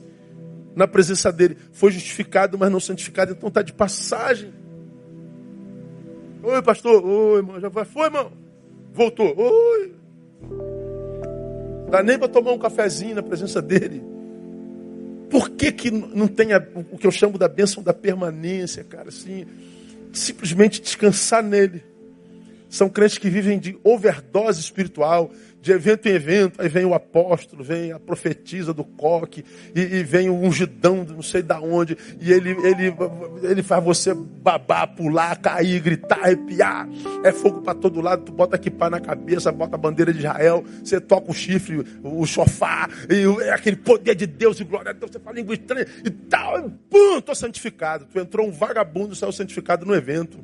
na 0.74 0.88
presença 0.88 1.30
dele. 1.30 1.58
Foi 1.70 1.92
justificado, 1.92 2.56
mas 2.56 2.72
não 2.72 2.80
santificado, 2.80 3.32
então 3.32 3.50
está 3.50 3.60
de 3.60 3.74
passagem. 3.74 4.54
Oi, 6.42 6.62
pastor. 6.62 7.04
Oi, 7.04 7.36
irmão. 7.36 7.60
Já 7.60 7.70
foi, 7.84 8.04
irmão? 8.06 8.32
Voltou. 8.90 9.34
Oi. 9.36 9.92
Dá 11.90 12.02
nem 12.02 12.18
para 12.18 12.28
tomar 12.28 12.52
um 12.52 12.58
cafezinho 12.58 13.16
na 13.16 13.22
presença 13.22 13.60
dele. 13.60 14.02
Por 15.28 15.50
que, 15.50 15.70
que 15.70 15.90
não 15.90 16.26
tem 16.26 16.54
a, 16.54 16.68
o 16.90 16.96
que 16.96 17.06
eu 17.06 17.12
chamo 17.12 17.36
da 17.36 17.48
bênção 17.48 17.82
da 17.82 17.92
permanência, 17.92 18.82
cara? 18.82 19.10
Assim, 19.10 19.44
simplesmente 20.10 20.80
descansar 20.80 21.42
nele. 21.42 21.92
São 22.74 22.88
crentes 22.88 23.18
que 23.18 23.30
vivem 23.30 23.56
de 23.56 23.78
overdose 23.84 24.58
espiritual, 24.58 25.30
de 25.62 25.70
evento 25.70 26.08
em 26.08 26.12
evento. 26.12 26.60
Aí 26.60 26.68
vem 26.68 26.84
o 26.84 26.92
apóstolo, 26.92 27.62
vem 27.62 27.92
a 27.92 28.00
profetisa 28.00 28.74
do 28.74 28.82
coque, 28.82 29.44
e, 29.72 29.80
e 29.80 30.02
vem 30.02 30.28
o 30.28 30.34
ungidão, 30.34 31.04
não 31.04 31.22
sei 31.22 31.40
da 31.40 31.60
onde, 31.60 31.96
e 32.20 32.32
ele, 32.32 32.50
ele, 32.50 32.92
ele 33.44 33.62
faz 33.62 33.82
você 33.84 34.12
babar, 34.12 34.92
pular, 34.92 35.38
cair, 35.38 35.80
gritar, 35.80 36.18
arrepiar. 36.18 36.88
É 37.22 37.30
fogo 37.30 37.62
para 37.62 37.74
todo 37.74 38.00
lado. 38.00 38.24
Tu 38.24 38.32
bota 38.32 38.56
aqui 38.56 38.72
pá 38.72 38.90
na 38.90 38.98
cabeça, 38.98 39.52
bota 39.52 39.76
a 39.76 39.78
bandeira 39.78 40.12
de 40.12 40.18
Israel, 40.18 40.64
você 40.82 41.00
toca 41.00 41.30
o 41.30 41.34
chifre, 41.34 41.86
o 42.02 42.26
chofar, 42.26 42.90
e 43.08 43.44
é 43.44 43.52
aquele 43.52 43.76
poder 43.76 44.16
de 44.16 44.26
Deus 44.26 44.58
e 44.58 44.64
glória 44.64 44.90
a 44.90 44.92
Deus. 44.92 45.12
Você 45.12 45.20
fala 45.20 45.36
língua 45.36 45.54
estranha 45.54 45.86
e 46.04 46.10
tal. 46.10 46.58
E, 46.58 46.70
pum, 46.90 47.20
tô 47.20 47.36
santificado. 47.36 48.04
Tu 48.12 48.18
entrou 48.18 48.48
um 48.48 48.50
vagabundo, 48.50 49.14
saiu 49.14 49.30
santificado 49.30 49.86
no 49.86 49.94
evento. 49.94 50.42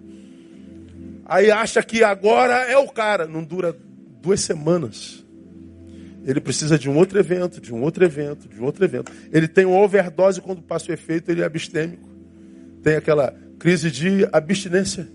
Aí 1.31 1.49
acha 1.49 1.81
que 1.81 2.03
agora 2.03 2.55
é 2.69 2.77
o 2.77 2.89
cara. 2.89 3.25
Não 3.25 3.45
dura 3.45 3.73
duas 4.21 4.41
semanas. 4.41 5.25
Ele 6.27 6.41
precisa 6.41 6.77
de 6.77 6.91
um 6.91 6.97
outro 6.97 7.21
evento, 7.21 7.61
de 7.61 7.73
um 7.73 7.81
outro 7.83 8.05
evento, 8.05 8.49
de 8.49 8.61
um 8.61 8.65
outro 8.65 8.85
evento. 8.85 9.13
Ele 9.33 9.47
tem 9.47 9.65
uma 9.65 9.79
overdose 9.79 10.41
quando 10.41 10.61
passa 10.61 10.91
o 10.91 10.93
efeito, 10.93 11.31
ele 11.31 11.43
é 11.43 11.45
abstêmico. 11.45 12.11
Tem 12.83 12.97
aquela 12.97 13.33
crise 13.61 13.93
de 13.93 14.29
abstinência. 14.33 15.09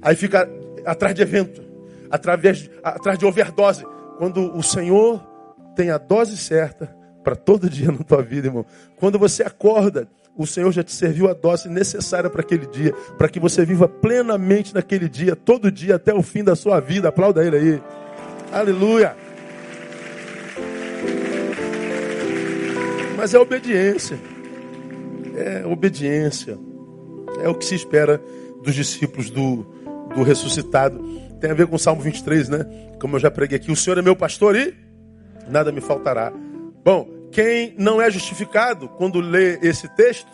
Aí 0.00 0.14
fica 0.14 0.48
atrás 0.84 1.16
de 1.16 1.22
evento, 1.22 1.60
através, 2.08 2.70
atrás 2.80 3.18
de 3.18 3.26
overdose. 3.26 3.84
Quando 4.18 4.56
o 4.56 4.62
Senhor 4.62 5.20
tem 5.74 5.90
a 5.90 5.98
dose 5.98 6.36
certa 6.36 6.86
para 7.24 7.34
todo 7.34 7.68
dia 7.68 7.90
na 7.90 8.04
tua 8.04 8.22
vida, 8.22 8.46
irmão. 8.46 8.64
Quando 8.94 9.18
você 9.18 9.42
acorda 9.42 10.08
o 10.36 10.46
Senhor 10.46 10.70
já 10.70 10.82
te 10.82 10.92
serviu 10.92 11.28
a 11.28 11.32
dose 11.32 11.68
necessária 11.68 12.28
para 12.28 12.42
aquele 12.42 12.66
dia, 12.66 12.92
para 13.16 13.28
que 13.28 13.40
você 13.40 13.64
viva 13.64 13.88
plenamente 13.88 14.74
naquele 14.74 15.08
dia, 15.08 15.34
todo 15.34 15.70
dia, 15.70 15.96
até 15.96 16.14
o 16.14 16.22
fim 16.22 16.44
da 16.44 16.54
sua 16.54 16.78
vida. 16.80 17.08
Aplauda 17.08 17.44
ele 17.44 17.56
aí. 17.56 17.82
Aleluia. 18.52 19.16
Mas 23.16 23.32
é 23.32 23.38
obediência. 23.38 24.18
É 25.34 25.66
obediência. 25.66 26.58
É 27.40 27.48
o 27.48 27.54
que 27.54 27.64
se 27.64 27.74
espera 27.74 28.20
dos 28.62 28.74
discípulos 28.74 29.30
do, 29.30 29.66
do 30.14 30.22
ressuscitado. 30.22 31.02
Tem 31.40 31.50
a 31.50 31.54
ver 31.54 31.66
com 31.66 31.76
o 31.76 31.78
Salmo 31.78 32.02
23, 32.02 32.48
né? 32.48 32.66
Como 33.00 33.16
eu 33.16 33.20
já 33.20 33.30
preguei 33.30 33.56
aqui. 33.56 33.72
O 33.72 33.76
Senhor 33.76 33.98
é 33.98 34.02
meu 34.02 34.16
pastor 34.16 34.54
e 34.54 34.74
nada 35.48 35.72
me 35.72 35.80
faltará. 35.80 36.32
Bom, 36.84 37.15
quem 37.32 37.74
não 37.78 38.00
é 38.00 38.10
justificado, 38.10 38.88
quando 38.88 39.20
lê 39.20 39.58
esse 39.60 39.88
texto, 39.94 40.30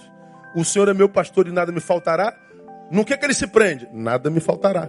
o 0.54 0.64
Senhor 0.64 0.88
é 0.88 0.94
meu 0.94 1.08
pastor 1.08 1.46
e 1.48 1.52
nada 1.52 1.72
me 1.72 1.80
faltará, 1.80 2.38
no 2.90 3.04
que, 3.04 3.16
que 3.16 3.24
ele 3.24 3.34
se 3.34 3.46
prende? 3.46 3.88
Nada 3.92 4.30
me 4.30 4.40
faltará. 4.40 4.88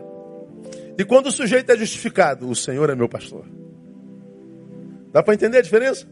E 0.97 1.03
quando 1.05 1.27
o 1.27 1.31
sujeito 1.31 1.71
é 1.71 1.77
justificado, 1.77 2.49
o 2.49 2.55
Senhor 2.55 2.89
é 2.89 2.95
meu 2.95 3.09
pastor. 3.09 3.45
Dá 5.11 5.23
para 5.23 5.33
entender 5.33 5.59
a 5.59 5.61
diferença? 5.61 6.07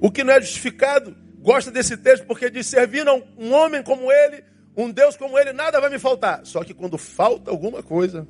O 0.00 0.10
que 0.10 0.24
não 0.24 0.32
é 0.32 0.40
justificado 0.40 1.14
gosta 1.40 1.70
desse 1.70 1.96
texto 1.96 2.26
porque 2.26 2.50
diz: 2.50 2.66
servindo 2.66 3.10
a 3.10 3.14
um 3.38 3.52
homem 3.52 3.82
como 3.82 4.10
ele, 4.10 4.42
um 4.76 4.90
Deus 4.90 5.16
como 5.16 5.38
ele, 5.38 5.52
nada 5.52 5.80
vai 5.80 5.90
me 5.90 5.98
faltar. 5.98 6.40
Só 6.44 6.64
que 6.64 6.72
quando 6.74 6.96
falta 6.96 7.50
alguma 7.50 7.82
coisa. 7.82 8.26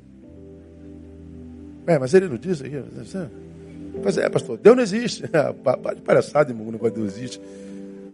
É, 1.87 1.97
mas 1.97 2.13
ele 2.13 2.27
não 2.27 2.37
diz 2.37 2.61
aí. 2.61 2.71
Pois 4.01 4.17
é, 4.17 4.29
pastor, 4.29 4.57
Deus 4.57 4.75
não 4.75 4.83
existe. 4.83 5.23
Para 5.63 5.93
de 5.95 6.01
palhaçada, 6.01 6.51
irmão, 6.51 6.71
negócio 6.71 6.93
de 6.93 7.01
Deus 7.01 7.15
existe. 7.15 7.41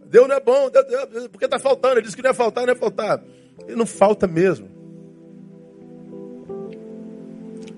Deus 0.06 0.28
não 0.28 0.36
é 0.36 0.40
bom, 0.40 0.70
Deus, 0.70 0.86
Deus, 0.86 1.28
porque 1.28 1.44
está 1.44 1.58
faltando. 1.58 1.94
Ele 1.94 2.02
disse 2.02 2.16
que 2.16 2.22
não 2.22 2.30
é 2.30 2.34
faltar, 2.34 2.66
não 2.66 2.72
é 2.72 2.76
faltar. 2.76 3.22
E 3.68 3.74
não 3.74 3.86
falta 3.86 4.26
mesmo. 4.26 4.68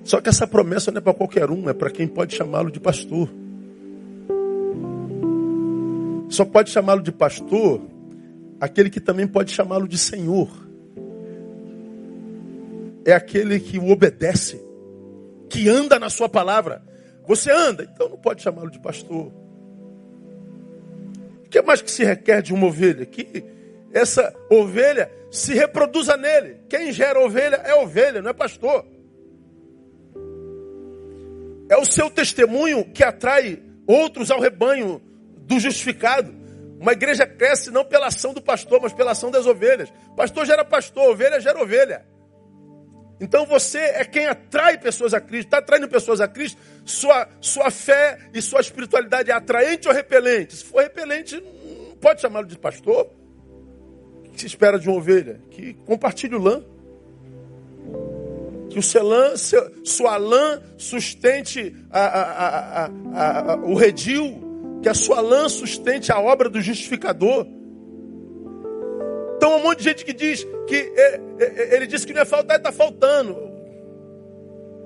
Só 0.05 0.21
que 0.21 0.29
essa 0.29 0.47
promessa 0.47 0.91
não 0.91 0.99
é 0.99 1.01
para 1.01 1.15
qualquer 1.15 1.51
um, 1.51 1.69
é 1.69 1.73
para 1.73 1.91
quem 1.91 2.07
pode 2.07 2.37
chamá-lo 2.37 2.71
de 2.71 2.79
pastor. 2.79 3.29
Só 6.29 6.45
pode 6.45 6.71
chamá-lo 6.71 7.03
de 7.03 7.13
pastor 7.13 7.81
aquele 8.61 8.91
que 8.91 9.01
também 9.01 9.27
pode 9.27 9.53
chamá-lo 9.53 9.87
de 9.87 9.99
Senhor. 9.99 10.49
É 13.05 13.13
aquele 13.13 13.61
que 13.61 13.79
o 13.79 13.91
obedece, 13.91 14.61
que 15.49 15.69
anda 15.69 15.99
na 15.99 16.09
sua 16.09 16.29
palavra. 16.29 16.83
Você 17.27 17.51
anda, 17.51 17.85
então 17.85 18.09
não 18.09 18.18
pode 18.18 18.43
chamá-lo 18.43 18.70
de 18.70 18.79
pastor. 18.79 19.33
O 21.45 21.49
que 21.49 21.62
mais 21.62 21.81
que 21.81 21.91
se 21.91 22.05
requer 22.05 22.43
de 22.43 22.53
uma 22.53 22.66
ovelha? 22.66 23.07
Que 23.07 23.45
essa 23.93 24.35
ovelha 24.51 25.11
se 25.31 25.55
reproduza 25.55 26.16
nele. 26.16 26.61
Quem 26.68 26.93
gera 26.93 27.18
ovelha 27.20 27.57
é 27.57 27.75
ovelha, 27.75 28.20
não 28.20 28.31
é 28.31 28.35
pastor. 28.35 28.85
É 31.68 31.77
o 31.77 31.85
seu 31.85 32.11
testemunho 32.11 32.85
que 32.85 33.03
atrai 33.03 33.62
outros 33.87 34.31
ao 34.31 34.41
rebanho 34.41 35.01
do 35.39 35.59
justificado. 35.59 36.35
Uma 36.79 36.93
igreja 36.93 37.27
cresce 37.27 37.70
não 37.70 37.85
pela 37.85 38.09
ação 38.09 38.35
do 38.35 38.43
pastor, 38.43 38.81
mas 38.83 38.93
pela 38.93 39.12
ação 39.12 39.31
das 39.31 39.47
ovelhas. 39.47 39.91
Pastor 40.16 40.45
gera 40.45 40.64
pastor, 40.64 41.11
ovelha 41.11 41.41
gera 41.41 41.62
ovelha. 41.62 42.05
Então 43.25 43.47
você 43.47 43.79
é 43.79 44.05
quem 44.05 44.27
atrai 44.27 44.77
pessoas 44.77 45.14
a 45.14 45.20
Cristo. 45.20 45.47
Está 45.47 45.59
atraindo 45.59 45.89
pessoas 45.89 46.20
a 46.20 46.29
Cristo? 46.29 46.61
Sua, 46.85 47.27
sua 47.41 47.70
fé 47.70 48.18
e 48.35 48.43
sua 48.43 48.61
espiritualidade 48.61 49.31
é 49.31 49.35
atraente 49.35 49.89
ou 49.89 49.95
repelente? 49.95 50.55
Se 50.55 50.64
for 50.64 50.83
repelente, 50.83 51.41
não 51.41 51.97
pode 51.97 52.20
chamá-lo 52.20 52.47
de 52.47 52.59
pastor. 52.59 53.11
O 54.27 54.31
que 54.31 54.41
se 54.41 54.47
espera 54.47 54.79
de 54.79 54.87
uma 54.89 54.99
ovelha? 54.99 55.41
Que 55.51 55.72
compartilhe 55.87 56.35
o 56.35 56.39
lã. 56.39 56.62
Que 58.68 58.79
o 58.79 58.83
seu 58.83 59.03
sua 59.85 60.18
lã 60.18 60.61
sustente 60.77 61.75
a, 61.91 62.01
a, 62.01 62.87
a, 63.53 63.57
o 63.57 63.75
redil. 63.75 64.79
Que 64.83 64.89
a 64.91 64.95
sua 64.95 65.22
lã 65.22 65.49
sustente 65.49 66.12
a 66.12 66.20
obra 66.20 66.51
do 66.51 66.61
justificador. 66.61 67.47
Então 69.45 69.59
um 69.59 69.63
monte 69.63 69.81
de 69.81 69.85
gente 69.85 70.07
que 70.07 70.15
diz 70.15 70.43
que 70.67 70.75
ele, 70.75 71.75
ele 71.75 71.87
disse 71.87 72.07
que 72.07 72.15
não 72.15 72.21
ia 72.21 72.25
faltar, 72.25 72.57
está 72.57 72.73
faltando. 72.73 73.37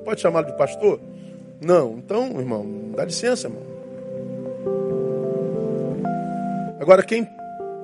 Pode 0.05 0.21
chamá-lo 0.21 0.47
de 0.47 0.59
pastor? 0.59 0.99
Não. 1.61 1.93
Então, 1.99 2.41
irmão, 2.41 2.67
dá 2.97 3.05
licença, 3.05 3.47
irmão. 3.47 3.63
Agora, 6.81 7.05
quem 7.05 7.25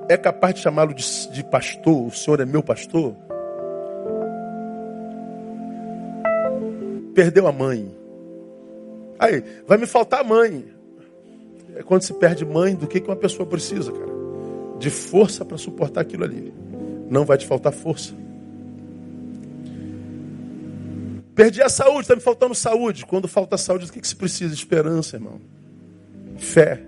é 0.09 0.17
capaz 0.17 0.55
de 0.55 0.59
chamá-lo 0.59 0.93
de, 0.93 1.31
de 1.31 1.45
pastor, 1.45 2.07
o 2.07 2.11
senhor 2.11 2.41
é 2.41 2.45
meu 2.45 2.61
pastor, 2.61 3.15
perdeu 7.13 7.47
a 7.47 7.53
mãe. 7.53 7.89
Aí, 9.17 9.41
vai 9.65 9.77
me 9.77 9.87
faltar 9.87 10.19
a 10.19 10.23
mãe. 10.25 10.65
É 11.73 11.83
quando 11.83 12.01
se 12.01 12.13
perde 12.15 12.43
mãe, 12.43 12.75
do 12.75 12.85
que, 12.85 12.99
que 12.99 13.07
uma 13.07 13.15
pessoa 13.15 13.47
precisa, 13.47 13.93
cara? 13.93 14.13
De 14.77 14.89
força 14.89 15.45
para 15.45 15.57
suportar 15.57 16.01
aquilo 16.01 16.25
ali. 16.25 16.64
Não 17.09 17.25
vai 17.25 17.37
te 17.37 17.45
faltar 17.45 17.73
força. 17.73 18.13
Perdi 21.35 21.61
a 21.61 21.67
saúde, 21.67 22.01
está 22.01 22.15
me 22.15 22.21
faltando 22.21 22.55
saúde. 22.55 23.05
Quando 23.05 23.27
falta 23.27 23.57
saúde, 23.57 23.85
o 23.85 23.91
que, 23.91 23.99
que 23.99 24.07
se 24.07 24.15
precisa? 24.15 24.53
Esperança, 24.53 25.17
irmão. 25.17 25.41
Fé. 26.37 26.81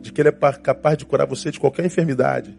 De 0.00 0.12
que 0.12 0.20
Ele 0.20 0.28
é 0.28 0.32
capaz 0.32 0.96
de 0.96 1.04
curar 1.04 1.26
você 1.26 1.50
de 1.50 1.58
qualquer 1.58 1.84
enfermidade. 1.84 2.56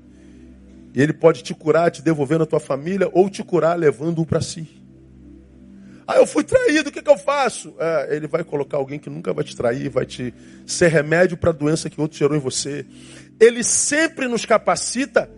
E 0.94 1.02
Ele 1.02 1.14
pode 1.14 1.42
te 1.42 1.54
curar, 1.54 1.90
te 1.92 2.02
devolvendo 2.02 2.44
a 2.44 2.46
tua 2.46 2.60
família, 2.60 3.10
ou 3.14 3.30
te 3.30 3.42
curar 3.42 3.78
levando-o 3.80 4.26
para 4.26 4.42
si. 4.42 4.68
Ah, 6.06 6.18
eu 6.18 6.28
fui 6.28 6.44
traído, 6.44 6.90
o 6.90 6.92
que, 6.92 7.02
que 7.02 7.10
eu 7.10 7.18
faço? 7.18 7.74
É, 7.80 8.18
ele 8.18 8.28
vai 8.28 8.44
colocar 8.44 8.76
alguém 8.76 9.00
que 9.00 9.10
nunca 9.10 9.32
vai 9.32 9.44
te 9.44 9.56
trair, 9.56 9.90
vai 9.90 10.06
te 10.06 10.34
ser 10.66 10.90
remédio 10.90 11.38
para 11.38 11.52
a 11.52 11.54
doença 11.54 11.90
que 11.90 12.00
outro 12.00 12.18
gerou 12.18 12.36
em 12.36 12.42
você. 12.42 12.86
Ele 13.40 13.64
sempre 13.64 14.28
nos 14.28 14.46
capacita 14.46 15.30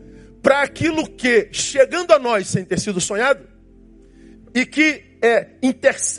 para 0.46 0.62
aquilo 0.62 1.10
que, 1.10 1.50
chegando 1.52 2.14
a 2.14 2.20
nós 2.20 2.46
sem 2.46 2.64
ter 2.64 2.80
sido 2.80 3.02
sonhado, 3.02 3.48
e 4.54 4.64
que 4.64 5.18
é, 5.20 5.48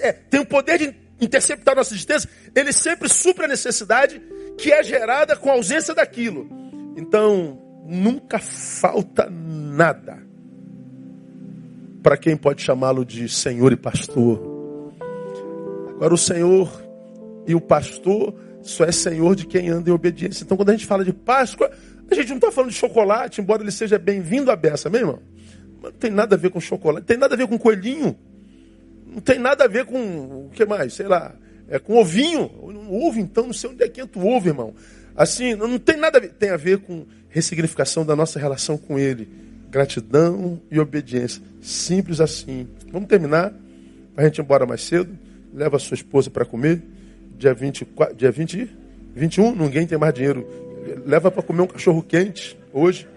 é, 0.00 0.12
tem 0.12 0.40
o 0.40 0.44
poder 0.44 0.78
de 0.78 0.96
interceptar 1.20 1.76
nossa 1.76 1.94
existência, 1.94 2.28
ele 2.52 2.72
sempre 2.72 3.08
supra 3.08 3.44
a 3.44 3.48
necessidade 3.48 4.20
que 4.58 4.72
é 4.72 4.82
gerada 4.82 5.36
com 5.36 5.48
a 5.48 5.52
ausência 5.52 5.94
daquilo. 5.94 6.48
Então, 6.96 7.62
nunca 7.86 8.40
falta 8.40 9.30
nada 9.30 10.18
para 12.02 12.16
quem 12.16 12.36
pode 12.36 12.62
chamá-lo 12.62 13.04
de 13.04 13.28
Senhor 13.28 13.72
e 13.72 13.76
Pastor. 13.76 14.42
Agora, 15.90 16.12
o 16.12 16.18
Senhor 16.18 16.68
e 17.46 17.54
o 17.54 17.60
Pastor 17.60 18.34
só 18.60 18.84
é 18.84 18.90
Senhor 18.90 19.36
de 19.36 19.46
quem 19.46 19.68
anda 19.68 19.88
em 19.88 19.92
obediência. 19.92 20.42
Então, 20.42 20.56
quando 20.56 20.70
a 20.70 20.72
gente 20.72 20.84
fala 20.84 21.04
de 21.04 21.12
Páscoa, 21.12 21.70
a 22.10 22.14
gente 22.14 22.28
não 22.28 22.36
está 22.36 22.52
falando 22.52 22.70
de 22.70 22.76
chocolate, 22.76 23.40
embora 23.40 23.62
ele 23.62 23.70
seja 23.70 23.98
bem-vindo 23.98 24.50
à 24.50 24.56
beça, 24.56 24.88
meu 24.88 25.00
irmão. 25.00 25.22
Não 25.82 25.92
tem 25.92 26.10
nada 26.10 26.34
a 26.34 26.38
ver 26.38 26.50
com 26.50 26.60
chocolate, 26.60 27.00
não 27.00 27.06
tem 27.06 27.16
nada 27.16 27.34
a 27.34 27.36
ver 27.36 27.46
com 27.46 27.58
coelhinho. 27.58 28.16
Não 29.06 29.20
tem 29.20 29.38
nada 29.38 29.64
a 29.64 29.68
ver 29.68 29.84
com 29.86 29.98
o 30.46 30.50
que 30.52 30.64
mais? 30.64 30.94
Sei 30.94 31.06
lá, 31.06 31.34
é 31.68 31.78
com 31.78 31.96
ovinho. 31.96 32.50
Ovo, 32.90 33.18
então, 33.18 33.46
não 33.46 33.52
sei 33.52 33.70
onde 33.70 33.82
é 33.82 33.88
que 33.88 34.00
entra 34.00 34.20
o 34.20 34.26
ovo, 34.26 34.48
irmão. 34.48 34.74
Assim, 35.16 35.54
não 35.54 35.78
tem 35.78 35.96
nada 35.96 36.18
a 36.18 36.20
ver. 36.20 36.32
Tem 36.32 36.50
a 36.50 36.56
ver 36.56 36.78
com 36.78 37.06
ressignificação 37.28 38.04
da 38.04 38.14
nossa 38.14 38.38
relação 38.38 38.76
com 38.76 38.98
Ele 38.98 39.28
Gratidão 39.70 40.60
e 40.70 40.78
obediência. 40.78 41.42
Simples 41.60 42.20
assim. 42.20 42.68
Vamos 42.90 43.08
terminar, 43.08 43.52
a 44.16 44.24
gente 44.24 44.38
ir 44.38 44.42
embora 44.42 44.64
mais 44.64 44.82
cedo. 44.82 45.18
Leva 45.52 45.76
a 45.76 45.78
sua 45.78 45.94
esposa 45.94 46.30
para 46.30 46.44
comer. 46.44 46.82
Dia, 47.36 47.52
24, 47.52 48.16
dia 48.16 48.30
20, 48.30 48.70
21, 49.14 49.54
ninguém 49.54 49.86
tem 49.86 49.98
mais 49.98 50.14
dinheiro. 50.14 50.46
Leva 51.04 51.30
para 51.30 51.42
comer 51.42 51.62
um 51.62 51.66
cachorro 51.66 52.02
quente 52.02 52.58
hoje. 52.72 53.08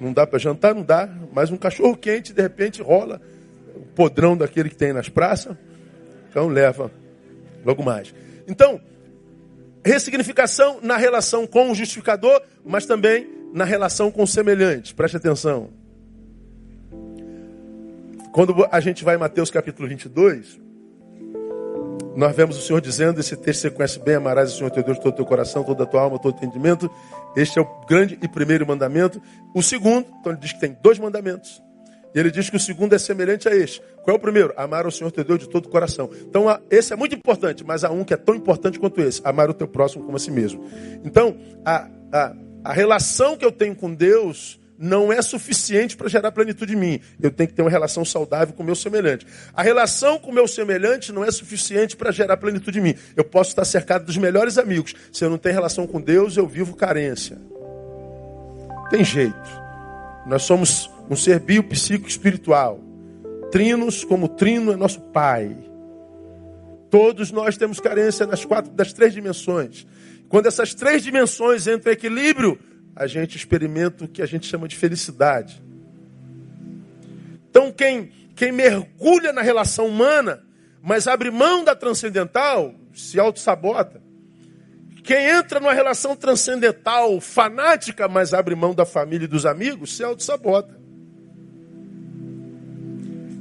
Não 0.00 0.12
dá 0.12 0.26
para 0.26 0.38
jantar, 0.38 0.74
não 0.74 0.82
dá. 0.82 1.08
Mas 1.32 1.50
um 1.50 1.56
cachorro 1.56 1.96
quente, 1.96 2.32
de 2.32 2.42
repente, 2.42 2.82
rola. 2.82 3.20
O 3.74 3.80
podrão 3.80 4.36
daquele 4.36 4.68
que 4.68 4.76
tem 4.76 4.92
nas 4.92 5.08
praças. 5.08 5.56
Então 6.30 6.48
leva 6.48 6.90
logo 7.64 7.82
mais. 7.82 8.14
Então, 8.46 8.80
ressignificação 9.84 10.78
na 10.82 10.96
relação 10.96 11.46
com 11.46 11.70
o 11.70 11.74
justificador, 11.74 12.42
mas 12.64 12.86
também 12.86 13.28
na 13.52 13.64
relação 13.64 14.10
com 14.10 14.22
o 14.22 14.26
semelhante. 14.26 14.94
Preste 14.94 15.16
atenção. 15.16 15.70
Quando 18.32 18.66
a 18.70 18.80
gente 18.80 19.04
vai 19.04 19.16
em 19.16 19.18
Mateus 19.18 19.50
capítulo 19.50 19.88
22, 19.88 20.60
nós 22.18 22.34
vemos 22.34 22.58
o 22.58 22.60
Senhor 22.60 22.80
dizendo, 22.80 23.20
esse 23.20 23.36
texto 23.36 23.60
você 23.60 23.70
conhece 23.70 24.00
bem, 24.00 24.16
amarás 24.16 24.52
o 24.52 24.56
Senhor 24.56 24.70
teu 24.72 24.82
Deus 24.82 24.98
todo 24.98 25.12
o 25.12 25.12
teu 25.12 25.24
coração, 25.24 25.62
toda 25.62 25.84
a 25.84 25.86
tua 25.86 26.00
alma, 26.00 26.18
todo 26.18 26.34
o 26.34 26.36
entendimento. 26.36 26.90
Este 27.36 27.60
é 27.60 27.62
o 27.62 27.86
grande 27.86 28.18
e 28.20 28.26
primeiro 28.26 28.66
mandamento. 28.66 29.22
O 29.54 29.62
segundo, 29.62 30.04
então 30.18 30.32
ele 30.32 30.40
diz 30.40 30.52
que 30.52 30.58
tem 30.58 30.76
dois 30.82 30.98
mandamentos. 30.98 31.62
E 32.12 32.18
ele 32.18 32.32
diz 32.32 32.50
que 32.50 32.56
o 32.56 32.60
segundo 32.60 32.92
é 32.92 32.98
semelhante 32.98 33.48
a 33.48 33.54
este. 33.54 33.80
Qual 34.02 34.16
é 34.16 34.18
o 34.18 34.20
primeiro? 34.20 34.52
Amar 34.56 34.84
o 34.84 34.90
Senhor 34.90 35.12
teu 35.12 35.22
Deus 35.22 35.38
de 35.38 35.48
todo 35.48 35.66
o 35.66 35.68
coração. 35.68 36.10
Então, 36.22 36.46
esse 36.68 36.92
é 36.92 36.96
muito 36.96 37.14
importante, 37.14 37.62
mas 37.64 37.84
há 37.84 37.90
um 37.92 38.02
que 38.02 38.12
é 38.12 38.16
tão 38.16 38.34
importante 38.34 38.80
quanto 38.80 39.00
esse: 39.00 39.20
amar 39.22 39.48
o 39.48 39.54
teu 39.54 39.68
próximo 39.68 40.02
como 40.02 40.16
a 40.16 40.18
si 40.18 40.32
mesmo. 40.32 40.68
Então, 41.04 41.36
a, 41.64 41.88
a, 42.12 42.34
a 42.64 42.72
relação 42.72 43.36
que 43.36 43.44
eu 43.44 43.52
tenho 43.52 43.76
com 43.76 43.94
Deus 43.94 44.58
não 44.78 45.12
é 45.12 45.20
suficiente 45.20 45.96
para 45.96 46.08
gerar 46.08 46.30
plenitude 46.30 46.74
em 46.74 46.76
mim. 46.76 47.00
Eu 47.20 47.30
tenho 47.30 47.48
que 47.48 47.54
ter 47.54 47.62
uma 47.62 47.70
relação 47.70 48.04
saudável 48.04 48.54
com 48.54 48.62
o 48.62 48.66
meu 48.66 48.76
semelhante. 48.76 49.26
A 49.52 49.62
relação 49.62 50.18
com 50.18 50.30
o 50.30 50.34
meu 50.34 50.46
semelhante 50.46 51.12
não 51.12 51.24
é 51.24 51.30
suficiente 51.32 51.96
para 51.96 52.12
gerar 52.12 52.36
plenitude 52.36 52.78
em 52.78 52.82
mim. 52.82 52.94
Eu 53.16 53.24
posso 53.24 53.50
estar 53.50 53.64
cercado 53.64 54.06
dos 54.06 54.16
melhores 54.16 54.56
amigos. 54.56 54.94
Se 55.12 55.24
eu 55.24 55.30
não 55.30 55.36
tenho 55.36 55.54
relação 55.54 55.86
com 55.86 56.00
Deus, 56.00 56.36
eu 56.36 56.46
vivo 56.46 56.76
carência. 56.76 57.36
Tem 58.88 59.04
jeito. 59.04 59.68
Nós 60.26 60.42
somos 60.44 60.88
um 61.10 61.16
ser 61.16 61.40
biopsíquico 61.40 62.08
espiritual. 62.08 62.80
Trinos, 63.50 64.04
como 64.04 64.28
Trino 64.28 64.72
é 64.72 64.76
nosso 64.76 65.00
Pai. 65.00 65.56
Todos 66.90 67.32
nós 67.32 67.56
temos 67.56 67.80
carência 67.80 68.26
das 68.26 68.44
quatro, 68.44 68.70
das 68.70 68.92
três 68.92 69.12
dimensões. 69.12 69.86
Quando 70.28 70.46
essas 70.46 70.74
três 70.74 71.02
dimensões 71.02 71.66
entram 71.66 71.92
em 71.92 71.94
equilíbrio, 71.94 72.58
a 72.98 73.06
gente 73.06 73.36
experimenta 73.36 74.04
o 74.04 74.08
que 74.08 74.20
a 74.20 74.26
gente 74.26 74.44
chama 74.44 74.66
de 74.66 74.74
felicidade. 74.74 75.62
Então, 77.48 77.70
quem, 77.70 78.10
quem 78.34 78.50
mergulha 78.50 79.32
na 79.32 79.40
relação 79.40 79.86
humana, 79.86 80.44
mas 80.82 81.06
abre 81.06 81.30
mão 81.30 81.62
da 81.62 81.76
transcendental, 81.76 82.74
se 82.92 83.20
auto-sabota. 83.20 84.02
Quem 85.04 85.28
entra 85.28 85.60
numa 85.60 85.72
relação 85.72 86.16
transcendental, 86.16 87.20
fanática, 87.20 88.08
mas 88.08 88.34
abre 88.34 88.56
mão 88.56 88.74
da 88.74 88.84
família 88.84 89.26
e 89.26 89.28
dos 89.28 89.46
amigos, 89.46 89.96
se 89.96 90.02
auto-sabota. 90.02 90.76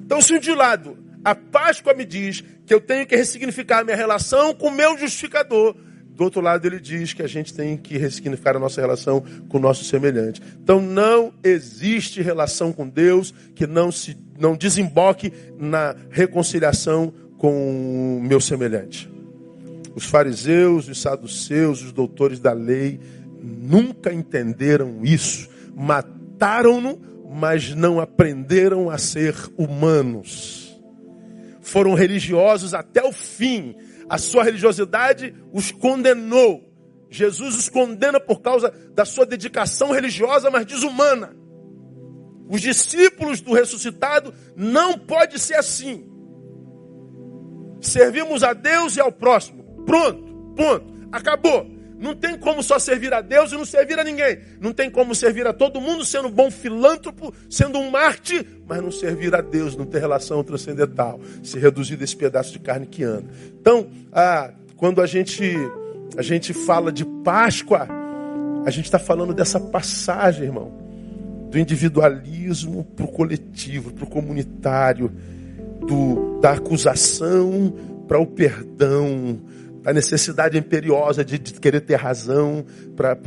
Então, 0.05 0.21
se 0.21 0.37
de 0.39 0.53
lado 0.53 0.99
a 1.25 1.33
Páscoa 1.33 1.95
me 1.95 2.05
diz 2.05 2.43
que 2.63 2.73
eu 2.73 2.79
tenho 2.79 3.07
que 3.07 3.15
ressignificar 3.15 3.79
a 3.79 3.83
minha 3.83 3.97
relação 3.97 4.53
com 4.53 4.67
o 4.67 4.71
meu 4.71 4.95
justificador, 4.99 5.75
do 6.17 6.23
outro 6.23 6.41
lado, 6.41 6.65
ele 6.65 6.79
diz 6.79 7.13
que 7.13 7.21
a 7.21 7.27
gente 7.27 7.53
tem 7.53 7.77
que 7.77 7.95
ressignificar 7.95 8.55
a 8.55 8.59
nossa 8.59 8.81
relação 8.81 9.23
com 9.47 9.59
o 9.59 9.61
nosso 9.61 9.83
semelhante. 9.83 10.41
Então, 10.59 10.81
não 10.81 11.31
existe 11.43 12.23
relação 12.23 12.73
com 12.73 12.89
Deus 12.89 13.31
que 13.53 13.67
não 13.67 13.91
se 13.91 14.17
não 14.39 14.55
desemboque 14.55 15.31
na 15.59 15.95
reconciliação 16.09 17.13
com 17.37 18.17
o 18.17 18.23
meu 18.23 18.41
semelhante. 18.41 19.07
Os 19.93 20.05
fariseus, 20.05 20.87
os 20.87 20.99
saduceus, 20.99 21.83
os 21.83 21.91
doutores 21.91 22.39
da 22.39 22.51
lei 22.51 22.99
nunca 23.39 24.11
entenderam 24.11 25.01
isso. 25.03 25.47
Mataram-no, 25.75 26.99
mas 27.31 27.75
não 27.75 27.99
aprenderam 27.99 28.89
a 28.89 28.97
ser 28.97 29.35
humanos. 29.55 30.81
Foram 31.61 31.93
religiosos 31.93 32.73
até 32.73 33.03
o 33.03 33.11
fim, 33.11 33.75
a 34.09 34.17
sua 34.17 34.43
religiosidade 34.43 35.33
os 35.51 35.71
condenou. 35.71 36.63
Jesus 37.09 37.55
os 37.55 37.69
condena 37.69 38.19
por 38.19 38.41
causa 38.41 38.69
da 38.93 39.05
sua 39.05 39.25
dedicação 39.25 39.91
religiosa, 39.91 40.49
mas 40.49 40.65
desumana. 40.65 41.35
Os 42.49 42.61
discípulos 42.61 43.41
do 43.41 43.53
ressuscitado 43.53 44.33
não 44.55 44.97
pode 44.97 45.39
ser 45.39 45.55
assim. 45.55 46.09
Servimos 47.81 48.43
a 48.43 48.53
Deus 48.53 48.95
e 48.95 49.01
ao 49.01 49.11
próximo. 49.11 49.63
Pronto, 49.85 50.53
ponto. 50.55 50.97
Acabou. 51.11 51.76
Não 51.99 52.15
tem 52.15 52.37
como 52.37 52.61
só 52.61 52.77
servir 52.77 53.13
a 53.13 53.21
Deus 53.21 53.51
e 53.51 53.55
não 53.55 53.65
servir 53.65 53.97
a 53.99 54.03
ninguém. 54.03 54.39
Não 54.61 54.71
tem 54.71 54.89
como 54.89 55.15
servir 55.15 55.47
a 55.47 55.53
todo 55.53 55.81
mundo 55.81 56.05
sendo 56.05 56.29
bom 56.29 56.51
filântropo, 56.51 57.33
sendo 57.49 57.79
um 57.79 57.89
Marte, 57.89 58.45
mas 58.67 58.81
não 58.81 58.91
servir 58.91 59.33
a 59.33 59.41
Deus, 59.41 59.75
não 59.75 59.85
ter 59.85 59.99
relação 59.99 60.43
transcendental, 60.43 61.19
se 61.43 61.57
reduzir 61.57 61.95
desse 61.95 62.15
pedaço 62.15 62.53
de 62.53 62.59
carne 62.59 62.85
que 62.85 63.03
anda. 63.03 63.25
Então, 63.59 63.87
ah, 64.11 64.51
quando 64.75 65.01
a 65.01 65.07
gente, 65.07 65.55
a 66.15 66.21
gente 66.21 66.53
fala 66.53 66.91
de 66.91 67.03
Páscoa, 67.23 67.87
a 68.65 68.69
gente 68.69 68.85
está 68.85 68.99
falando 68.99 69.33
dessa 69.33 69.59
passagem, 69.59 70.45
irmão, 70.45 70.71
do 71.49 71.57
individualismo 71.57 72.83
para 72.83 73.05
o 73.05 73.07
coletivo, 73.07 73.91
para 73.93 74.03
o 74.03 74.07
comunitário, 74.07 75.11
do, 75.87 76.39
da 76.41 76.51
acusação 76.51 77.73
para 78.07 78.19
o 78.19 78.25
perdão, 78.25 79.39
a 79.87 79.93
necessidade 79.93 80.57
imperiosa 80.57 81.23
de, 81.23 81.39
de 81.39 81.53
querer 81.61 81.79
ter 81.79 81.95
razão, 81.95 82.65
para 82.93 83.17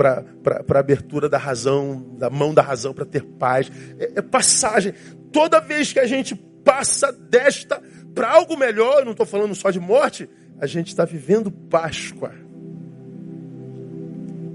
a 0.69 0.79
abertura 0.79 1.27
da 1.27 1.39
razão, 1.39 2.15
da 2.19 2.29
mão 2.29 2.53
da 2.53 2.61
razão 2.61 2.93
para 2.93 3.07
ter 3.07 3.25
paz. 3.25 3.73
É, 3.99 4.13
é, 4.17 4.21
passagem. 4.23 4.93
Toda 5.33 5.59
vez 5.59 5.91
que 5.91 5.99
a 5.99 6.07
gente 6.07 6.35
passa 6.63 7.11
desta 7.11 7.83
para 8.15 8.31
algo 8.31 8.59
melhor, 8.59 8.99
eu 8.99 9.05
não 9.07 9.13
estou 9.13 9.25
falando 9.25 9.55
só 9.55 9.71
de 9.71 9.81
morte, 9.81 10.29
a 10.61 10.67
gente 10.67 10.89
está 10.89 11.07
vivendo 11.07 11.51
Páscoa. 11.51 12.35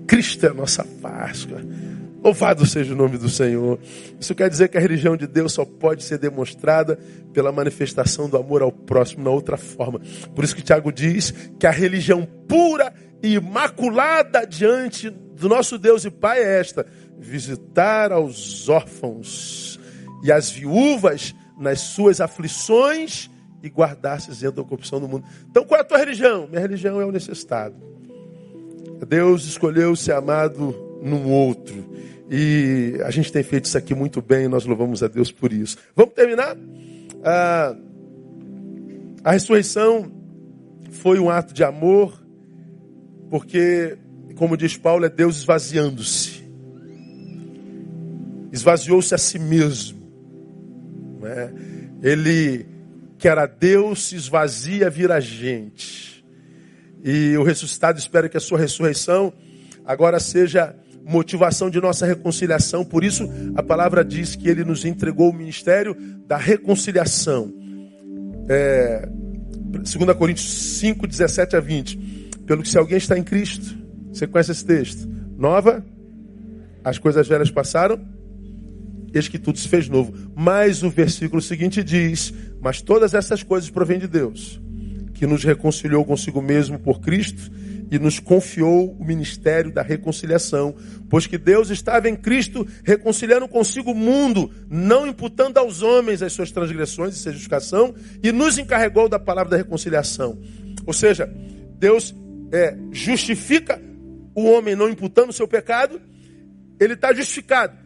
Cristo 0.05 0.45
é 0.45 0.49
a 0.49 0.53
nossa 0.53 0.85
Páscoa. 1.01 1.59
Louvado 2.25 2.65
seja 2.65 2.91
o 2.91 2.97
nome 2.97 3.19
do 3.19 3.29
Senhor. 3.29 3.77
Isso 4.19 4.33
quer 4.33 4.49
dizer 4.49 4.69
que 4.69 4.79
a 4.79 4.81
religião 4.81 5.15
de 5.15 5.27
Deus 5.27 5.53
só 5.53 5.63
pode 5.63 6.03
ser 6.03 6.17
demonstrada 6.17 6.97
pela 7.31 7.51
manifestação 7.51 8.27
do 8.27 8.35
amor 8.35 8.63
ao 8.63 8.71
próximo 8.71 9.23
na 9.23 9.29
outra 9.29 9.57
forma. 9.57 10.01
Por 10.33 10.43
isso 10.43 10.55
que 10.55 10.63
Tiago 10.63 10.91
diz 10.91 11.29
que 11.59 11.67
a 11.67 11.71
religião 11.71 12.27
pura 12.47 12.91
e 13.21 13.35
imaculada 13.35 14.43
diante 14.43 15.07
do 15.11 15.47
nosso 15.47 15.77
Deus 15.77 16.03
e 16.03 16.09
Pai 16.09 16.39
é 16.39 16.59
esta: 16.59 16.83
visitar 17.19 18.11
aos 18.11 18.67
órfãos 18.69 19.79
e 20.23 20.31
as 20.31 20.49
viúvas 20.49 21.35
nas 21.59 21.79
suas 21.79 22.19
aflições 22.19 23.29
e 23.61 23.69
guardastes 23.69 24.39
dentro 24.39 24.63
da 24.63 24.67
corrupção 24.67 24.99
do 24.99 25.07
mundo. 25.07 25.25
Então 25.47 25.63
qual 25.63 25.77
é 25.77 25.83
a 25.83 25.85
tua 25.85 25.99
religião? 25.99 26.47
Minha 26.47 26.61
religião 26.61 26.99
é 26.99 27.05
o 27.05 27.11
necessitado. 27.11 27.75
Deus 29.07 29.45
escolheu 29.45 29.95
ser 29.95 30.13
amado 30.13 30.73
num 31.03 31.29
outro. 31.29 31.93
E 32.29 32.99
a 33.03 33.11
gente 33.11 33.31
tem 33.31 33.43
feito 33.43 33.65
isso 33.65 33.77
aqui 33.77 33.93
muito 33.93 34.21
bem, 34.21 34.47
nós 34.47 34.65
louvamos 34.65 35.03
a 35.03 35.07
Deus 35.07 35.31
por 35.31 35.53
isso. 35.53 35.77
Vamos 35.95 36.13
terminar? 36.13 36.57
Ah, 37.23 37.75
a 39.23 39.31
ressurreição 39.31 40.11
foi 40.91 41.19
um 41.19 41.29
ato 41.29 41.53
de 41.53 41.63
amor, 41.63 42.19
porque, 43.29 43.97
como 44.35 44.57
diz 44.57 44.77
Paulo, 44.77 45.05
é 45.05 45.09
Deus 45.09 45.37
esvaziando-se. 45.37 46.43
Esvaziou-se 48.51 49.13
a 49.13 49.17
si 49.17 49.37
mesmo. 49.37 49.99
Né? 51.21 51.53
Ele, 52.01 52.65
que 53.17 53.27
era 53.27 53.45
Deus, 53.45 54.07
se 54.07 54.15
esvazia, 54.15 54.89
vira 54.89 55.19
gente. 55.19 56.25
E 57.03 57.37
o 57.37 57.43
ressuscitado 57.43 57.99
espera 57.99 58.29
que 58.29 58.37
a 58.37 58.39
sua 58.39 58.57
ressurreição 58.57 59.33
agora 59.85 60.19
seja 60.19 60.75
motivação 61.05 61.69
de 61.69 61.79
nossa 61.79 62.05
reconciliação. 62.05 62.83
Por 62.83 63.03
isso, 63.03 63.29
a 63.55 63.61
palavra 63.61 64.03
diz 64.03 64.35
que 64.35 64.49
ele 64.49 64.63
nos 64.63 64.83
entregou 64.83 65.29
o 65.29 65.33
ministério 65.33 65.95
da 66.27 66.35
reconciliação. 66.35 67.53
É, 68.49 69.07
2 69.07 70.17
Coríntios 70.17 70.77
5, 70.79 71.05
17 71.05 71.55
a 71.55 71.59
20. 71.59 71.97
Pelo 72.45 72.63
que 72.63 72.69
se 72.69 72.77
alguém 72.77 72.97
está 72.97 73.17
em 73.17 73.23
Cristo, 73.23 73.75
você 74.11 74.25
conhece 74.25 74.51
esse 74.51 74.65
texto? 74.65 75.07
Nova, 75.37 75.85
as 76.83 76.97
coisas 76.97 77.27
velhas 77.27 77.51
passaram, 77.51 77.99
eis 79.13 79.27
que 79.27 79.39
tudo 79.39 79.57
se 79.57 79.67
fez 79.67 79.87
novo. 79.87 80.13
Mas 80.35 80.83
o 80.83 80.89
versículo 80.89 81.41
seguinte 81.41 81.83
diz: 81.83 82.33
Mas 82.61 82.81
todas 82.81 83.13
essas 83.13 83.43
coisas 83.43 83.69
provêm 83.69 83.99
de 83.99 84.07
Deus, 84.07 84.61
que 85.13 85.25
nos 85.25 85.43
reconciliou 85.43 86.05
consigo 86.05 86.41
mesmo 86.41 86.79
por 86.79 86.99
Cristo 86.99 87.51
e 87.91 87.99
nos 87.99 88.19
confiou 88.19 88.95
o 88.99 89.05
ministério 89.05 89.71
da 89.71 89.81
reconciliação, 89.81 90.75
pois 91.09 91.27
que 91.27 91.37
Deus 91.37 91.69
estava 91.69 92.09
em 92.09 92.15
Cristo 92.15 92.67
reconciliando 92.83 93.47
consigo 93.47 93.91
o 93.91 93.95
mundo, 93.95 94.51
não 94.69 95.05
imputando 95.05 95.57
aos 95.57 95.81
homens 95.81 96.21
as 96.21 96.33
suas 96.33 96.51
transgressões 96.51 97.15
e 97.15 97.19
sua 97.19 97.31
justificação, 97.31 97.93
e 98.23 98.31
nos 98.31 98.57
encarregou 98.57 99.07
da 99.07 99.19
palavra 99.19 99.51
da 99.51 99.57
reconciliação. 99.57 100.39
Ou 100.85 100.93
seja, 100.93 101.31
Deus 101.77 102.15
é, 102.51 102.75
justifica 102.91 103.81
o 104.33 104.45
homem 104.45 104.75
não 104.75 104.89
imputando 104.89 105.29
o 105.29 105.33
seu 105.33 105.47
pecado, 105.47 106.01
ele 106.79 106.93
está 106.93 107.13
justificado, 107.13 107.77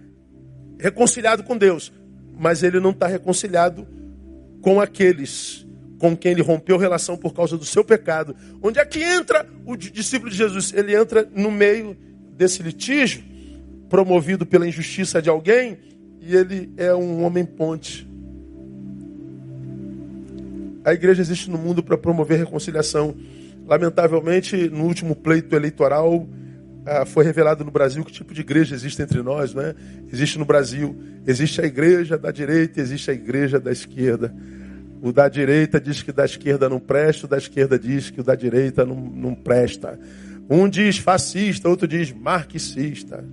reconciliado 0.80 1.44
com 1.44 1.58
Deus, 1.58 1.92
mas 2.38 2.64
ele 2.64 2.80
não 2.80 2.92
está 2.92 3.08
reconciliado 3.08 3.88
com 4.62 4.82
aqueles 4.82 5.66
com 6.00 6.16
quem 6.16 6.32
ele 6.32 6.42
rompeu 6.42 6.78
relação 6.78 7.18
por 7.18 7.34
causa 7.34 7.58
do 7.58 7.66
seu 7.66 7.84
pecado. 7.84 8.36
Onde 8.64 8.80
é 8.80 8.86
que 8.86 9.04
entra 9.04 9.46
o 9.66 9.76
discípulo 9.76 10.32
de 10.32 10.38
Jesus? 10.38 10.74
Ele 10.74 10.96
entra 10.96 11.30
no 11.36 11.52
meio 11.52 11.96
desse 12.36 12.64
litígio, 12.64 13.22
promovido 13.90 14.46
pela 14.46 14.68
injustiça 14.68 15.22
de 15.22 15.30
alguém, 15.30 15.78
e 16.22 16.36
ele 16.36 16.72
é 16.78 16.96
um 16.96 17.24
homem 17.24 17.46
ponte. 17.46 18.08
A 20.86 20.94
igreja 20.94 21.22
existe 21.22 21.50
no 21.50 21.58
mundo 21.58 21.84
para 21.84 21.98
promover 21.98 22.40
reconciliação. 22.40 23.16
Lamentavelmente, 23.68 24.70
no 24.70 24.86
último 24.86 25.16
pleito 25.16 25.56
eleitoral, 25.56 26.28
ah, 26.86 27.06
foi 27.06 27.26
revelado 27.26 27.64
no 27.64 27.72
Brasil 27.72 28.04
que 28.06 28.12
tipo 28.12 28.34
de 28.34 28.42
igreja 28.42 28.74
existe 28.74 29.02
entre 29.02 29.22
nós, 29.22 29.54
né? 29.54 29.76
Existe 30.12 30.40
no 30.40 30.46
Brasil, 30.46 30.98
existe 31.28 31.62
a 31.62 31.66
igreja 31.66 32.18
da 32.18 32.32
direita, 32.32 32.80
existe 32.80 33.12
a 33.12 33.14
igreja 33.14 33.60
da 33.60 33.72
esquerda. 33.72 34.34
O 35.02 35.14
da 35.14 35.30
direita 35.30 35.80
diz 35.80 36.02
que 36.02 36.12
da 36.12 36.26
esquerda 36.26 36.68
não 36.68 36.80
presta, 36.80 37.26
o 37.26 37.30
da 37.30 37.38
esquerda 37.38 37.80
diz 37.80 38.10
que 38.10 38.20
o 38.20 38.24
da 38.24 38.36
direita 38.36 38.86
não, 38.86 38.96
não 38.96 39.34
presta. 39.34 39.98
Um 40.50 40.68
diz 40.68 40.98
fascista, 40.98 41.70
outro 41.70 41.88
diz 41.88 42.12
marxista. 42.12 43.24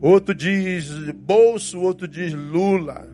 Outro 0.00 0.34
diz 0.34 0.90
bolso, 1.14 1.80
outro 1.80 2.08
diz 2.08 2.34
Lula. 2.34 3.08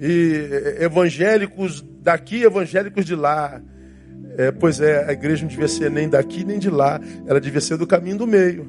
E 0.00 0.78
evangélicos 0.80 1.84
daqui, 2.00 2.44
evangélicos 2.44 3.04
de 3.04 3.16
lá. 3.16 3.60
É, 4.36 4.52
pois 4.52 4.80
é, 4.80 5.04
a 5.04 5.12
igreja 5.12 5.42
não 5.42 5.48
devia 5.48 5.66
ser 5.66 5.90
nem 5.90 6.08
daqui 6.08 6.44
nem 6.44 6.58
de 6.58 6.70
lá, 6.70 7.00
ela 7.26 7.40
devia 7.40 7.60
ser 7.60 7.76
do 7.76 7.86
caminho 7.86 8.18
do 8.18 8.26
meio. 8.26 8.66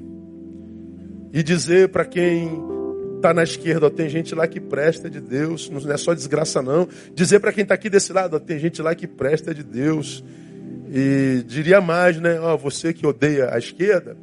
E 1.31 1.43
dizer 1.43 1.89
para 1.89 2.05
quem 2.05 2.49
está 3.19 3.33
na 3.33 3.43
esquerda, 3.43 3.87
ó, 3.87 3.89
tem 3.89 4.09
gente 4.09 4.33
lá 4.33 4.47
que 4.47 4.59
presta 4.59 5.09
de 5.09 5.19
Deus, 5.19 5.69
não 5.69 5.91
é 5.91 5.97
só 5.97 6.13
desgraça 6.13 6.61
não. 6.61 6.87
Dizer 7.13 7.39
para 7.39 7.53
quem 7.53 7.63
está 7.63 7.75
aqui 7.75 7.89
desse 7.89 8.11
lado, 8.11 8.35
ó, 8.35 8.39
tem 8.39 8.57
gente 8.57 8.81
lá 8.81 8.95
que 8.95 9.05
presta 9.05 9.53
de 9.53 9.63
Deus. 9.63 10.23
E 10.91 11.43
diria 11.45 11.79
mais, 11.79 12.19
né? 12.19 12.39
Ó, 12.39 12.57
você 12.57 12.91
que 12.91 13.05
odeia 13.05 13.53
a 13.53 13.59
esquerda, 13.59 14.17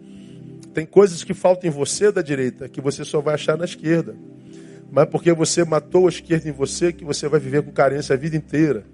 tem 0.74 0.84
coisas 0.84 1.22
que 1.22 1.32
faltam 1.32 1.70
em 1.70 1.72
você 1.72 2.10
da 2.10 2.22
direita, 2.22 2.68
que 2.68 2.80
você 2.80 3.04
só 3.04 3.20
vai 3.20 3.34
achar 3.34 3.56
na 3.56 3.64
esquerda. 3.64 4.16
Mas 4.90 5.06
porque 5.08 5.32
você 5.32 5.64
matou 5.64 6.06
a 6.06 6.08
esquerda 6.08 6.48
em 6.48 6.52
você, 6.52 6.92
que 6.92 7.04
você 7.04 7.28
vai 7.28 7.38
viver 7.38 7.62
com 7.62 7.70
carência 7.70 8.14
a 8.14 8.16
vida 8.16 8.36
inteira. 8.36 8.84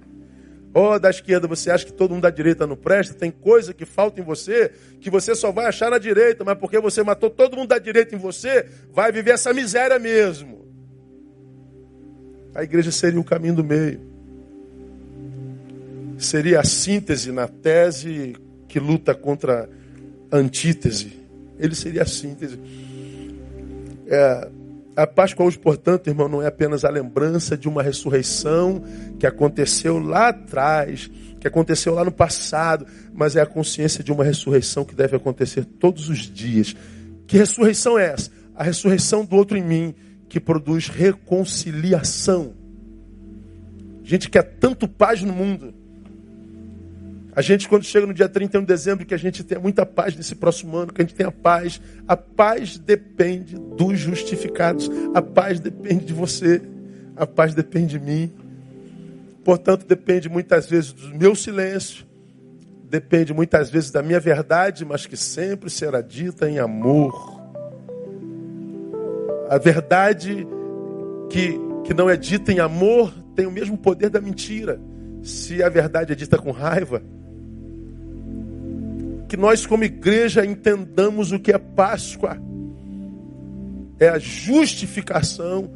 Ó, 0.74 0.94
oh, 0.94 0.98
da 0.98 1.10
esquerda, 1.10 1.46
você 1.46 1.70
acha 1.70 1.84
que 1.84 1.92
todo 1.92 2.12
mundo 2.12 2.22
da 2.22 2.30
direita 2.30 2.66
não 2.66 2.76
presta? 2.76 3.14
Tem 3.14 3.30
coisa 3.30 3.74
que 3.74 3.84
falta 3.84 4.20
em 4.20 4.24
você 4.24 4.72
que 5.00 5.10
você 5.10 5.34
só 5.34 5.52
vai 5.52 5.66
achar 5.66 5.90
na 5.90 5.98
direita, 5.98 6.44
mas 6.44 6.56
porque 6.58 6.78
você 6.80 7.02
matou 7.02 7.28
todo 7.28 7.56
mundo 7.56 7.68
da 7.68 7.78
direita 7.78 8.14
em 8.14 8.18
você, 8.18 8.66
vai 8.90 9.12
viver 9.12 9.32
essa 9.32 9.52
miséria 9.52 9.98
mesmo. 9.98 10.62
A 12.54 12.62
igreja 12.62 12.90
seria 12.90 13.20
o 13.20 13.24
caminho 13.24 13.54
do 13.56 13.64
meio. 13.64 14.00
Seria 16.16 16.60
a 16.60 16.64
síntese 16.64 17.32
na 17.32 17.48
tese 17.48 18.34
que 18.66 18.78
luta 18.80 19.14
contra 19.14 19.68
a 20.30 20.36
antítese. 20.36 21.12
Ele 21.58 21.74
seria 21.74 22.02
a 22.02 22.06
síntese. 22.06 22.58
É, 24.06 24.48
a 24.94 25.06
Páscoa 25.06 25.46
hoje, 25.46 25.58
portanto, 25.58 26.08
irmão, 26.08 26.28
não 26.28 26.42
é 26.42 26.46
apenas 26.46 26.84
a 26.84 26.90
lembrança 26.90 27.56
de 27.56 27.68
uma 27.68 27.82
ressurreição 27.82 28.82
que 29.18 29.26
aconteceu 29.26 29.98
lá 29.98 30.28
atrás, 30.28 31.10
que 31.40 31.48
aconteceu 31.48 31.94
lá 31.94 32.04
no 32.04 32.12
passado, 32.12 32.86
mas 33.12 33.34
é 33.34 33.40
a 33.40 33.46
consciência 33.46 34.04
de 34.04 34.12
uma 34.12 34.22
ressurreição 34.22 34.84
que 34.84 34.94
deve 34.94 35.16
acontecer 35.16 35.64
todos 35.64 36.08
os 36.08 36.18
dias. 36.18 36.76
Que 37.26 37.38
ressurreição 37.38 37.98
é 37.98 38.12
essa? 38.12 38.30
A 38.54 38.62
ressurreição 38.62 39.24
do 39.24 39.34
outro 39.34 39.56
em 39.56 39.62
mim, 39.62 39.94
que 40.28 40.38
produz 40.38 40.88
reconciliação. 40.88 42.54
Gente 44.02 44.28
quer 44.28 44.42
tanto 44.42 44.86
paz 44.86 45.22
no 45.22 45.32
mundo. 45.32 45.74
A 47.34 47.40
gente, 47.40 47.66
quando 47.66 47.84
chega 47.84 48.06
no 48.06 48.12
dia 48.12 48.28
31 48.28 48.60
de 48.60 48.66
dezembro, 48.66 49.06
que 49.06 49.14
a 49.14 49.18
gente 49.18 49.42
tenha 49.42 49.58
muita 49.58 49.86
paz 49.86 50.14
nesse 50.14 50.34
próximo 50.34 50.76
ano, 50.76 50.92
que 50.92 51.00
a 51.00 51.04
gente 51.04 51.14
tenha 51.14 51.32
paz. 51.32 51.80
A 52.06 52.14
paz 52.14 52.76
depende 52.76 53.56
dos 53.56 53.98
justificados. 53.98 54.90
A 55.14 55.22
paz 55.22 55.58
depende 55.58 56.04
de 56.04 56.12
você. 56.12 56.60
A 57.16 57.26
paz 57.26 57.54
depende 57.54 57.98
de 57.98 58.04
mim. 58.04 58.30
Portanto, 59.42 59.86
depende 59.86 60.28
muitas 60.28 60.68
vezes 60.68 60.92
do 60.92 61.14
meu 61.16 61.34
silêncio. 61.34 62.04
Depende 62.90 63.32
muitas 63.32 63.70
vezes 63.70 63.90
da 63.90 64.02
minha 64.02 64.20
verdade, 64.20 64.84
mas 64.84 65.06
que 65.06 65.16
sempre 65.16 65.70
será 65.70 66.02
dita 66.02 66.50
em 66.50 66.58
amor. 66.58 67.40
A 69.48 69.56
verdade 69.56 70.46
que, 71.30 71.58
que 71.84 71.94
não 71.94 72.10
é 72.10 72.16
dita 72.16 72.52
em 72.52 72.60
amor 72.60 73.10
tem 73.34 73.46
o 73.46 73.50
mesmo 73.50 73.78
poder 73.78 74.10
da 74.10 74.20
mentira. 74.20 74.78
Se 75.22 75.62
a 75.62 75.70
verdade 75.70 76.12
é 76.12 76.14
dita 76.14 76.36
com 76.36 76.50
raiva, 76.50 77.02
que 79.32 79.36
nós, 79.38 79.64
como 79.64 79.82
igreja, 79.82 80.44
entendamos 80.44 81.32
o 81.32 81.38
que 81.38 81.50
é 81.50 81.56
Páscoa. 81.56 82.36
É 83.98 84.10
a 84.10 84.18
justificação 84.18 85.72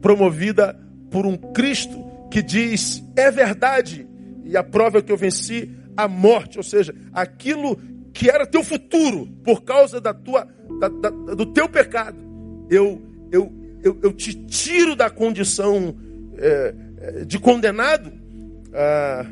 promovida 0.00 0.78
por 1.10 1.26
um 1.26 1.36
Cristo 1.36 2.00
que 2.30 2.40
diz: 2.40 3.02
é 3.16 3.28
verdade, 3.28 4.06
e 4.44 4.56
a 4.56 4.62
prova 4.62 4.98
é 4.98 5.02
que 5.02 5.10
eu 5.10 5.16
venci 5.16 5.68
a 5.96 6.06
morte, 6.06 6.58
ou 6.58 6.62
seja, 6.62 6.94
aquilo 7.12 7.76
que 8.12 8.30
era 8.30 8.46
teu 8.46 8.62
futuro, 8.62 9.26
por 9.42 9.64
causa 9.64 10.00
da 10.00 10.14
tua, 10.14 10.46
da, 10.78 10.86
da, 10.86 11.10
do 11.10 11.46
teu 11.46 11.68
pecado, 11.68 12.18
eu, 12.70 13.02
eu, 13.32 13.52
eu, 13.82 13.98
eu, 14.00 14.12
te 14.12 14.32
tiro 14.32 14.94
da 14.94 15.10
condição 15.10 15.96
é, 16.38 17.24
de 17.26 17.36
condenado, 17.36 18.12
ah, 18.72 19.26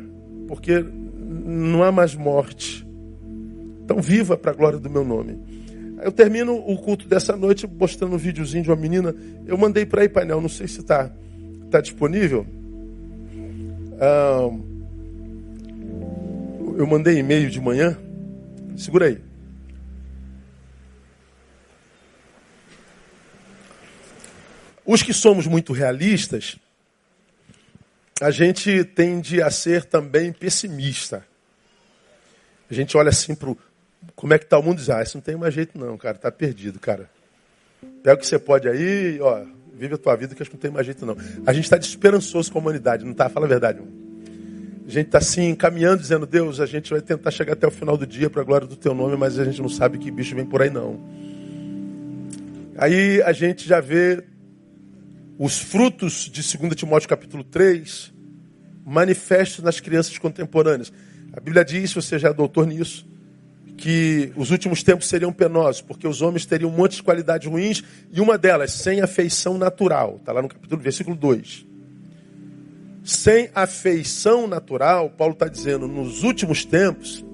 porque 0.49 0.85
não 0.85 1.85
há 1.85 1.93
mais 1.93 2.17
morte, 2.17 2.88
então 3.89 4.03
viva 4.03 4.37
para 4.37 4.51
a 4.51 4.55
glória 4.55 4.79
do 4.79 4.91
meu 4.91 5.03
nome. 5.03 5.39
Eu 6.03 6.13
termino 6.13 6.55
o 6.55 6.77
culto 6.77 7.09
dessa 7.09 7.35
noite 7.35 7.67
mostrando 7.67 8.15
um 8.17 8.19
videozinho 8.19 8.63
de 8.63 8.69
uma 8.69 8.77
menina. 8.77 9.15
Eu 9.47 9.57
mandei 9.57 9.87
para 9.87 10.03
aí, 10.03 10.11
painel, 10.11 10.43
não 10.43 10.49
sei 10.49 10.69
se 10.69 10.81
está 10.81 11.11
tá 11.71 11.81
disponível. 11.81 12.47
Ah, 13.99 14.51
eu 16.77 16.87
mandei 16.87 17.19
e-mail 17.19 17.49
de 17.49 17.63
manhã. 17.63 17.99
Segura 18.77 19.07
aí. 19.07 19.19
Os 24.85 25.03
que 25.03 25.15
somos 25.15 25.47
muito 25.47 25.73
realistas, 25.73 26.59
a 28.21 28.31
gente 28.31 28.85
tende 28.85 29.41
a 29.41 29.51
ser 29.51 29.87
também 29.87 30.31
pessimista. 30.31 31.27
A 32.71 32.75
gente 32.75 32.95
olha 32.95 33.09
assim 33.09 33.35
para 33.35 33.49
como 34.15 34.35
é 34.35 34.39
que 34.39 34.45
está 34.45 34.59
o 34.59 34.63
mundo 34.63 34.79
diz, 34.79 34.91
ah, 34.91 35.03
isso 35.03 35.17
não 35.17 35.23
tem 35.23 35.37
mais 35.37 35.55
jeito 35.55 35.79
não, 35.79 35.97
cara, 35.97 36.17
está 36.17 36.31
perdido, 36.31 36.79
cara. 36.79 37.11
Pega 38.03 38.17
o 38.17 38.19
que 38.19 38.27
você 38.27 38.39
pode 38.39 38.69
aí, 38.69 39.19
ó, 39.21 39.45
vive 39.75 39.95
a 39.95 39.99
tua 39.99 40.17
vida 40.17 40.35
que 40.35 40.43
acho 40.43 40.51
que 40.51 40.57
não 40.57 40.61
tem 40.61 40.71
mais 40.71 40.85
jeito 40.85 41.07
não. 41.07 41.17
A 41.47 41.53
gente 41.53 41.65
está 41.65 41.77
desesperançoso 41.77 42.51
com 42.51 42.59
a 42.59 42.63
humanidade, 42.63 43.05
não 43.05 43.13
está? 43.13 43.29
Fala 43.29 43.47
a 43.47 43.49
verdade, 43.49 43.79
irmão. 43.79 43.93
A 44.87 44.91
gente 44.91 45.07
está 45.07 45.19
assim, 45.19 45.55
caminhando, 45.55 46.01
dizendo, 46.01 46.27
Deus, 46.27 46.61
a 46.61 46.67
gente 46.67 46.91
vai 46.91 47.03
tentar 47.03 47.31
chegar 47.31 47.53
até 47.53 47.67
o 47.67 47.71
final 47.71 47.97
do 47.97 48.07
dia 48.07 48.31
para 48.31 48.41
a 48.41 48.45
glória 48.45 48.67
do 48.67 48.75
teu 48.75 48.95
nome, 48.95 49.17
mas 49.17 49.39
a 49.39 49.45
gente 49.45 49.61
não 49.61 49.69
sabe 49.69 49.99
que 49.99 50.11
bicho 50.11 50.35
vem 50.35 50.47
por 50.47 50.63
aí 50.63 50.71
não. 50.71 50.99
Aí 52.77 53.21
a 53.23 53.33
gente 53.33 53.69
já 53.69 53.81
vê 53.81 54.25
os 55.39 55.59
frutos 55.59 56.31
de 56.33 56.57
2 56.57 56.75
Timóteo 56.75 57.09
capítulo 57.09 57.45
3 57.45 58.13
manifestos 58.85 59.63
nas 59.63 59.79
crianças 59.79 60.17
contemporâneas. 60.17 60.91
A 61.35 61.41
Bíblia 61.41 61.65
diz, 61.65 61.93
você 61.93 62.19
já 62.19 62.31
é 62.31 62.33
doutor 62.33 62.67
nisso, 62.67 63.07
que 63.79 64.33
os 64.35 64.51
últimos 64.51 64.83
tempos 64.83 65.07
seriam 65.07 65.33
penosos, 65.33 65.81
porque 65.81 66.07
os 66.07 66.21
homens 66.21 66.45
teriam 66.45 66.69
um 66.69 66.75
monte 66.75 66.97
de 66.97 67.03
qualidades 67.03 67.49
ruins, 67.49 67.83
e 68.13 68.21
uma 68.21 68.37
delas, 68.37 68.73
sem 68.73 69.01
afeição 69.01 69.57
natural. 69.57 70.17
Está 70.17 70.33
lá 70.33 70.43
no 70.43 70.49
capítulo, 70.49 70.83
versículo 70.83 71.15
2. 71.15 71.65
Sem 73.05 73.49
afeição 73.55 74.49
natural, 74.49 75.09
Paulo 75.11 75.33
está 75.33 75.47
dizendo, 75.47 75.87
nos 75.87 76.25
últimos 76.25 76.65
tempos, 76.65 77.25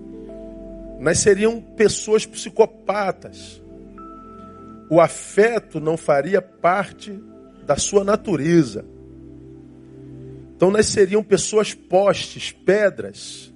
nós 1.01 1.19
seriam 1.19 1.61
pessoas 1.61 2.27
psicopatas. 2.27 3.63
O 4.91 5.01
afeto 5.01 5.81
não 5.81 5.97
faria 5.97 6.43
parte 6.43 7.19
da 7.67 7.77
sua 7.77 8.05
natureza. 8.05 8.85
Então 10.55 10.71
nós 10.71 10.87
seriam 10.87 11.23
pessoas 11.23 11.73
postes, 11.73 12.53
pedras, 12.53 13.54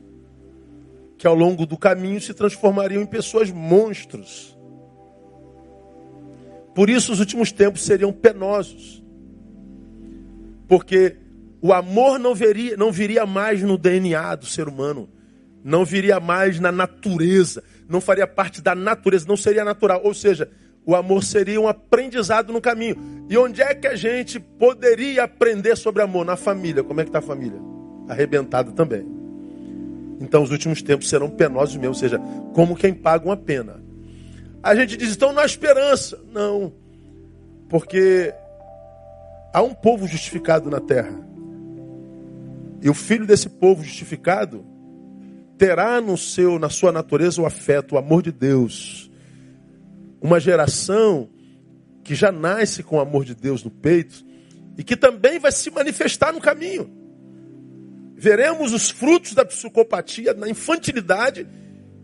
que 1.19 1.27
ao 1.27 1.35
longo 1.35 1.67
do 1.67 1.77
caminho 1.77 2.21
se 2.21 2.33
transformariam 2.33 3.03
em 3.03 3.07
pessoas 3.07 3.51
monstros. 3.51 4.57
Por 6.75 6.89
isso 6.89 7.13
os 7.13 7.19
últimos 7.19 7.51
tempos 7.51 7.83
seriam 7.83 8.13
penosos. 8.13 9.03
Porque 10.69 11.17
o 11.61 11.73
amor 11.73 12.21
não, 12.21 12.37
veria, 12.37 12.77
não 12.77 12.93
viria 12.93 13.27
mais 13.27 13.61
no 13.63 13.77
DNA 13.77 14.37
do 14.37 14.47
ser 14.47 14.69
humano, 14.69 15.09
não 15.65 15.85
viria 15.85 16.21
mais 16.21 16.61
na 16.61 16.71
natureza, 16.71 17.65
não 17.89 18.01
faria 18.01 18.27
parte 18.27 18.63
da 18.63 18.77
natureza, 18.77 19.27
não 19.27 19.37
seria 19.37 19.65
natural. 19.65 20.01
Ou 20.05 20.15
seja, 20.15 20.49
o 20.87 20.95
amor 20.95 21.25
seria 21.25 21.61
um 21.61 21.67
aprendizado 21.67 22.53
no 22.53 22.61
caminho. 22.61 23.27
E 23.29 23.37
onde 23.37 23.61
é 23.61 23.75
que 23.75 23.89
a 23.89 23.97
gente 23.97 24.39
poderia 24.39 25.25
aprender 25.25 25.77
sobre 25.77 26.01
amor? 26.01 26.25
Na 26.25 26.37
família. 26.37 26.85
Como 26.85 27.01
é 27.01 27.03
que 27.03 27.09
está 27.09 27.19
a 27.19 27.23
família? 27.23 27.59
Arrebentada 28.09 28.71
também. 28.71 29.18
Então 30.21 30.43
os 30.43 30.51
últimos 30.51 30.83
tempos 30.83 31.09
serão 31.09 31.31
penosos 31.31 31.77
mesmo, 31.77 31.89
ou 31.89 31.95
seja, 31.95 32.19
como 32.55 32.77
quem 32.77 32.93
paga 32.93 33.25
uma 33.25 33.37
pena. 33.37 33.81
A 34.63 34.75
gente 34.75 34.97
diz, 34.97 35.15
então 35.15 35.37
há 35.39 35.45
esperança. 35.45 36.19
Não, 36.33 36.73
porque 37.69 38.35
há 39.53 39.63
um 39.63 39.75
povo 39.75 40.07
justificado 40.07 40.71
na 40.71 40.81
terra. 40.81 41.19
E 42.81 42.89
o 42.89 42.95
filho 42.95 43.27
desse 43.27 43.49
povo 43.49 43.83
justificado 43.83 44.65
terá 45.57 46.01
no 46.01 46.17
seu, 46.17 46.59
na 46.59 46.71
sua 46.71 46.93
natureza 46.93 47.43
o 47.43 47.47
afeto, 47.47 47.95
o 47.95 47.99
amor 47.99 48.23
de 48.23 48.33
Deus. 48.33 49.11
Uma 50.21 50.41
geração 50.41 51.29
que 52.05 52.15
já 52.15 52.33
nasce 52.33 52.83
com 52.83 52.97
o 52.97 53.01
amor 53.01 53.25
de 53.25 53.35
Deus 53.35 53.63
no 53.63 53.71
peito 53.71 54.25
e 54.77 54.85
que 54.85 54.97
também 54.97 55.39
vai 55.39 55.53
se 55.53 55.71
manifestar 55.71 56.33
no 56.33 56.41
caminho. 56.41 56.98
Veremos 58.19 58.73
os 58.73 58.91
frutos 58.91 59.33
da 59.33 59.45
psicopatia 59.45 60.35
na 60.35 60.49
infantilidade, 60.49 61.47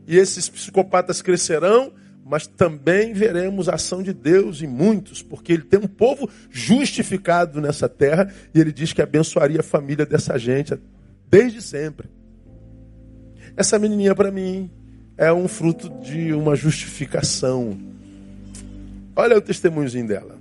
e 0.06 0.16
esses 0.16 0.48
psicopatas 0.48 1.20
crescerão, 1.20 1.92
mas 2.24 2.46
também 2.46 3.12
veremos 3.12 3.68
a 3.68 3.74
ação 3.74 4.00
de 4.00 4.12
Deus 4.12 4.62
em 4.62 4.66
muitos, 4.68 5.22
porque 5.22 5.52
ele 5.52 5.64
tem 5.64 5.80
um 5.80 5.88
povo 5.88 6.30
justificado 6.48 7.60
nessa 7.60 7.88
terra, 7.88 8.32
e 8.54 8.60
ele 8.60 8.70
diz 8.70 8.92
que 8.92 9.02
abençoaria 9.02 9.58
a 9.58 9.64
família 9.64 10.06
dessa 10.06 10.38
gente 10.38 10.78
desde 11.28 11.60
sempre. 11.60 12.08
Essa 13.56 13.76
menininha 13.76 14.14
para 14.14 14.30
mim 14.30 14.70
é 15.18 15.32
um 15.32 15.48
fruto 15.48 15.88
de 16.00 16.32
uma 16.32 16.54
justificação. 16.54 17.76
Olha 19.16 19.36
o 19.36 19.40
testemunhozinho 19.40 20.06
dela. 20.06 20.38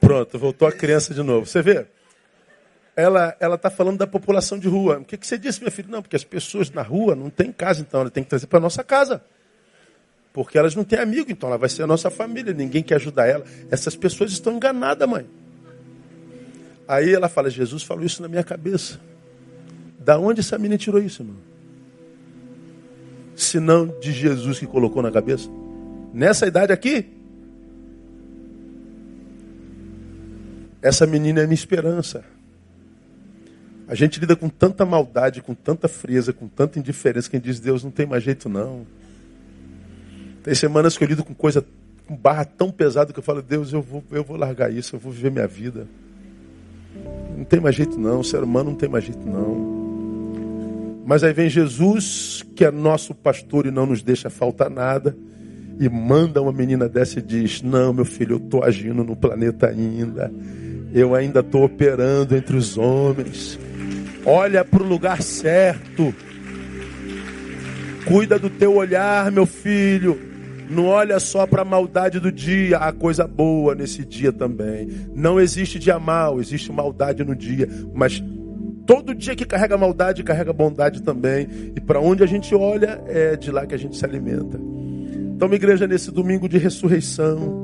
Pronto, 0.00 0.38
voltou 0.38 0.66
a 0.66 0.72
criança 0.72 1.12
de 1.12 1.22
novo. 1.22 1.44
Você 1.44 1.60
vê? 1.60 1.86
Ela 3.00 3.36
ela 3.40 3.54
está 3.56 3.70
falando 3.70 3.98
da 3.98 4.06
população 4.06 4.58
de 4.58 4.68
rua. 4.68 4.98
O 4.98 5.04
que, 5.04 5.16
que 5.16 5.26
você 5.26 5.38
disse, 5.38 5.60
meu 5.60 5.70
filho? 5.70 5.90
Não, 5.90 6.02
porque 6.02 6.16
as 6.16 6.24
pessoas 6.24 6.70
na 6.70 6.82
rua 6.82 7.14
não 7.14 7.30
têm 7.30 7.50
casa, 7.50 7.80
então 7.80 8.00
ela 8.00 8.10
tem 8.10 8.22
que 8.22 8.30
trazer 8.30 8.46
para 8.46 8.58
a 8.58 8.62
nossa 8.62 8.84
casa. 8.84 9.22
Porque 10.32 10.56
elas 10.56 10.76
não 10.76 10.84
têm 10.84 10.98
amigo, 10.98 11.30
então 11.30 11.48
ela 11.48 11.58
vai 11.58 11.68
ser 11.68 11.82
a 11.82 11.86
nossa 11.86 12.10
família, 12.10 12.52
ninguém 12.52 12.82
quer 12.82 12.96
ajudar 12.96 13.26
ela. 13.26 13.44
Essas 13.70 13.96
pessoas 13.96 14.30
estão 14.30 14.54
enganadas, 14.54 15.08
mãe. 15.08 15.26
Aí 16.86 17.12
ela 17.12 17.28
fala, 17.28 17.50
Jesus 17.50 17.82
falou 17.82 18.04
isso 18.04 18.22
na 18.22 18.28
minha 18.28 18.44
cabeça. 18.44 19.00
Da 19.98 20.18
onde 20.18 20.40
essa 20.40 20.56
menina 20.56 20.78
tirou 20.78 21.00
isso, 21.00 21.22
irmão? 21.22 21.36
Se 23.34 23.58
não 23.58 23.86
de 24.00 24.12
Jesus 24.12 24.58
que 24.58 24.66
colocou 24.66 25.02
na 25.02 25.10
cabeça? 25.10 25.48
Nessa 26.12 26.46
idade 26.46 26.72
aqui? 26.72 27.06
Essa 30.82 31.06
menina 31.06 31.40
é 31.40 31.44
minha 31.44 31.54
esperança. 31.54 32.24
A 33.90 33.94
gente 33.96 34.20
lida 34.20 34.36
com 34.36 34.48
tanta 34.48 34.86
maldade, 34.86 35.42
com 35.42 35.52
tanta 35.52 35.88
frieza, 35.88 36.32
com 36.32 36.46
tanta 36.46 36.78
indiferença, 36.78 37.28
quem 37.28 37.40
diz 37.40 37.58
Deus 37.58 37.82
não 37.82 37.90
tem 37.90 38.06
mais 38.06 38.22
jeito 38.22 38.48
não. 38.48 38.86
Tem 40.44 40.54
semanas 40.54 40.96
que 40.96 41.02
eu 41.02 41.08
lido 41.08 41.24
com 41.24 41.34
coisa, 41.34 41.64
com 42.06 42.14
barra 42.14 42.44
tão 42.44 42.70
pesada 42.70 43.12
que 43.12 43.18
eu 43.18 43.22
falo, 43.22 43.42
Deus, 43.42 43.72
eu 43.72 43.82
vou, 43.82 44.04
eu 44.12 44.22
vou 44.22 44.36
largar 44.36 44.72
isso, 44.72 44.94
eu 44.94 45.00
vou 45.00 45.10
viver 45.10 45.32
minha 45.32 45.48
vida. 45.48 45.88
Não 47.36 47.42
tem 47.42 47.58
mais 47.58 47.74
jeito 47.74 47.98
não, 47.98 48.20
o 48.20 48.24
ser 48.24 48.44
humano 48.44 48.70
não 48.70 48.76
tem 48.76 48.88
mais 48.88 49.02
jeito 49.02 49.26
não. 49.26 51.02
Mas 51.04 51.24
aí 51.24 51.32
vem 51.32 51.50
Jesus, 51.50 52.46
que 52.54 52.64
é 52.64 52.70
nosso 52.70 53.12
pastor 53.12 53.66
e 53.66 53.72
não 53.72 53.86
nos 53.86 54.04
deixa 54.04 54.30
faltar 54.30 54.70
nada, 54.70 55.16
e 55.80 55.88
manda 55.88 56.40
uma 56.40 56.52
menina 56.52 56.88
dessa 56.88 57.18
e 57.18 57.22
diz: 57.22 57.60
Não, 57.60 57.92
meu 57.92 58.04
filho, 58.04 58.34
eu 58.34 58.38
estou 58.38 58.62
agindo 58.62 59.02
no 59.02 59.16
planeta 59.16 59.66
ainda, 59.66 60.32
eu 60.94 61.12
ainda 61.12 61.40
estou 61.40 61.64
operando 61.64 62.36
entre 62.36 62.56
os 62.56 62.78
homens. 62.78 63.58
Olha 64.24 64.64
para 64.64 64.82
o 64.82 64.86
lugar 64.86 65.22
certo. 65.22 66.14
Cuida 68.06 68.38
do 68.38 68.50
teu 68.50 68.74
olhar, 68.74 69.30
meu 69.30 69.46
filho. 69.46 70.20
Não 70.68 70.86
olha 70.86 71.18
só 71.18 71.46
para 71.46 71.62
a 71.62 71.64
maldade 71.64 72.20
do 72.20 72.30
dia, 72.30 72.78
há 72.78 72.92
coisa 72.92 73.26
boa 73.26 73.74
nesse 73.74 74.04
dia 74.04 74.32
também. 74.32 74.88
Não 75.14 75.40
existe 75.40 75.80
dia 75.80 75.98
mal, 75.98 76.38
existe 76.38 76.70
maldade 76.70 77.24
no 77.24 77.34
dia, 77.34 77.68
mas 77.92 78.22
todo 78.86 79.12
dia 79.14 79.34
que 79.34 79.44
carrega 79.44 79.76
maldade, 79.76 80.22
carrega 80.22 80.52
bondade 80.52 81.02
também. 81.02 81.72
E 81.74 81.80
para 81.80 81.98
onde 81.98 82.22
a 82.22 82.26
gente 82.26 82.54
olha, 82.54 83.02
é 83.08 83.34
de 83.34 83.50
lá 83.50 83.66
que 83.66 83.74
a 83.74 83.78
gente 83.78 83.96
se 83.96 84.04
alimenta. 84.04 84.60
Então, 85.34 85.48
minha 85.48 85.56
igreja, 85.56 85.88
nesse 85.88 86.12
domingo 86.12 86.48
de 86.48 86.56
ressurreição, 86.56 87.62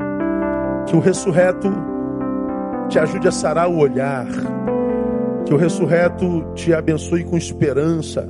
que 0.86 0.96
o 0.96 1.00
ressurreto 1.00 1.72
te 2.88 2.98
ajude 2.98 3.28
a 3.28 3.32
sarar 3.32 3.68
o 3.68 3.78
olhar 3.78 4.26
que 5.46 5.54
o 5.54 5.56
ressurreto 5.56 6.44
te 6.56 6.74
abençoe 6.74 7.22
com 7.22 7.38
esperança. 7.38 8.28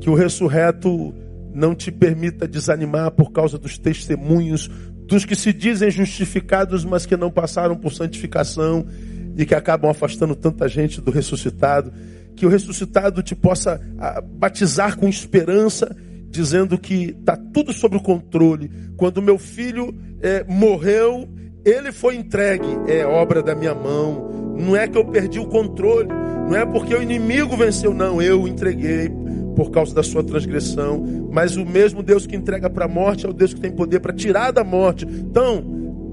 Que 0.00 0.08
o 0.08 0.14
ressurreto 0.14 1.14
não 1.52 1.74
te 1.74 1.92
permita 1.92 2.48
desanimar 2.48 3.10
por 3.10 3.30
causa 3.30 3.58
dos 3.58 3.76
testemunhos 3.76 4.70
dos 5.06 5.26
que 5.26 5.36
se 5.36 5.52
dizem 5.52 5.90
justificados, 5.90 6.84
mas 6.86 7.04
que 7.04 7.16
não 7.16 7.30
passaram 7.30 7.76
por 7.76 7.92
santificação 7.92 8.86
e 9.36 9.44
que 9.44 9.54
acabam 9.54 9.90
afastando 9.90 10.34
tanta 10.34 10.66
gente 10.68 11.02
do 11.02 11.10
ressuscitado. 11.10 11.92
Que 12.34 12.46
o 12.46 12.48
ressuscitado 12.48 13.22
te 13.22 13.34
possa 13.34 13.78
ah, 13.98 14.22
batizar 14.22 14.96
com 14.96 15.06
esperança, 15.06 15.94
dizendo 16.30 16.78
que 16.78 17.14
está 17.18 17.36
tudo 17.36 17.74
sob 17.74 17.96
o 17.96 18.02
controle. 18.02 18.70
Quando 18.96 19.20
meu 19.20 19.36
filho 19.36 19.94
é, 20.22 20.44
morreu, 20.44 21.28
ele 21.64 21.92
foi 21.92 22.16
entregue, 22.16 22.68
é 22.86 23.04
obra 23.04 23.42
da 23.42 23.54
minha 23.54 23.74
mão 23.74 24.30
não 24.60 24.76
é 24.76 24.86
que 24.86 24.96
eu 24.96 25.04
perdi 25.04 25.38
o 25.38 25.46
controle, 25.46 26.08
não 26.08 26.54
é 26.54 26.64
porque 26.66 26.94
o 26.94 27.02
inimigo 27.02 27.56
venceu, 27.56 27.94
não, 27.94 28.20
eu 28.20 28.46
entreguei 28.46 29.10
por 29.56 29.70
causa 29.70 29.94
da 29.94 30.02
sua 30.02 30.22
transgressão. 30.22 31.28
Mas 31.32 31.56
o 31.56 31.64
mesmo 31.64 32.02
Deus 32.02 32.26
que 32.26 32.36
entrega 32.36 32.68
para 32.68 32.84
a 32.84 32.88
morte 32.88 33.26
é 33.26 33.28
o 33.28 33.32
Deus 33.32 33.54
que 33.54 33.60
tem 33.60 33.72
poder 33.72 34.00
para 34.00 34.12
tirar 34.12 34.52
da 34.52 34.62
morte. 34.62 35.06
Então, 35.06 35.64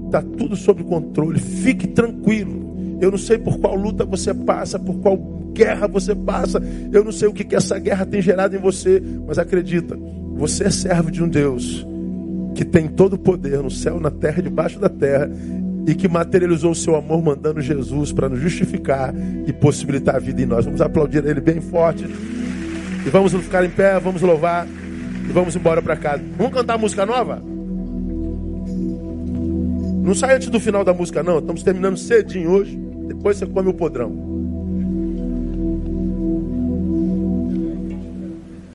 está 0.06 0.22
tudo 0.22 0.56
sob 0.56 0.82
controle, 0.84 1.38
fique 1.38 1.86
tranquilo. 1.86 2.66
Eu 3.00 3.10
não 3.10 3.18
sei 3.18 3.38
por 3.38 3.58
qual 3.58 3.74
luta 3.74 4.04
você 4.04 4.32
passa, 4.32 4.78
por 4.78 4.96
qual 4.98 5.16
guerra 5.52 5.86
você 5.86 6.14
passa, 6.14 6.60
eu 6.92 7.04
não 7.04 7.12
sei 7.12 7.28
o 7.28 7.32
que, 7.32 7.44
que 7.44 7.56
essa 7.56 7.78
guerra 7.78 8.06
tem 8.06 8.22
gerado 8.22 8.54
em 8.56 8.60
você, 8.60 9.02
mas 9.26 9.38
acredita, 9.38 9.98
você 10.36 10.64
é 10.64 10.70
servo 10.70 11.10
de 11.10 11.22
um 11.22 11.28
Deus 11.28 11.86
que 12.58 12.64
tem 12.64 12.88
todo 12.88 13.12
o 13.12 13.18
poder 13.18 13.62
no 13.62 13.70
céu, 13.70 14.00
na 14.00 14.10
terra 14.10 14.40
e 14.40 14.42
debaixo 14.42 14.80
da 14.80 14.88
terra 14.88 15.30
e 15.86 15.94
que 15.94 16.08
materializou 16.08 16.72
o 16.72 16.74
seu 16.74 16.96
amor 16.96 17.22
mandando 17.22 17.60
Jesus 17.60 18.10
para 18.10 18.28
nos 18.28 18.40
justificar 18.40 19.14
e 19.46 19.52
possibilitar 19.52 20.16
a 20.16 20.18
vida 20.18 20.42
em 20.42 20.44
nós. 20.44 20.64
Vamos 20.64 20.80
aplaudir 20.80 21.24
ele 21.24 21.40
bem 21.40 21.60
forte. 21.60 22.04
E 22.04 23.10
vamos 23.10 23.32
ficar 23.32 23.64
em 23.64 23.70
pé, 23.70 24.00
vamos 24.00 24.22
louvar 24.22 24.66
e 24.66 25.32
vamos 25.32 25.54
embora 25.54 25.80
para 25.80 25.94
casa. 25.94 26.20
Vamos 26.36 26.52
cantar 26.52 26.76
música 26.76 27.06
nova? 27.06 27.40
Não 30.02 30.14
sai 30.16 30.34
antes 30.34 30.48
do 30.48 30.58
final 30.58 30.84
da 30.84 30.92
música, 30.92 31.22
não. 31.22 31.38
Estamos 31.38 31.62
terminando 31.62 31.96
cedinho 31.96 32.50
hoje. 32.50 32.76
Depois 33.06 33.36
você 33.36 33.46
come 33.46 33.68
o 33.68 33.74
podrão. 33.74 34.27